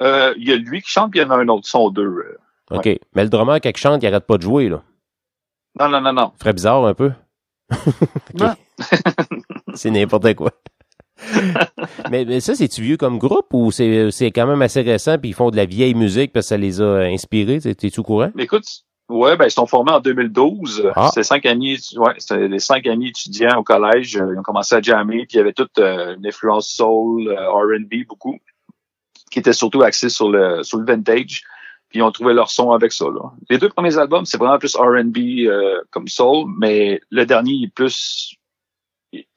[0.00, 1.90] Euh, Il y a lui qui chante, puis il y en a un autre, sont
[1.90, 2.02] deux.
[2.06, 2.38] euh.
[2.70, 2.86] OK.
[3.14, 4.82] Mais le drummer, quand il chante, il arrête pas de jouer, là.
[5.78, 6.26] Non, non, non, non.
[6.32, 7.12] Ça ferait bizarre un peu.
[9.74, 10.50] C'est n'importe quoi.
[12.10, 15.34] mais, mais ça, c'est-tu vieux comme groupe ou c'est quand même assez récent puis ils
[15.34, 17.60] font de la vieille musique parce que ça les a inspirés?
[17.60, 18.30] T'es- T'es-tu au courant?
[18.36, 18.64] Mais écoute,
[19.08, 20.90] ouais, ben, ils sont formés en 2012.
[20.94, 21.08] Ah.
[21.08, 24.16] C'était cinq amis, ouais, c'était les cinq amis étudiants au collège.
[24.16, 27.28] Euh, Ils ont commencé à jammer, puis il y avait toute euh, une influence soul,
[27.28, 28.36] euh, R&B, beaucoup,
[29.30, 31.42] qui était surtout axée sur le, sur le vintage.
[31.90, 33.32] Puis ils ont trouvé leur son avec ça, là.
[33.48, 35.16] Les deux premiers albums, c'est vraiment plus R&B
[35.46, 38.34] euh, comme soul, mais le dernier est plus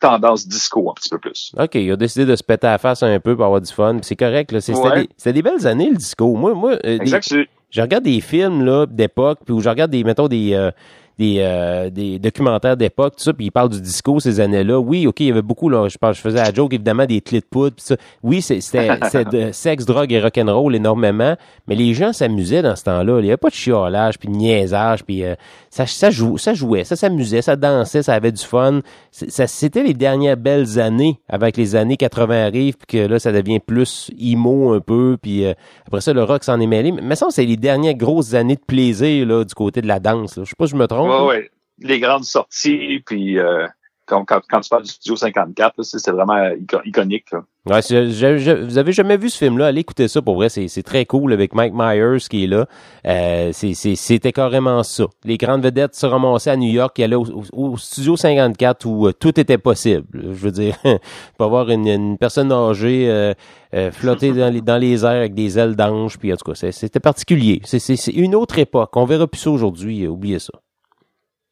[0.02, 1.54] tendance disco un petit peu plus.
[1.58, 3.72] OK, il a décidé de se péter à la face un peu pour avoir du
[3.72, 4.00] fun.
[4.02, 4.60] C'est correct, là.
[4.60, 5.34] C'est- C'était Ouais.
[5.34, 6.36] des, belles années, le disco.
[6.36, 7.24] Moi, moi, euh, Exact.
[7.26, 10.72] c'est- je regarde des films là d'époque puis où je regarde des mettons des euh,
[11.20, 14.80] des, euh, des documentaires d'époque, tout ça, puis il parle du disco ces années-là.
[14.80, 17.22] Oui, OK, il y avait beaucoup, là, je, pense, je faisais la joke, évidemment, des
[17.22, 17.96] clés de poudre, puis ça.
[18.24, 18.90] Oui, c'était
[19.32, 21.36] de sexe, drogue et rock'n'roll énormément,
[21.68, 23.20] mais les gens s'amusaient dans ce temps-là.
[23.20, 25.36] Il n'y avait pas de chiolage, puis de niaisage, puis euh,
[25.70, 28.82] ça, ça, jou- ça jouait, ça s'amusait, ça dansait, ça avait du fun.
[29.12, 33.60] C'était les dernières belles années, avec les années 80 arrivent, puis que là, ça devient
[33.60, 35.54] plus emo un peu, puis euh,
[35.88, 36.92] après ça, le rock s'en est mêlé.
[36.92, 40.38] Mais ça, c'est les dernières grosses années de plaisir, là, du côté de la danse.
[40.38, 40.44] là.
[40.44, 41.01] Je sais pas si je me trompe.
[41.04, 41.26] Ouais, là.
[41.26, 41.52] ouais.
[41.80, 43.66] Les grandes sorties, puis euh,
[44.06, 47.32] quand, quand, quand tu parles du Studio 54, là, c'est- c'était vraiment ico- iconique.
[47.32, 47.44] Là.
[47.68, 50.50] Ouais, c'est- je- je- vous avez jamais vu ce film-là, allez écouter ça pour vrai,
[50.50, 52.66] c'est c'est très cool avec Mike Myers qui est là.
[53.08, 55.06] Euh, c'est- c'est- C'était carrément ça.
[55.24, 58.86] Les grandes vedettes se ramassaient à New York, qui allaient au, au- au studio 54
[58.86, 60.06] où euh, tout était possible.
[60.14, 60.76] Je veux dire,
[61.38, 63.34] pas avoir une, une personne âgée euh,
[63.74, 66.72] euh, flotter dans les, dans les airs avec des ailes d'ange, puis en tout cas,
[66.72, 67.62] c'était particulier.
[67.64, 68.96] C'est- une autre époque.
[68.98, 70.54] On verra plus ça aujourd'hui, euh, oubliez ça.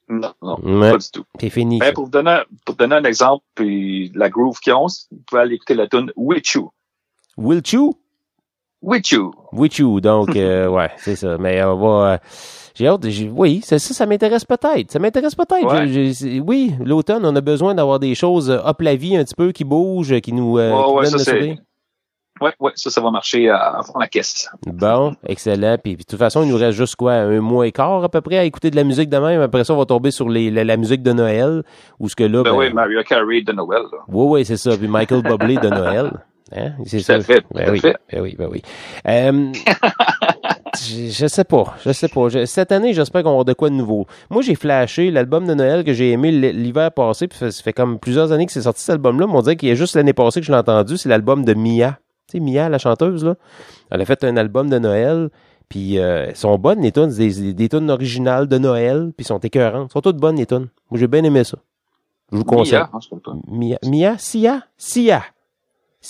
[0.10, 0.92] Non, non, Ouais.
[0.92, 1.24] pas du tout.
[1.40, 1.78] C'est fini.
[1.80, 5.42] Mais pour vous donner, pour donner un exemple, puis la groove qu'ils ont, vous pouvez
[5.42, 6.72] aller écouter la tune With You.
[7.38, 7.94] Will you?
[8.82, 9.32] With You.
[9.52, 11.38] With you, donc euh, ouais, c'est ça.
[11.38, 12.14] Mais on va.
[12.14, 12.18] euh,
[12.76, 13.08] j'ai hâte.
[13.10, 14.90] j'ai- oui, ça, ça, ça m'intéresse peut-être.
[14.92, 15.68] Ça m'intéresse peut-être.
[15.68, 16.40] Ouais.
[16.40, 19.52] Oui, l'automne, on a besoin d'avoir des choses euh, up la vie un petit peu
[19.52, 21.58] qui bougent, qui nous, euh, Ouais, qui ouais, donnent ça, le c'est- sourire.
[22.42, 24.50] Ouais, ouais, ça, ça va marcher à, à fond la caisse.
[24.66, 25.78] Bon, excellent.
[25.84, 28.10] Puis, puis de toute façon, il nous reste juste quoi, un mois et quart à
[28.10, 29.42] peu près à écouter de la musique de même.
[29.42, 31.64] Après ça, on va tomber sur les, la, la musique de Noël,
[32.00, 33.84] ou ce que là, Ben, ben, oui, Maria Carey de Noël.
[33.92, 33.98] Là.
[34.08, 34.78] Oui, oui, c'est ça.
[34.78, 36.12] Puis Michael Bublé de Noël.
[36.56, 36.72] Hein?
[36.86, 37.20] C'est ça.
[37.22, 37.96] fait, Ben oui, fait.
[38.12, 38.64] ben oui, ben oui.
[39.08, 39.52] Euh,
[40.82, 42.30] je, je sais pas, je sais pas.
[42.30, 44.08] Je- cette année, j'espère qu'on avoir de quoi de nouveau.
[44.32, 47.74] Moi, j'ai flashé l'album de Noël que j'ai aimé l'hiver passé, puis ça ça fait
[47.74, 49.28] comme plusieurs années que c'est sorti cet album-là.
[49.28, 50.98] mais On dirait qu'il y a juste l'année passée que je l'ai entendu.
[50.98, 52.00] C'est l'album de Mia.
[52.30, 53.36] Tu sais, Mia, la chanteuse, là.
[53.90, 55.30] Elle a fait un album de Noël.
[55.70, 59.92] Puis euh, sont bonnes les tunes, des, des, tunes originales de Noël, puis sont écœurantes.
[59.92, 60.68] Sont toutes bonnes les tunes.
[60.90, 61.60] Moi j'ai bien aimé ça.
[62.32, 62.80] Je vous conseille.
[62.80, 63.48] Mia, hein, je comprends pas.
[63.48, 65.24] Mia, Mia, Sia, Sia.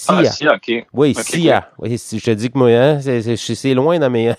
[0.08, 0.32] Ah, Sia.
[0.32, 0.86] si, ok.
[0.94, 1.70] oui, Sia.
[1.80, 4.34] Oui, je te dis que moi, hein, c'est, loin dans mes,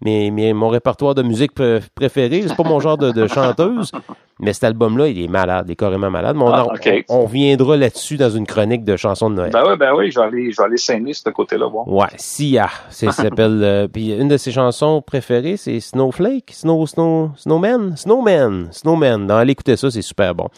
[0.00, 2.44] mes, mes- mon répertoire de musique pr- préféré.
[2.46, 3.90] C'est pas mon genre de, de chanteuse.
[4.38, 6.36] Mais cet album-là, il est malade, il est carrément malade.
[6.36, 6.66] Mais on, Ah,
[7.08, 9.50] on, on reviendra là-dessus dans une chronique de chansons de Noël.
[9.52, 11.86] Ben oui, ben oui, je vais aller, je vais aller saigner ce côté-là, voir.
[11.88, 13.60] Ouais, Sia, c'est ça s'appelle.
[13.62, 19.26] euh, puis une de ses chansons préférées, c'est Snowflake, Snow, Snow, Snowman, Snowman, Snowman.
[19.26, 20.48] Non, allez écouter ça, c'est super bon.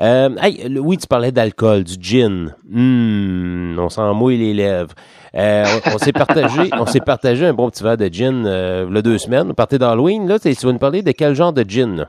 [0.00, 2.54] Euh, hey, oui, tu parlais d'alcool, du gin.
[2.72, 4.94] Hum, on s'en mouille les lèvres.
[5.34, 8.88] Euh, on, on s'est partagé, on s'est partagé un bon petit verre de gin euh,
[8.88, 9.50] le deux semaines.
[9.50, 10.38] On partait d'Halloween là.
[10.38, 12.06] Tu vas nous parler de quel genre de gin?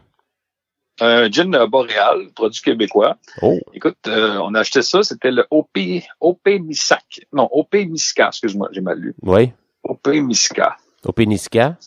[0.99, 3.17] Un gin euh, boréal, produit québécois.
[3.41, 5.77] Oh, Écoute, euh, on a acheté ça, c'était le OP,
[6.19, 7.21] OP Misac.
[7.31, 9.15] Non, OP Miska, excuse-moi, j'ai mal lu.
[9.23, 9.51] oui,
[9.83, 10.77] OP Miska.
[11.05, 11.77] au Pénisca.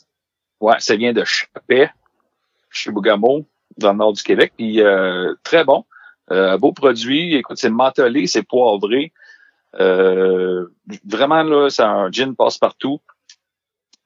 [0.60, 1.90] Ouais, ça vient de Chapet,
[2.70, 3.44] chez Bougamo,
[3.78, 4.52] dans le nord du Québec.
[4.56, 5.84] Puis euh, très bon.
[6.32, 7.36] Euh, beau produit.
[7.36, 9.12] Écoute, c'est mentholé, c'est poivré.
[9.80, 10.66] Euh,
[11.04, 13.00] vraiment, là, c'est un gin passe-partout.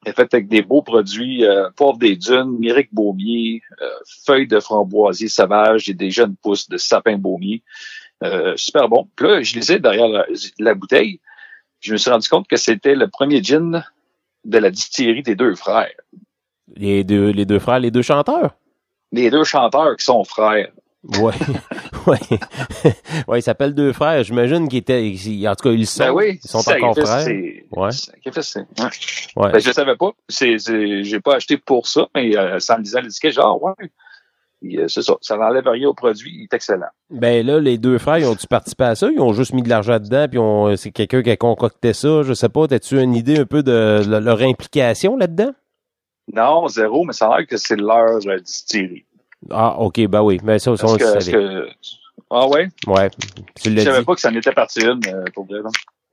[0.05, 3.89] Est fait avec des beaux produits, euh, poivre des dunes, myrique baumier, euh,
[4.25, 7.61] feuilles de framboisier sauvage et des jeunes pousses de sapin baumier.
[8.23, 9.07] Euh, super bon.
[9.15, 10.25] Puis là, je lisais derrière la,
[10.57, 11.19] la bouteille,
[11.81, 13.83] je me suis rendu compte que c'était le premier gin
[14.43, 15.91] de la distillerie des deux frères.
[16.75, 18.55] Les deux, les deux frères, les deux chanteurs?
[19.11, 20.71] Les deux chanteurs qui sont frères.
[21.19, 21.33] Ouais,
[22.07, 22.17] ouais,
[23.27, 23.39] ouais.
[23.39, 24.23] Ils s'appellent deux frères.
[24.23, 27.27] J'imagine qu'ils étaient, en tout cas, ils sont, Ben oui, ils sont ça, encore frères.
[27.71, 27.91] Ouais.
[27.91, 28.11] ça,
[29.35, 29.51] ouais.
[29.51, 30.11] Ben, je savais pas.
[30.29, 30.57] C'est,
[31.03, 33.73] j'ai pas acheté pour ça, mais euh, sans me l'étiquette, genre, ouais.
[34.63, 35.15] Euh, c'est ça.
[35.21, 36.29] Ça n'enlève rien au produit.
[36.35, 36.85] Il est excellent.
[37.09, 39.09] Ben là, les deux frères, ils ont-tu participé à ça?
[39.11, 42.21] Ils ont juste mis de l'argent dedans, puis on, c'est quelqu'un qui a concocté ça.
[42.21, 42.67] Je sais pas.
[42.67, 45.51] T'as-tu une idée un peu de, le- leur implication là-dedans?
[46.31, 49.05] Non, zéro, mais ça a l'air que c'est leur euh, distillerie.
[49.49, 50.39] Ah, ok, ben oui.
[50.43, 51.31] Mais ça, ça on le savait.
[51.31, 51.67] que...
[52.29, 52.69] Ah ouais?
[52.87, 53.09] Ouais.
[53.61, 54.05] Tu Je l'as savais dit.
[54.05, 55.59] pas que ça en était parti une, euh, pour là.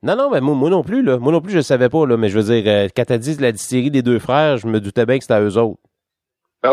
[0.01, 1.17] Non, non, mais moi, moi non plus, là.
[1.17, 2.17] Moi non plus, je le savais pas, là.
[2.17, 4.79] Mais je veux dire, euh, quand t'as dit la distillerie des deux frères, je me
[4.79, 5.79] doutais bien que c'était à eux autres.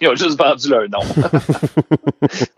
[0.00, 1.00] Ils ont juste vendu leur nom.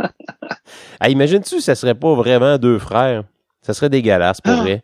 [1.01, 3.25] Ah, imagines-tu, ça serait pas vraiment deux frères?
[3.66, 4.61] Ça serait dégueulasse, pour Ah.
[4.62, 4.82] vrai.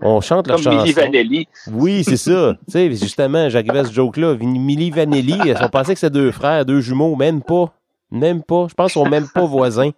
[0.00, 1.00] On chante leur Comme Milli chanson.
[1.06, 1.48] Vanelli.
[1.72, 2.54] Oui, c'est ça.
[2.66, 4.34] tu sais, justement, j'arrivais à ce joke-là.
[4.40, 7.72] Milli Vanelli, on pensait que c'était deux frères, deux jumeaux, même pas.
[8.10, 8.66] Même pas.
[8.70, 9.90] Je pense sont même pas voisins.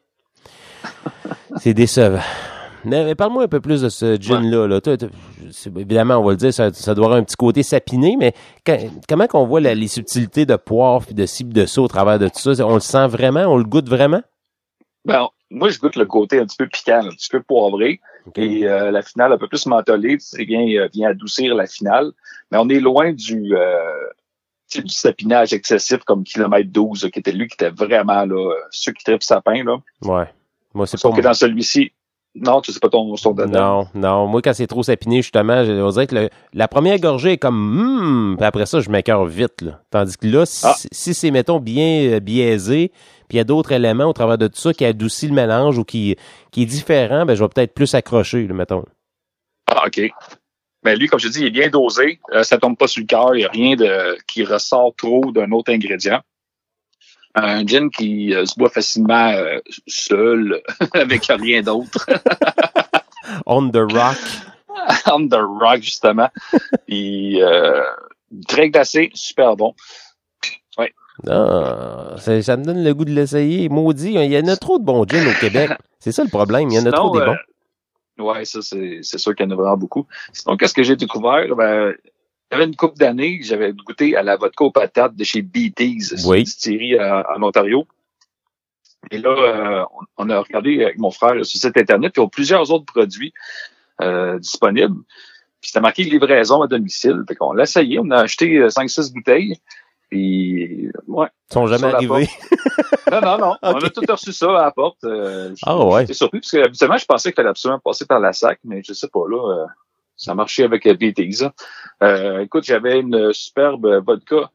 [1.59, 2.21] C'est décevant.
[2.85, 4.67] Mais, parle-moi un peu plus de ce gin-là.
[4.67, 4.81] Là.
[5.51, 8.33] C'est- évidemment, on va le dire, ça, ça doit avoir un petit côté sapiné, mais
[8.65, 8.79] quand-
[9.09, 11.89] comment qu'on voit la- les subtilités de poivre puis de ci puis de ça au
[11.89, 12.65] travers de tout ça?
[12.67, 13.41] On le sent vraiment?
[13.47, 14.23] On le goûte vraiment?
[15.05, 18.01] Ben, moi, je goûte le côté un petit peu piquant, un petit peu poivré.
[18.37, 22.13] Et euh, la finale un peu plus mentholée, vient, euh, vient adoucir la finale.
[22.51, 23.55] Mais on est loin du...
[23.57, 23.77] Euh,
[24.71, 28.27] tu sais, du sapinage excessif comme kilomètre 12, là, qui était lui qui était vraiment
[28.27, 29.65] là, euh, ceux qui trippent sapin.
[29.65, 29.79] Là.
[30.03, 30.27] Ouais.
[30.75, 31.93] Moi, c'est pas que dans celui-ci,
[32.35, 33.87] non, tu sais pas ton son dedans.
[33.95, 34.27] Non, non.
[34.27, 37.39] Moi, quand c'est trop sapiné, justement, je- on dirait que le- la première gorgée est
[37.39, 39.63] comme hum, puis après ça, je m'écœure vite.
[39.63, 39.81] Là.
[39.91, 40.75] Tandis que là, si, Ah.
[40.93, 42.93] si c'est, mettons, bien euh, biaisé,
[43.29, 45.79] puis il y a d'autres éléments au travers de tout ça qui adoucit le mélange
[45.79, 46.17] ou qui,
[46.51, 48.85] qui est différent, ben je vais peut-être plus accrocher, là, mettons.
[49.67, 50.01] Ah, OK.
[50.85, 52.21] Mais lui, comme je dis, il est bien dosé.
[52.33, 53.35] Euh, ça tombe pas sur le cœur.
[53.35, 56.21] Il n'y a rien de qui ressort trop d'un autre ingrédient.
[57.35, 60.63] Un gin qui euh, se boit facilement euh, seul,
[60.95, 62.07] avec rien d'autre.
[63.47, 64.19] On the rock.
[65.13, 66.31] On the rock, justement.
[66.87, 67.83] Puis, euh,
[68.47, 69.75] très glacé, super bon.
[71.27, 73.69] Ah, ça, ça me donne le goût de l'essayer.
[73.69, 75.71] Maudit, il y en a trop de bons gins au Québec.
[75.99, 77.37] C'est ça le problème, il y en a Sinon, trop des bons.
[78.21, 80.07] euh, ouais, ça, c'est c'est sûr qu'il y en a vraiment beaucoup.
[80.33, 81.55] Sinon, qu'est-ce que j'ai découvert?
[81.57, 81.93] Ben,
[82.51, 85.43] il y avait une couple d'années, j'avais goûté à la vodka aux patates de chez
[85.43, 86.39] BT's, Oui.
[86.39, 87.87] une distillerie euh, en Ontario.
[89.11, 89.85] Et là, euh,
[90.19, 92.71] on on a regardé avec mon frère sur site Internet, puis il y a plusieurs
[92.71, 93.33] autres produits
[94.01, 94.97] euh, disponibles.
[95.61, 97.23] Puis c'était marqué livraison à domicile.
[97.27, 99.59] Fait qu'on l'a essayé, on a acheté 5-6 bouteilles.
[100.11, 101.29] Puis, ouais.
[101.51, 102.29] Ils sont jamais la arrivés.
[103.11, 103.57] Non, non, non.
[103.63, 105.03] On a tout reçu ça à la porte.
[105.05, 106.03] Euh, Ah ouais.
[106.03, 108.83] J'étais surpris parce que habituellement, je pensais qu'il fallait absolument passer par la SAC, mais
[108.85, 109.67] je sais pas, là, euh,
[110.17, 111.43] ça marchait avec euh, BT's.
[111.43, 111.53] hein.
[112.03, 114.51] Euh, écoute, j'avais une superbe vodka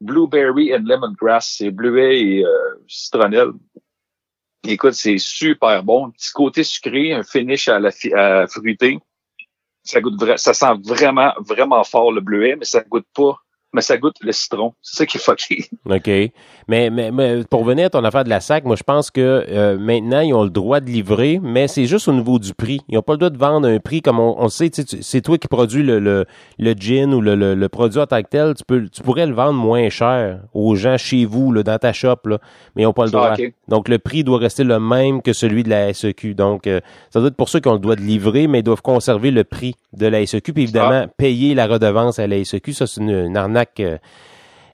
[0.00, 1.54] Blueberry and Lemongrass.
[1.58, 2.50] C'est bleuet et euh,
[2.86, 3.52] citronnelle.
[4.66, 6.06] Écoute, c'est super bon.
[6.06, 8.98] Un petit côté sucré, un finish à la fi- à fruité.
[9.82, 13.38] Ça goûte ça sent vraiment, vraiment fort le bleuet, mais ça goûte pas.
[13.74, 14.72] Mais ça goûte le citron.
[14.82, 15.64] C'est ça qui est fucké.
[15.84, 16.06] OK.
[16.68, 19.44] Mais, mais, mais pour revenir à ton affaire de la SAC, moi, je pense que
[19.48, 22.80] euh, maintenant, ils ont le droit de livrer, mais c'est juste au niveau du prix.
[22.88, 25.38] Ils n'ont pas le droit de vendre un prix comme on, on sait, c'est toi
[25.38, 26.24] qui produis le, le,
[26.60, 28.54] le gin ou le, le, le produit en tant que tel.
[28.54, 31.92] Tu, peux, tu pourrais le vendre moins cher aux gens chez vous, là, dans ta
[31.92, 32.38] shop, là,
[32.76, 33.30] mais ils n'ont pas le droit.
[33.32, 33.52] Ah, ok.
[33.66, 36.34] Donc, le prix doit rester le même que celui de la SEQ.
[36.36, 36.80] Donc, euh,
[37.10, 39.32] ça doit être pour ceux qui ont le droit de livrer, mais ils doivent conserver
[39.32, 42.72] le prix de la SEQ, puis évidemment, payer la redevance à la SEQ.
[42.72, 43.98] Ça, c'est une, une arnaque euh,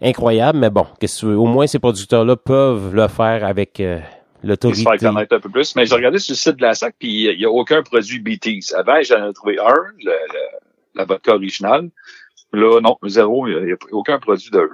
[0.02, 1.26] incroyable, mais bon, que?
[1.26, 4.00] Au moins, ces producteurs-là peuvent le faire avec euh,
[4.42, 4.82] l'autorité.
[4.82, 5.74] faire connaître un peu plus.
[5.76, 8.20] Mais j'ai regardé sur le site de la SAC, puis il n'y a aucun produit
[8.20, 8.74] BT's.
[8.74, 10.58] Avant, j'en ai trouvé un, le- le-
[10.94, 11.90] la vodka originale.
[12.52, 14.68] Là, non, zéro, il n'y a, aucun produit de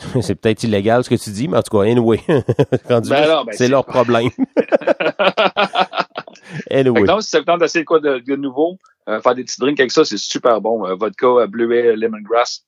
[0.22, 2.20] c'est peut-être illégal ce que tu dis, mais en tout cas, anyway.
[2.88, 4.30] Ben ben c'est leur problème.
[6.70, 7.04] Anyway.
[7.04, 8.76] donc, si ça vous tente d'essayer quoi de, de nouveau,
[9.08, 10.84] euh, faire des petits drinks avec ça, c'est super bon.
[10.86, 12.64] Euh, vodka, euh, bleuet, lemongrass.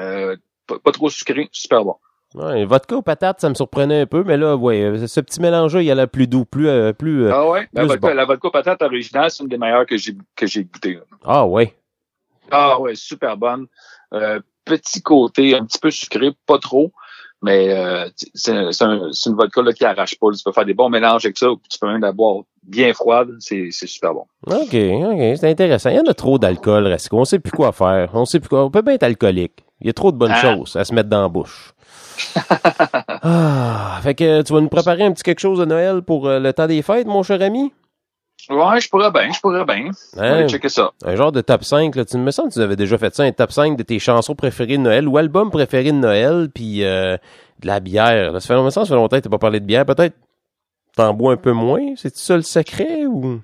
[0.00, 0.36] Euh,
[0.66, 1.96] pas, pas trop sucré, super bon.
[2.34, 5.82] Ouais, vodka aux patates, ça me surprenait un peu, mais là, ouais, ce petit mélange-là,
[5.82, 7.26] il a l'air plus doux, plus, euh, plus.
[7.26, 7.68] euh, Ah ouais?
[7.74, 8.14] La vodka, bon.
[8.14, 10.98] la vodka patate originale, c'est une des meilleures que j'ai que j'ai goûté.
[11.24, 11.74] Ah ouais.
[12.50, 13.66] Ah ouais, super bonne.
[14.14, 16.90] Euh, petit côté un petit peu sucré, pas trop,
[17.42, 20.28] mais euh, c'est c'est un- c'est une vodka là, qui arrache pas.
[20.34, 22.94] Tu peux faire des bons mélanges avec ça, ou tu peux même la boire bien
[22.94, 24.24] froide, c'est c'est super bon.
[24.46, 25.90] OK, OK, c'est intéressant.
[25.90, 27.18] Il y en a trop d'alcool, Rasco.
[27.18, 28.10] On sait plus quoi faire.
[28.14, 28.64] On sait plus quoi.
[28.64, 29.64] On peut bien être alcoolique.
[29.82, 30.40] Il y a trop de bonnes Ah.
[30.40, 31.74] choses à se mettre dans la bouche.
[33.22, 36.38] ah, fait que tu vas nous préparer un petit quelque chose de Noël pour euh,
[36.38, 37.72] le temps des fêtes, mon cher ami?
[38.50, 39.90] Ouais, je pourrais bien, je pourrais bien.
[40.18, 40.48] Hein?
[40.48, 40.90] checker ça.
[41.04, 42.04] Un genre de top 5, là.
[42.04, 44.34] Tu me sens que tu avais déjà fait ça, un top 5 de tes chansons
[44.34, 47.16] préférées de Noël ou albums préférés de Noël, puis euh,
[47.60, 48.32] de la bière.
[48.32, 49.86] Là, ça fait longtemps, ça fait longtemps que t'as pas parlé de bière.
[49.86, 50.16] Peut-être
[50.96, 51.80] t'en bois un peu moins.
[51.96, 53.40] C'est ça le secret ou?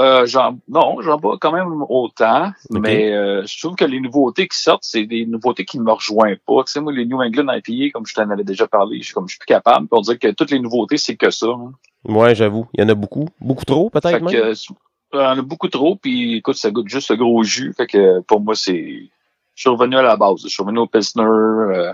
[0.00, 4.48] Euh, j'en, non, j'en bois quand même autant, mais euh, je trouve que les nouveautés
[4.48, 6.64] qui sortent, c'est des nouveautés qui ne me rejoignent pas.
[6.64, 9.14] Tu sais, moi, les New England IPA, comme je t'en avais déjà parlé, je suis
[9.14, 9.88] comme je suis plus capable.
[9.88, 11.48] Pour dire que toutes les nouveautés, c'est que ça.
[11.48, 11.72] hein.
[12.04, 12.66] Ouais, j'avoue.
[12.72, 13.28] Il y en a beaucoup.
[13.40, 14.30] Beaucoup trop, peut-être Fait même?
[14.32, 14.54] que, euh,
[15.12, 17.74] il y en a beaucoup trop, puis écoute, ça goûte juste le gros jus.
[17.76, 19.10] Fait que pour moi, c'est.
[19.54, 20.40] Je suis revenu à la base.
[20.44, 21.92] Je suis revenu au Pilsner, euh,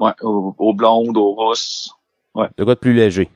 [0.00, 1.94] ouais, au, au blonde, au rousse.
[2.58, 3.30] De quoi de plus léger?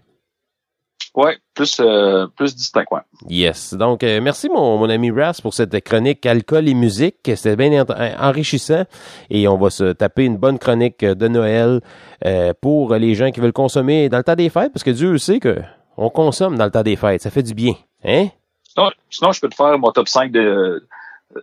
[1.15, 3.01] Ouais, plus euh, plus distinct, ouais.
[3.29, 3.73] Yes.
[3.73, 7.17] Donc, euh, merci mon, mon ami Ras pour cette chronique alcool et musique.
[7.25, 8.85] C'était bien en- enrichissant.
[9.31, 11.81] Et on va se taper une bonne chronique de Noël
[12.27, 15.17] euh, pour les gens qui veulent consommer dans le temps des fêtes, parce que Dieu
[15.17, 15.57] sait que
[15.97, 17.23] on consomme dans le temps des fêtes.
[17.23, 17.73] Ça fait du bien.
[18.05, 18.27] Hein?
[18.65, 20.87] Sinon, sinon, je peux te faire mon top 5 de,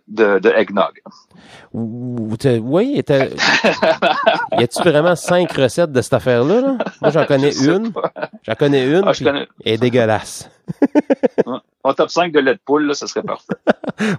[0.07, 1.01] de, de eggnog.
[1.73, 6.61] Oui, y a-tu vraiment cinq recettes de cette affaire-là?
[6.61, 6.77] là?
[7.01, 7.91] Moi, j'en connais Je une.
[8.43, 9.03] J'en connais une.
[9.05, 9.25] Ah, puis.
[9.27, 10.49] Elle est dégueulasse.
[11.85, 13.53] Mon top 5 de lait de poule, là, ça serait parfait.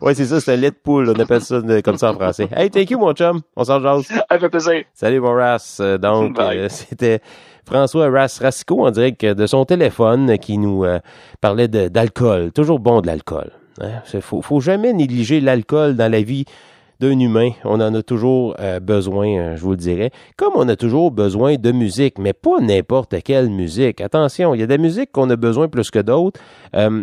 [0.03, 1.09] Oui, c'est ça, c'est un lait de poule.
[1.09, 2.49] On appelle ça comme ça en français.
[2.55, 3.41] Hey, thank you, mon chum.
[3.57, 4.05] On s'en jase.
[4.07, 4.85] Ça fait plaisir.
[4.93, 5.79] Salut, mon Ras.
[5.81, 7.21] Euh, Donc, euh, c'était
[7.65, 10.99] François Ras Racicot en direct de son téléphone qui nous euh,
[11.41, 12.53] parlait d'alcool.
[12.53, 13.51] Toujours bon de l'alcool.
[13.81, 14.01] Hein?
[14.05, 16.45] C'est- Faut, faut jamais négliger l'alcool dans la vie
[17.01, 17.51] d'un humain.
[17.65, 20.11] On en a toujours euh, besoin, euh, je vous le dirais.
[20.37, 24.01] Comme on a toujours besoin de musique, mais pas n'importe quelle musique.
[24.01, 26.41] Attention, il y a des musiques qu'on a besoin plus que d'autres.
[26.77, 27.03] Euh,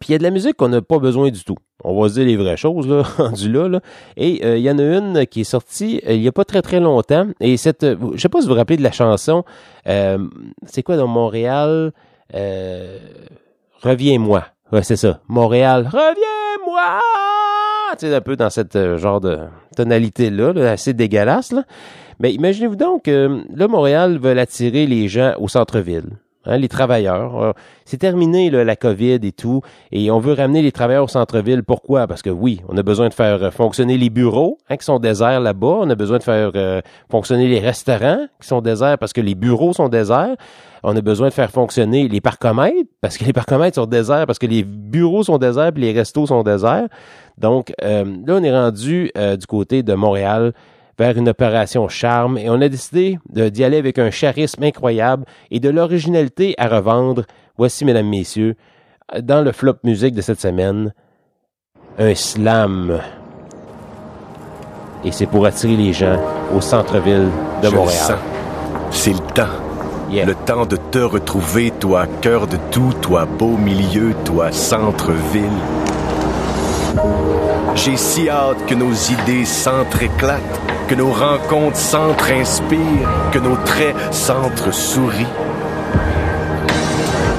[0.00, 1.54] puis il y a de la musique qu'on n'a pas besoin du tout.
[1.84, 3.80] On va se dire les vraies choses, là, rendu là, là.
[4.16, 6.80] Et il y en a une qui est sortie il n'y a pas très très
[6.80, 7.28] longtemps.
[7.40, 9.44] Et cette, je sais pas si vous vous rappelez de la chanson,
[9.86, 11.92] c'est quoi dans Montréal?
[13.82, 14.44] Reviens-moi.
[14.74, 15.20] Ouais, c'est ça.
[15.28, 16.98] Montréal, reviens-moi!
[17.92, 19.38] Tu sais, un peu dans cette euh, genre de
[19.76, 21.52] tonalité-là, assez dégueulasse.
[21.52, 21.62] Là.
[22.18, 26.16] Mais imaginez-vous donc que là, Montréal veut attirer les gens au centre-ville.
[26.46, 27.42] Hein, les travailleurs.
[27.42, 27.52] Euh,
[27.84, 29.62] c'est terminé la COVID et tout,
[29.92, 31.62] et on veut ramener les travailleurs au centre-ville.
[31.62, 32.06] Pourquoi?
[32.06, 34.98] Parce que oui, on a besoin de faire euh, fonctionner les bureaux hein, qui sont
[34.98, 35.78] déserts là-bas.
[35.80, 36.52] On a besoin de faire
[37.10, 40.36] fonctionner les restaurants qui sont déserts parce que les bureaux sont déserts.
[40.86, 44.38] On a besoin de faire fonctionner les parcomètres parce que les parcomètres sont déserts, parce
[44.38, 46.88] que les bureaux sont déserts, puis les restos sont déserts.
[47.38, 50.52] Donc euh, là, on est rendu euh, du côté de Montréal
[50.98, 55.60] vers une opération charme et on a décidé d'y aller avec un charisme incroyable et
[55.60, 57.24] de l'originalité à revendre.
[57.56, 58.56] Voici, mesdames, messieurs,
[59.20, 60.92] dans le flop musique de cette semaine,
[61.98, 63.00] un slam.
[65.04, 66.18] Et c'est pour attirer les gens
[66.54, 67.28] au centre-ville
[67.62, 68.18] de Montréal.
[68.90, 69.48] C'est le temps.
[70.10, 75.42] Le temps de te retrouver, toi cœur de tout, toi beau milieu, toi centre-ville.
[77.74, 85.26] J'ai si hâte que nos idées s'entréclatent, que nos rencontres s'entre-inspirent, que nos traits s'entre-sourient.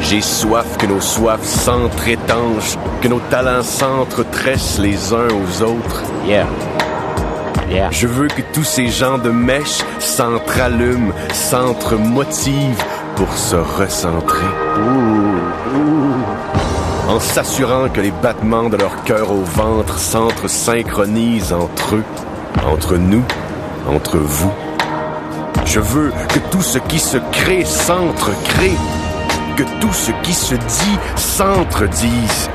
[0.01, 6.03] J'ai soif que nos soifs s'entre-étanchent, que nos talents s'entre-tressent les uns aux autres.
[6.27, 6.45] Yeah.
[7.89, 12.84] Je veux que tous ces gens de mèche s'entre-allument, s'entre-motivent
[13.15, 14.45] pour se recentrer.
[17.09, 22.03] En s'assurant que les battements de leur cœur au ventre s'entre-synchronisent entre eux,
[22.64, 23.23] entre nous,
[23.88, 24.52] entre vous.
[25.65, 28.77] Je veux que tout ce qui se crée s'entre-crée,
[29.56, 32.49] que tout ce qui se dit s'entre-dise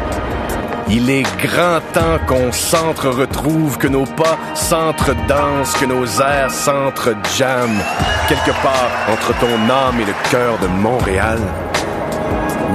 [0.92, 7.80] il est grand temps qu'on s'entre-retrouve, que nos pas s'entre-dansent, que nos airs s'entre-jamment,
[8.28, 11.38] quelque part entre ton âme et le cœur de Montréal.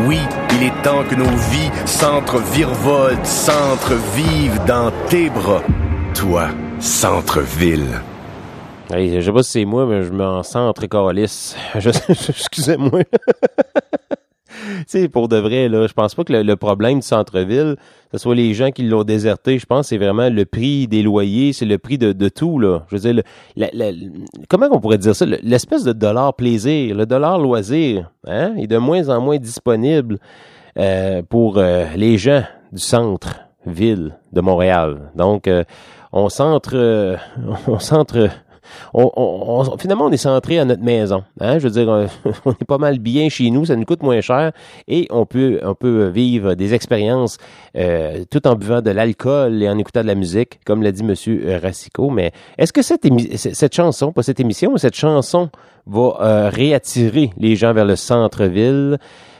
[0.07, 0.19] Oui,
[0.53, 5.61] il est temps que nos vies s'entre-virevoltent, s'entre-vivent dans tes bras,
[6.13, 6.47] toi,
[6.85, 7.99] centre-ville.
[8.91, 11.55] Hey, je sais pas si c'est moi, mais je m'en centre calice.
[11.75, 13.01] Excusez-moi.
[14.87, 17.75] sais, pour de vrai, là, je pense pas que le, problème du centre-ville,
[18.11, 19.57] ce soit les gens qui l'ont déserté.
[19.57, 22.59] Je pense que c'est vraiment le prix des loyers, c'est le prix de, de, tout,
[22.59, 22.83] là.
[22.89, 23.23] Je veux dire,
[24.47, 25.25] comment on pourrait dire ça?
[25.25, 30.19] L'espèce de dollar plaisir, le dollar loisir, hein, est de moins en moins disponible
[30.77, 35.11] euh, pour euh, les gens du centre-ville de Montréal.
[35.15, 35.63] Donc, euh,
[36.19, 37.17] on centre,
[37.67, 38.29] on centre
[38.93, 41.23] on, finalement, on est centré à notre maison.
[41.39, 41.59] Hein?
[41.59, 41.89] Je veux dire,
[42.45, 44.51] on, est pas mal bien chez nous, ça nous coûte moins cher
[44.87, 47.37] et on peut, on peut vivre des expériences
[47.77, 51.03] euh, tout en buvant de l'alcool et en écoutant de la musique, comme l'a dit
[51.03, 52.09] Monsieur Racicot.
[52.09, 53.05] Mais est-ce que cette,
[53.35, 55.49] cette chanson, pas cette émission, cette chanson
[55.87, 58.97] va euh, réattirer les gens vers le centre-ville?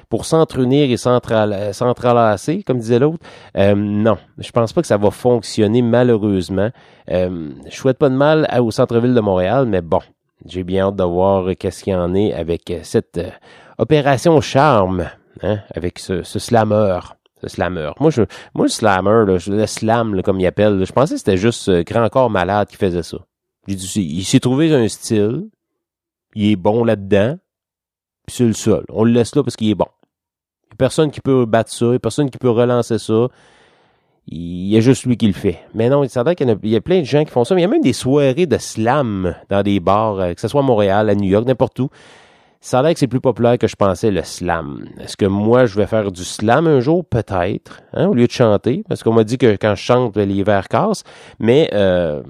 [0.10, 3.20] Pour s'entrunir et s'entrelacer, comme disait l'autre.
[3.58, 6.70] Euh, non, je pense pas que ça va fonctionner malheureusement.
[7.10, 10.02] Euh, je souhaite pas de mal au centre-ville de Montréal, mais bon,
[10.46, 13.30] j'ai bien hâte de voir qu'est-ce qu'il y en est avec cette euh,
[13.78, 15.10] opération charme,
[15.42, 17.00] hein, avec ce, ce slammer.
[17.48, 17.92] Slammer.
[18.00, 18.24] Moi, je,
[18.56, 21.84] moi, le slammer, là, le slam, comme il appelle, je pensais que c'était juste euh,
[21.84, 23.18] Grand Corps Malade qui faisait ça.
[23.68, 25.50] J'ai dit, il s'est trouvé un style,
[26.34, 27.38] il est bon là-dedans,
[28.26, 28.84] puis c'est le seul.
[28.90, 29.88] On le laisse là parce qu'il est bon.
[30.76, 33.30] Il personne qui peut battre ça, il personne qui peut relancer ça.
[34.28, 35.60] Il y a juste lui qui le fait.
[35.74, 37.56] Mais non, ça qu'il y, a, il y a plein de gens qui font ça.
[37.56, 40.50] Mais il y a même des soirées de slam dans des bars, euh, que ce
[40.50, 41.88] soit à Montréal, à New York, n'importe où.
[42.60, 44.86] Ça a que c'est plus populaire que je pensais, le slam.
[45.00, 47.06] Est-ce que moi, je vais faire du slam un jour?
[47.06, 48.84] Peut-être, hein, au lieu de chanter.
[48.90, 51.06] Parce qu'on m'a dit que quand je chante, les verres cassent.
[51.40, 52.22] Mais euh,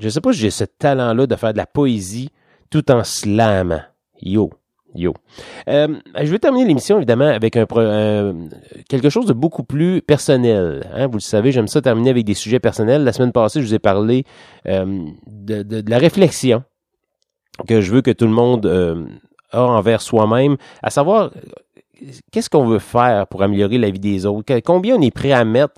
[0.00, 2.30] je sais pas si j'ai ce talent-là de faire de la poésie
[2.68, 3.80] tout en slam.
[4.20, 4.50] Yo.
[4.94, 5.14] Yo.
[5.68, 5.88] Euh,
[6.20, 7.66] je vais terminer l'émission évidemment avec un,
[8.88, 10.86] quelque chose de beaucoup plus personnel.
[10.92, 11.06] Hein.
[11.06, 13.04] Vous le savez, j'aime ça terminer avec des sujets personnels.
[13.04, 14.24] La semaine passée, je vous ai parlé
[14.68, 16.62] euh, de, de, la réflexion
[17.66, 19.04] que je veux que tout le monde euh,
[19.50, 21.30] a envers soi-même, à savoir
[22.30, 25.44] qu'est-ce qu'on veut faire pour améliorer la vie des autres, combien on est prêt à
[25.44, 25.74] mettre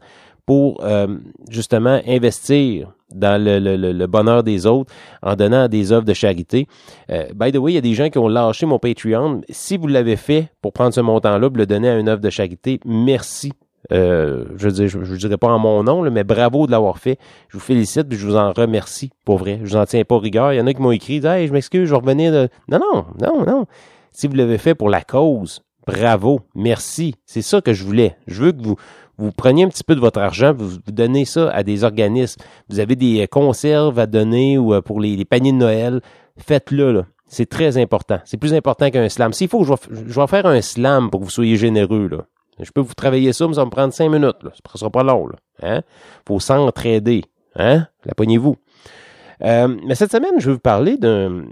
[0.46, 1.18] pour euh,
[1.48, 4.92] justement investir dans le, le, le, bonheur des autres
[5.22, 6.66] en donnant des œuvres de charité.
[7.10, 9.42] Euh, by the way, il y a des gens qui ont lâché mon Patreon.
[9.48, 12.80] Si vous l'avez fait pour prendre ce montant-là, le donner à une œuvre de charité,
[12.84, 13.52] merci.
[13.92, 16.98] Euh, je dire, je, je dirais pas en mon nom, là, mais bravo de l'avoir
[16.98, 17.18] fait.
[17.48, 19.60] Je vous félicite et je vous en remercie, pour vrai.
[19.62, 20.52] Je vous en tiens pas rigueur.
[20.52, 22.48] Il y en a qui m'ont écrit, hey, je m'excuse, je vais revenir de...
[22.68, 23.66] Non, non, non, non.
[24.10, 27.14] Si vous l'avez fait pour la cause, bravo, merci.
[27.26, 28.16] C'est ça que je voulais.
[28.26, 28.76] Je veux que vous,
[29.18, 32.40] vous preniez un petit peu de votre argent, vous, vous donnez ça à des organismes.
[32.68, 36.00] Vous avez des euh, conserves à donner ou euh, pour les, les paniers de Noël.
[36.36, 37.06] Faites-le, là.
[37.26, 38.18] C'est très important.
[38.24, 39.32] C'est plus important qu'un slam.
[39.32, 42.24] S'il faut, je vais, je vais faire un slam pour que vous soyez généreux, là.
[42.60, 44.42] Je peux vous travailler ça, mais ça va me prendre cinq minutes.
[44.42, 44.50] Là.
[44.54, 45.26] Ça ne sera pas long.
[45.26, 45.36] Là.
[45.62, 45.82] Hein?
[46.26, 47.24] faut s'entraider.
[47.56, 47.86] Hein?
[48.04, 48.56] La poignez-vous.
[49.42, 51.44] Euh, mais cette semaine, je vais vous parler d'un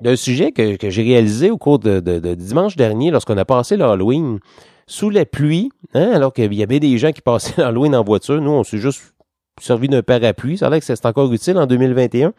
[0.00, 3.44] d'un sujet que, que j'ai réalisé au cours de, de, de dimanche dernier lorsqu'on a
[3.44, 4.38] passé l'Halloween
[4.86, 8.40] sous la pluie, hein, alors qu'il y avait des gens qui passaient l'Halloween en voiture.
[8.40, 9.14] Nous, on s'est juste
[9.60, 10.58] servi d'un parapluie.
[10.58, 12.32] Ça a l'air que c'est encore utile en 2021.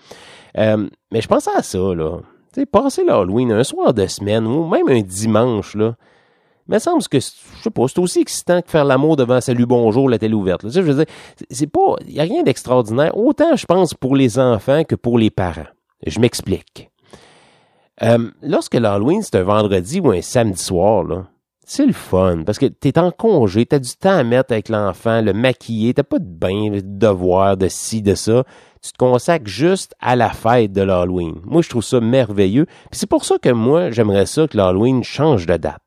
[0.58, 2.20] Euh, mais je pensais à ça, là.
[2.54, 5.96] Sais, passer l'Halloween un soir de semaine ou même un dimanche, là.
[6.68, 10.08] Mais semble que, je sais pas, c'est aussi excitant que faire l'amour devant Salut Bonjour,
[10.10, 10.64] la télé ouverte.
[10.64, 10.70] Là.
[10.70, 11.14] Tu sais, je veux dire,
[11.50, 15.18] c'est pas, il y a rien d'extraordinaire, autant je pense pour les enfants que pour
[15.18, 15.68] les parents.
[16.06, 16.90] Je m'explique.
[18.02, 21.26] Euh, lorsque l'Halloween, c'est un vendredi ou un samedi soir, là,
[21.66, 25.22] c'est le fun, parce que t'es en congé, t'as du temps à mettre avec l'enfant,
[25.22, 28.44] le maquiller, t'as pas de bain, de devoir, de ci, de ça.
[28.82, 31.36] Tu te consacres juste à la fête de l'Halloween.
[31.46, 32.66] Moi, je trouve ça merveilleux.
[32.66, 35.82] Puis c'est pour ça que moi, j'aimerais ça que l'Halloween change de date.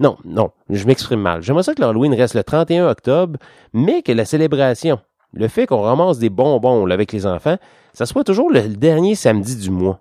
[0.00, 1.42] Non, non, je m'exprime mal.
[1.42, 3.38] J'aimerais ça que l'Halloween reste le 31 octobre,
[3.72, 4.98] mais que la célébration,
[5.32, 7.56] le fait qu'on ramasse des bonbons avec les enfants,
[7.94, 10.00] ça soit toujours le dernier samedi du mois.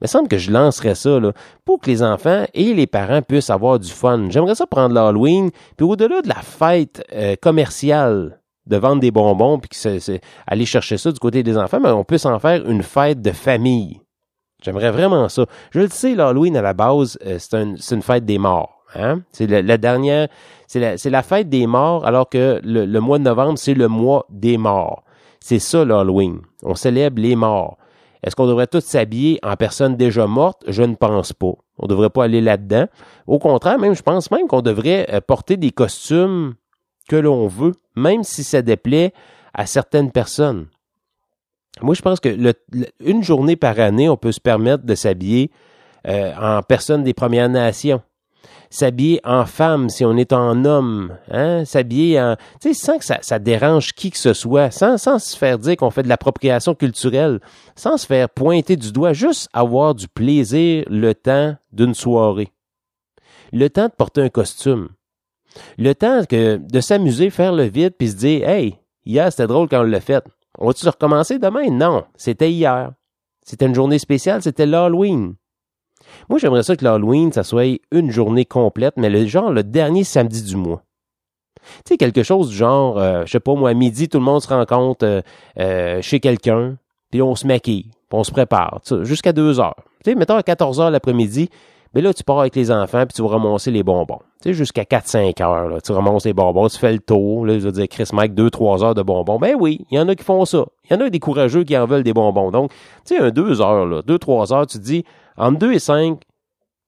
[0.00, 1.32] Il me semble que je lancerais ça là,
[1.64, 4.28] pour que les enfants et les parents puissent avoir du fun.
[4.30, 9.58] J'aimerais ça prendre l'Halloween, puis au-delà de la fête euh, commerciale de vendre des bonbons,
[9.58, 12.82] puis que aller chercher ça du côté des enfants, mais on puisse en faire une
[12.82, 14.00] fête de famille.
[14.62, 15.46] J'aimerais vraiment ça.
[15.70, 18.84] Je le sais, l'Halloween, à la base, euh, c'est, un, c'est une fête des morts.
[18.94, 19.22] Hein?
[19.32, 20.28] C'est la, dernière,
[20.66, 24.58] c'est la, fête des morts, alors que le mois de novembre, c'est le mois des
[24.58, 25.02] morts.
[25.40, 26.40] C'est ça l'Halloween.
[26.62, 27.78] On célèbre les morts.
[28.22, 30.64] Est-ce qu'on devrait tous s'habiller en personne déjà morte?
[30.66, 31.52] Je ne pense pas.
[31.78, 32.86] On ne devrait pas aller là-dedans.
[33.26, 36.54] Au contraire, même, je pense même qu'on devrait euh, porter des costumes
[37.08, 39.12] que l'on veut, même si ça déplaît
[39.54, 40.66] à certaines personnes.
[41.80, 42.54] Moi, je pense que
[43.00, 45.50] une journée par année, on peut se permettre de s'habiller
[46.06, 48.02] euh, en personne des Premières Nations
[48.70, 53.04] s'habiller en femme si on est en homme, hein, s'habiller en, tu sais, sans que
[53.04, 56.74] ça, dérange qui que ce soit, sans, sans se faire dire qu'on fait de l'appropriation
[56.74, 57.40] culturelle,
[57.76, 62.52] sans se faire pointer du doigt, juste avoir du plaisir le temps d'une soirée,
[63.52, 64.88] le temps de porter un costume,
[65.78, 69.68] le temps que de s'amuser, faire le vide, puis se dire, hey, hier c'était drôle
[69.68, 70.24] quand on l'a fait.
[70.58, 71.70] On va-tu recommencer demain?
[71.70, 72.92] Non, c'était hier.
[73.44, 75.34] C'était une journée spéciale, c'était l'Halloween.
[76.28, 80.04] Moi, j'aimerais ça que l'Halloween, ça soit une journée complète, mais le genre le dernier
[80.04, 80.82] samedi du mois.
[81.84, 84.24] Tu sais, quelque chose du genre, euh, je sais pas moi, à midi, tout le
[84.24, 85.22] monde se rencontre euh,
[85.58, 86.76] euh, chez quelqu'un,
[87.10, 89.76] puis on se maquille, puis on se prépare, jusqu'à 2 heures.
[90.04, 91.50] Tu sais, mettons à 14 heures l'après-midi,
[91.94, 94.20] mais là, tu pars avec les enfants, puis tu vas ramasser les bonbons.
[94.42, 97.58] Tu sais, jusqu'à 4-5 heures, là, tu ramasses les bonbons, tu fais le tour, là,
[97.58, 99.38] je veux dire, Chris Mike, 2-3 heures de bonbons.
[99.38, 100.66] Ben oui, il y en a qui font ça.
[100.84, 102.50] Il y en a des courageux qui en veulent des bonbons.
[102.50, 102.70] Donc,
[103.06, 105.04] tu sais, un 2 heures, là, 2-3 heures, tu dis,
[105.38, 106.20] entre 2 et 5,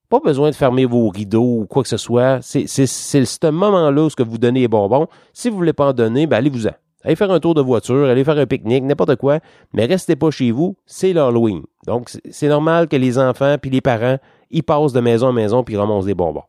[0.09, 2.41] pas besoin de fermer vos rideaux ou quoi que ce soit.
[2.43, 5.07] C'est, c'est, c'est ce moment-là où ce que vous donnez les bonbons.
[5.33, 6.73] Si vous voulez pas en donner, ben allez-vous-en.
[7.03, 9.39] Allez faire un tour de voiture, allez faire un pique-nique, n'importe quoi,
[9.73, 11.63] mais restez pas chez vous, c'est l'Halloween.
[11.87, 14.19] Donc, c'est normal que les enfants puis les parents,
[14.51, 16.43] ils passent de maison en maison puis ramassent des bonbons.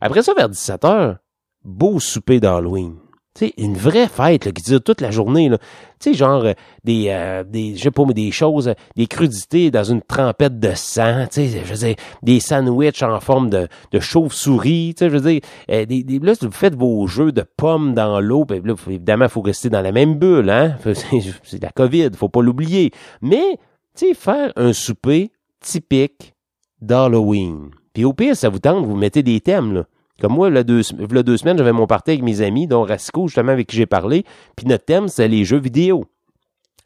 [0.00, 1.16] Après ça, vers 17 heures,
[1.64, 2.96] beau souper d'Halloween.
[3.38, 5.48] Sais, une vraie fête qui dure toute la journée.
[5.48, 9.70] Tu sais, genre euh, des, euh, des, je sais pas, mais des choses, des crudités
[9.70, 11.24] dans une trempette de sang.
[11.30, 11.94] Tu sais, je veux
[12.24, 14.94] des sandwichs en forme de, de chauve-souris.
[14.96, 15.40] Tu sais, je veux dire,
[15.70, 18.44] euh, des, des, là, vous faites vos jeux de pommes dans l'eau.
[18.44, 20.50] Puis là, évidemment, il faut rester dans la même bulle.
[20.50, 20.74] Hein?
[21.44, 22.90] C'est la COVID, faut pas l'oublier.
[23.22, 23.56] Mais,
[23.96, 26.34] tu sais, faire un souper typique
[26.80, 27.70] d'Halloween.
[27.92, 29.84] Puis au pire, ça vous tente, vous mettez des thèmes, là.
[30.20, 33.52] Comme moi, là, deux, deux semaines, j'avais mon party avec mes amis, dont Rasco, justement,
[33.52, 34.24] avec qui j'ai parlé.
[34.56, 36.04] Puis notre thème, c'est les jeux vidéo.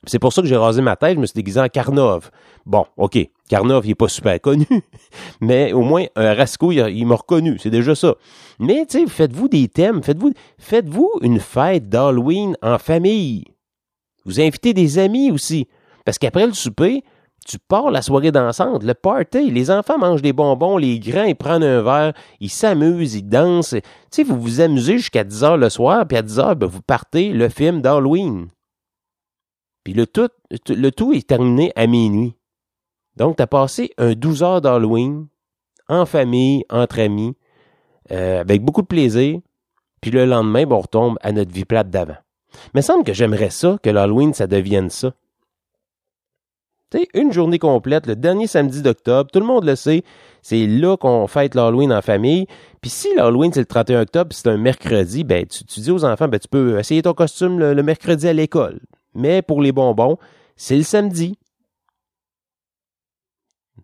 [0.05, 2.31] C'est pour ça que j'ai rasé ma tête, je me suis déguisé en Carnov.
[2.67, 3.19] Bon, OK,
[3.49, 4.67] Carnov, il est pas super connu,
[5.41, 8.17] mais au moins, un Rasco, il, il m'a reconnu, c'est déjà ça.
[8.59, 13.45] Mais, tu sais, faites-vous des thèmes, faites-vous faites-vous une fête d'Halloween en famille.
[14.25, 15.69] Vous invitez des amis aussi.
[16.05, 17.05] Parce qu'après le souper,
[17.47, 21.36] tu pars la soirée dansante, le party, les enfants mangent des bonbons, les grands, ils
[21.36, 23.70] prennent un verre, ils s'amusent, ils dansent.
[23.70, 26.66] Tu sais, vous vous amusez jusqu'à 10 heures le soir, puis à 10 heures, ben,
[26.66, 28.48] vous partez le film d'Halloween.
[29.85, 30.28] Puis le tout,
[30.69, 32.35] le tout est terminé à minuit.
[33.16, 35.27] Donc, tu as passé un 12 heures d'Halloween,
[35.89, 37.36] en famille, entre amis,
[38.10, 39.40] euh, avec beaucoup de plaisir.
[40.01, 42.16] Puis le lendemain, ben, on retombe à notre vie plate d'avant.
[42.74, 45.12] Mais semble que j'aimerais ça, que l'Halloween, ça devienne ça.
[47.14, 50.05] Une journée complète, le dernier samedi d'octobre, tout le monde le sait,
[50.43, 52.47] c'est là qu'on fête l'Halloween en famille.
[52.81, 56.28] Puis si l'Halloween, c'est le 31 octobre, c'est un mercredi, ben tu, dis aux enfants,
[56.28, 58.81] ben tu peux essayer ton costume le, mercredi à l'école.
[59.14, 60.19] Mais pour les bonbons,
[60.56, 61.39] c'est le samedi.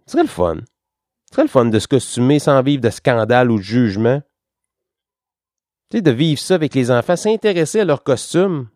[0.06, 0.56] Ce serait le fun.
[1.26, 4.22] Ce serait le fun de se costumer sans vivre de scandale ou de jugement.
[5.90, 8.68] Tu de vivre ça avec les enfants, s'intéresser à leur costume.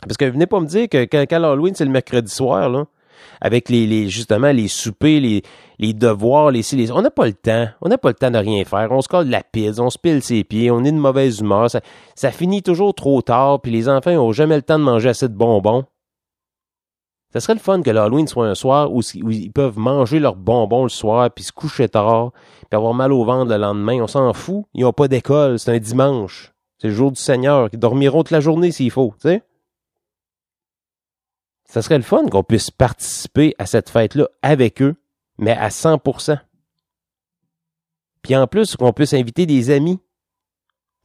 [0.00, 2.86] Parce que venez pas me dire que quand, quand l'Halloween, c'est le mercredi soir, là
[3.40, 5.42] avec les, justement les soupers, les,
[5.78, 7.68] les devoirs, les, les on n'a pas le temps.
[7.80, 8.88] On n'a pas le temps de rien faire.
[8.90, 11.70] On se colle la pizza, on se pile ses pieds, on est de mauvaise humeur.
[11.70, 11.80] Ça,
[12.14, 15.28] ça finit toujours trop tard, puis les enfants n'ont jamais le temps de manger assez
[15.28, 15.84] de bonbons.
[17.32, 20.82] Ça serait le fun que l'Halloween soit un soir où, ils peuvent manger leurs bonbons
[20.82, 22.32] le soir, puis se coucher tard,
[22.68, 24.02] puis avoir mal au ventre le lendemain.
[24.02, 24.66] On s'en fout.
[24.74, 25.58] Ils n'ont pas d'école.
[25.58, 26.52] C'est un dimanche.
[26.78, 27.68] C'est le jour du Seigneur.
[27.72, 29.14] Ils dormiront toute la journée s'il faut.
[29.20, 29.42] Tu sais?
[31.72, 34.94] Ça serait le fun qu'on puisse participer à cette fête-là avec eux,
[35.38, 36.38] mais à 100%.
[38.20, 39.98] Puis en plus, qu'on puisse inviter des amis,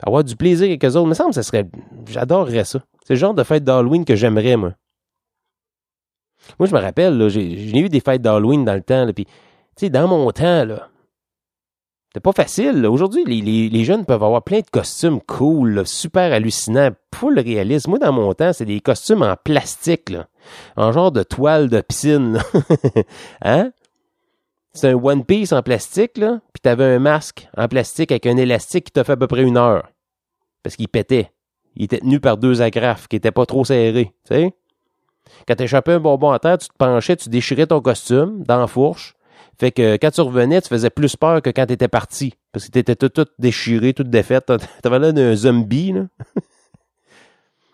[0.04, 1.06] avoir du plaisir avec eux autres.
[1.06, 1.66] Il me semble que ça serait.
[2.10, 2.84] J'adorerais ça.
[3.06, 4.74] C'est le genre de fête d'Halloween que j'aimerais, moi.
[6.60, 9.32] Moi, je me rappelle, j'ai eu des fêtes d'Halloween dans le temps, puis, tu
[9.78, 10.90] sais, dans mon temps, là,
[12.14, 12.86] c'est pas facile.
[12.86, 17.92] Aujourd'hui, les, jeunes peuvent avoir plein de costumes cool, super hallucinants, full réalisme.
[17.92, 20.28] Moi, dans mon temps, c'est des costumes en plastique, là,
[20.78, 22.40] en genre de toile de piscine.
[23.42, 23.72] hein?
[24.74, 28.38] C'est un One Piece en plastique, là, puis t'avais un masque en plastique avec un
[28.38, 29.88] élastique qui t'a fait à peu près une heure.
[30.64, 31.32] Parce qu'il pétait.
[31.76, 34.54] Il était tenu par deux agrafes qui étaient pas trop serrés, tu sais?
[35.48, 38.68] Quand t'échappais un bonbon à terre, tu te penchais, tu déchirais ton costume dans la
[38.68, 39.16] fourche,
[39.60, 42.34] fait que quand tu revenais, tu faisais plus peur que quand tu étais parti.
[42.52, 44.52] Parce que tu étais tout, tout déchiré, toute défaite.
[44.84, 46.06] T'avais l'air d'un zombie, là.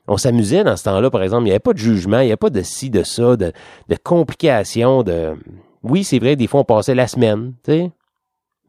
[0.08, 1.44] On s'amusait dans ce temps-là, par exemple.
[1.44, 3.54] Il n'y avait pas de jugement, il n'y avait pas de ci, de ça, de,
[3.88, 5.36] de complications, de.
[5.82, 7.90] Oui, c'est vrai, des fois, on passait la semaine, tu.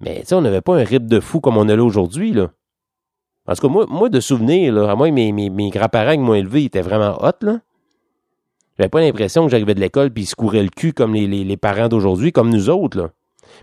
[0.00, 2.32] Mais, tu sais, on n'avait pas un rythme de fou comme on a là aujourd'hui,
[2.32, 2.50] là.
[3.44, 6.34] Parce que moi, moi, de souvenir, là, à moi, mes, mes, mes grands-parents qui m'ont
[6.34, 7.60] élevé, ils étaient vraiment hot, là.
[8.78, 11.56] J'avais pas l'impression que j'arrivais de l'école puis ils se le cul comme les, les,
[11.56, 12.98] parents d'aujourd'hui, comme nous autres.
[12.98, 13.10] Là.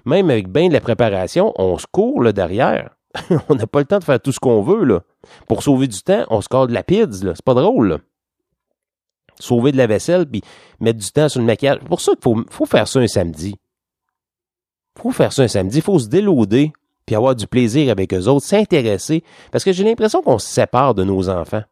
[0.05, 2.95] Même avec bien de la préparation, on se court là, derrière.
[3.49, 4.85] on n'a pas le temps de faire tout ce qu'on veut.
[4.85, 5.01] Là.
[5.47, 7.33] Pour sauver du temps, on se colle de la pizza.
[7.35, 7.89] C'est pas drôle.
[7.89, 7.97] Là.
[9.39, 10.41] Sauver de la vaisselle puis
[10.79, 11.79] mettre du temps sur le maquillage.
[11.81, 13.55] C'est pour ça qu'il faut, faut faire ça un samedi.
[14.97, 15.81] faut faire ça un samedi.
[15.81, 16.71] Faut se déloader
[17.05, 19.23] puis avoir du plaisir avec eux autres, s'intéresser.
[19.51, 21.63] Parce que j'ai l'impression qu'on se sépare de nos enfants.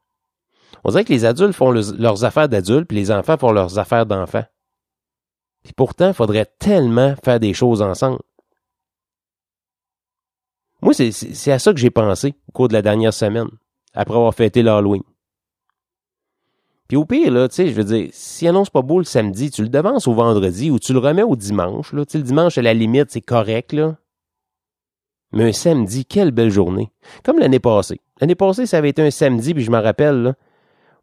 [0.84, 4.06] On dirait que les adultes font leurs affaires d'adultes, puis les enfants font leurs affaires
[4.06, 4.46] d'enfants.
[5.64, 8.20] Puis pourtant, il faudrait tellement faire des choses ensemble.
[10.82, 13.50] Moi, c'est à ça que j'ai pensé au cours de la dernière semaine,
[13.94, 15.04] après avoir fêté l'Halloween.
[16.88, 19.52] Puis au pire, là, tu sais, je veux dire, si annonce pas beau le samedi,
[19.52, 22.04] tu le devances au vendredi ou tu le remets au dimanche, là.
[22.06, 23.98] Tu le dimanche, à la limite, c'est correct, là.
[25.32, 26.92] Mais un samedi, quelle belle journée.
[27.24, 28.02] Comme l'année passée.
[28.20, 30.34] L'année passée, ça avait été un samedi, puis je me rappelle, là,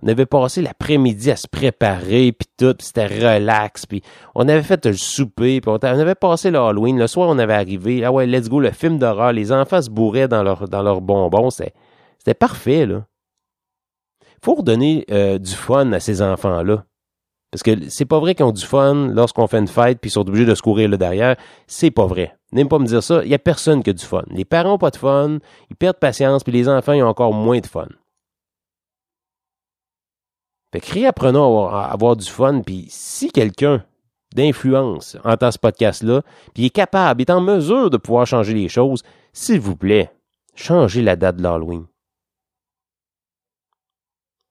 [0.02, 4.02] on avait passé l'après-midi à se préparer, puis tout, c'était relax, puis
[4.34, 6.98] on avait fait le souper, puis on, avait passé l'Halloween.
[6.98, 9.32] Le soir, on avait arrivé, ah ouais, let's go, le film d'horreur.
[9.32, 11.50] Les enfants se bourraient dans leurs dans leurs bonbons.
[11.50, 13.04] C'était parfait, là.
[14.44, 16.84] Faut redonner euh, du fun à ces enfants-là.
[17.50, 20.12] Parce que c'est pas vrai qu'ils ont du fun lorsqu'on fait une fête puis ils
[20.12, 21.36] sont obligés de se courir là derrière.
[21.66, 22.36] C'est pas vrai.
[22.52, 23.22] N'aime pas me dire ça.
[23.24, 24.24] Il y a personne qui a du fun.
[24.30, 25.38] Les parents ont pas de fun,
[25.70, 27.88] ils perdent patience, puis les enfants ils ont encore moins de fun.
[30.72, 33.84] Fait que réapprenons à avoir, du fun, puis si quelqu'un
[34.34, 36.22] d'influence entend ce podcast-là,
[36.54, 39.02] puis est capable, est en mesure de pouvoir changer les choses,
[39.32, 40.10] s'il vous plaît,
[40.54, 41.86] changez la date de l'Halloween.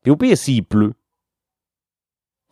[0.01, 0.93] Puis au pire, s'il pleut,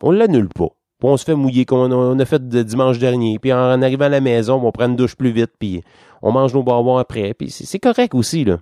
[0.02, 0.68] on l'annule pas.
[0.98, 3.38] Puis on se fait mouiller comme on a fait de dimanche dernier.
[3.38, 5.82] Puis en arrivant à la maison, on prend une douche plus vite, puis
[6.22, 7.34] on mange nos bonbons après.
[7.34, 8.60] Puis c'est correct aussi, là.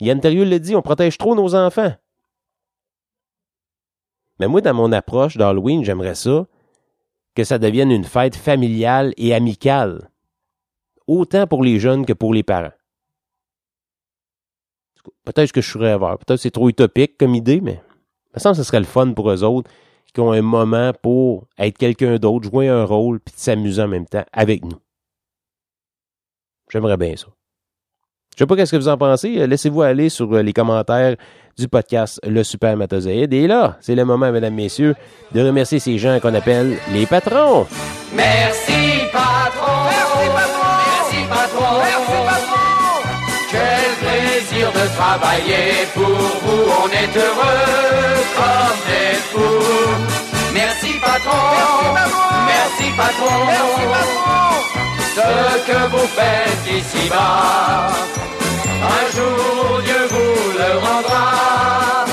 [0.00, 1.94] Yann Terrieux le dit, on protège trop nos enfants.
[4.42, 6.48] Mais moi, dans mon approche d'Halloween, j'aimerais ça
[7.36, 10.10] que ça devienne une fête familiale et amicale,
[11.06, 12.72] autant pour les jeunes que pour les parents.
[15.22, 17.80] Peut-être que je suis rêveur, peut-être que c'est trop utopique comme idée, mais
[18.34, 19.70] me semble ce serait le fun pour eux autres
[20.12, 24.06] qui ont un moment pour être quelqu'un d'autre, jouer un rôle, puis s'amuser en même
[24.06, 24.80] temps avec nous.
[26.68, 27.28] J'aimerais bien ça.
[28.36, 29.46] Je sais pas qu'est-ce que vous en pensez.
[29.46, 31.16] Laissez-vous aller sur euh, les commentaires
[31.58, 33.32] du podcast Le Super Matozoïde.
[33.34, 34.94] Et là, c'est le moment, mesdames, messieurs,
[35.32, 37.66] de remercier ces gens qu'on appelle les patrons.
[38.14, 38.72] Merci,
[39.12, 39.84] patron!
[39.84, 40.70] Merci, patron!
[40.88, 41.78] Merci, patron!
[41.84, 42.62] Merci, patron!
[43.50, 50.22] Quel plaisir de travailler pour vous, on est heureux comme des fous.
[50.54, 51.94] Merci patron,
[52.46, 54.42] merci patron,
[55.14, 57.88] ce que vous faites ici-bas,
[58.82, 62.06] un jour Dieu vous le rendra.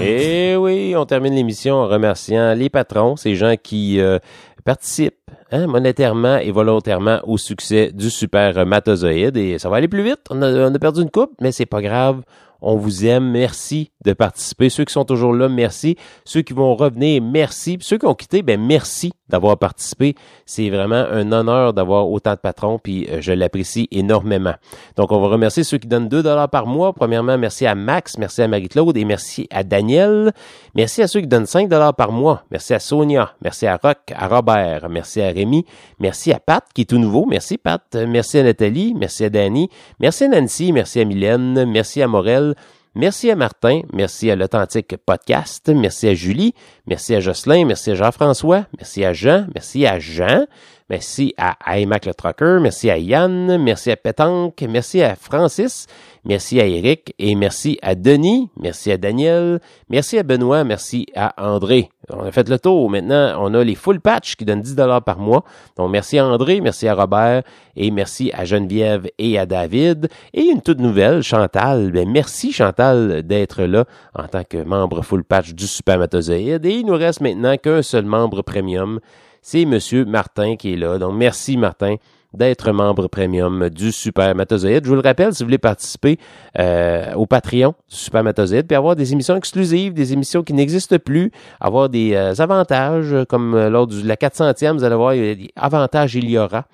[0.00, 4.18] Et eh oui, on termine l'émission en remerciant les patrons, ces gens qui euh,
[4.64, 5.14] participent
[5.52, 9.36] hein, monétairement et volontairement au succès du super matozoïde.
[9.36, 10.20] Et ça va aller plus vite.
[10.30, 12.22] On a, on a perdu une coupe, mais c'est pas grave.
[12.64, 13.30] On vous aime.
[13.30, 14.70] Merci de participer.
[14.70, 15.96] Ceux qui sont toujours là, merci.
[16.24, 17.78] Ceux qui vont revenir, merci.
[17.80, 20.14] Ceux qui ont quitté, ben merci d'avoir participé.
[20.44, 24.54] C'est vraiment un honneur d'avoir autant de patrons, puis euh, je l'apprécie énormément.
[24.96, 26.92] Donc, on va remercier ceux qui donnent 2 dollars par mois.
[26.92, 30.32] Premièrement, merci à Max, merci à Marie-Claude et merci à Daniel.
[30.74, 32.44] Merci à ceux qui donnent 5 dollars par mois.
[32.50, 35.64] Merci à Sonia, merci à Rock, à Robert, merci à Rémi,
[35.98, 37.26] merci à Pat qui est tout nouveau.
[37.26, 39.68] Merci Pat, merci à Nathalie, merci à Danny,
[40.00, 42.53] merci à Nancy, merci à Mylène, merci à Morel,
[42.96, 46.54] Merci à Martin, merci à l'Authentique Podcast, merci à Julie,
[46.86, 50.46] merci à Jocelyn, merci à Jean-François, merci à Jean, merci à Jean,
[50.90, 55.86] merci à iMac le Trucker, merci à Yann, merci à Pétanque, merci à Francis,
[56.24, 61.34] merci à Eric et merci à Denis, merci à Daniel, merci à Benoît, merci à
[61.44, 61.90] André.
[62.10, 62.90] On a fait le tour.
[62.90, 65.44] Maintenant, on a les full patch qui donnent 10 dollars par mois.
[65.76, 67.42] Donc, merci à André, merci à Robert
[67.76, 70.08] et merci à Geneviève et à David.
[70.32, 71.90] Et une toute nouvelle, Chantal.
[71.92, 73.84] Ben, merci Chantal d'être là
[74.14, 76.66] en tant que membre full patch du Supermatozoïde.
[76.66, 79.00] Et il nous reste maintenant qu'un seul membre premium.
[79.46, 80.96] C'est Monsieur Martin qui est là.
[80.96, 81.96] Donc, merci Martin
[82.32, 84.84] d'être membre premium du Supermatozoïde.
[84.84, 86.18] Je vous le rappelle, si vous voulez participer
[86.58, 91.30] euh, au Patreon du Supermatozoïde, puis avoir des émissions exclusives, des émissions qui n'existent plus,
[91.60, 96.14] avoir des euh, avantages, comme euh, lors de la 400e, vous allez voir, des avantages
[96.14, 96.64] il y aura,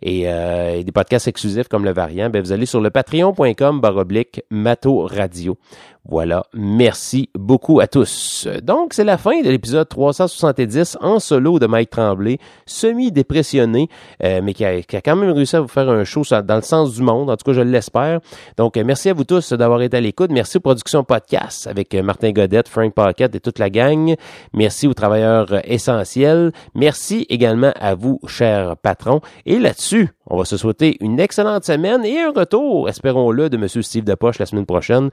[0.00, 0.22] et,
[0.84, 5.58] des podcasts exclusifs comme le variant, ben vous allez sur le patreon.com baroblique Mato Radio.
[6.08, 8.48] Voilà, merci beaucoup à tous.
[8.62, 13.88] Donc, c'est la fin de l'épisode 370 en solo de Mike Tremblay, semi-dépressionné,
[14.24, 16.56] euh, mais qui a, qui a, quand même réussi à vous faire un show dans
[16.56, 18.20] le sens du monde, en tout cas, je l'espère.
[18.56, 20.30] Donc, euh, merci à vous tous d'avoir été à l'écoute.
[20.32, 24.14] Merci aux productions podcast avec euh, Martin Godette, Frank Pocket et toute la gang.
[24.54, 26.52] Merci aux travailleurs essentiels.
[26.74, 29.20] Merci également à vous, chers patrons.
[29.44, 33.68] Et là-dessus, on va se souhaiter une excellente semaine et un retour, espérons-le, de M.
[33.68, 35.10] Steve Depoche la semaine prochaine.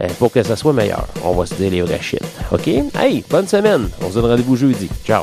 [0.00, 1.06] Euh, pour que ça soit meilleur.
[1.24, 2.20] On va se dire les vrais shit.
[2.52, 2.68] OK?
[2.98, 3.88] Hey, bonne semaine.
[4.02, 4.88] On se donne rendez-vous jeudi.
[5.04, 5.22] Ciao.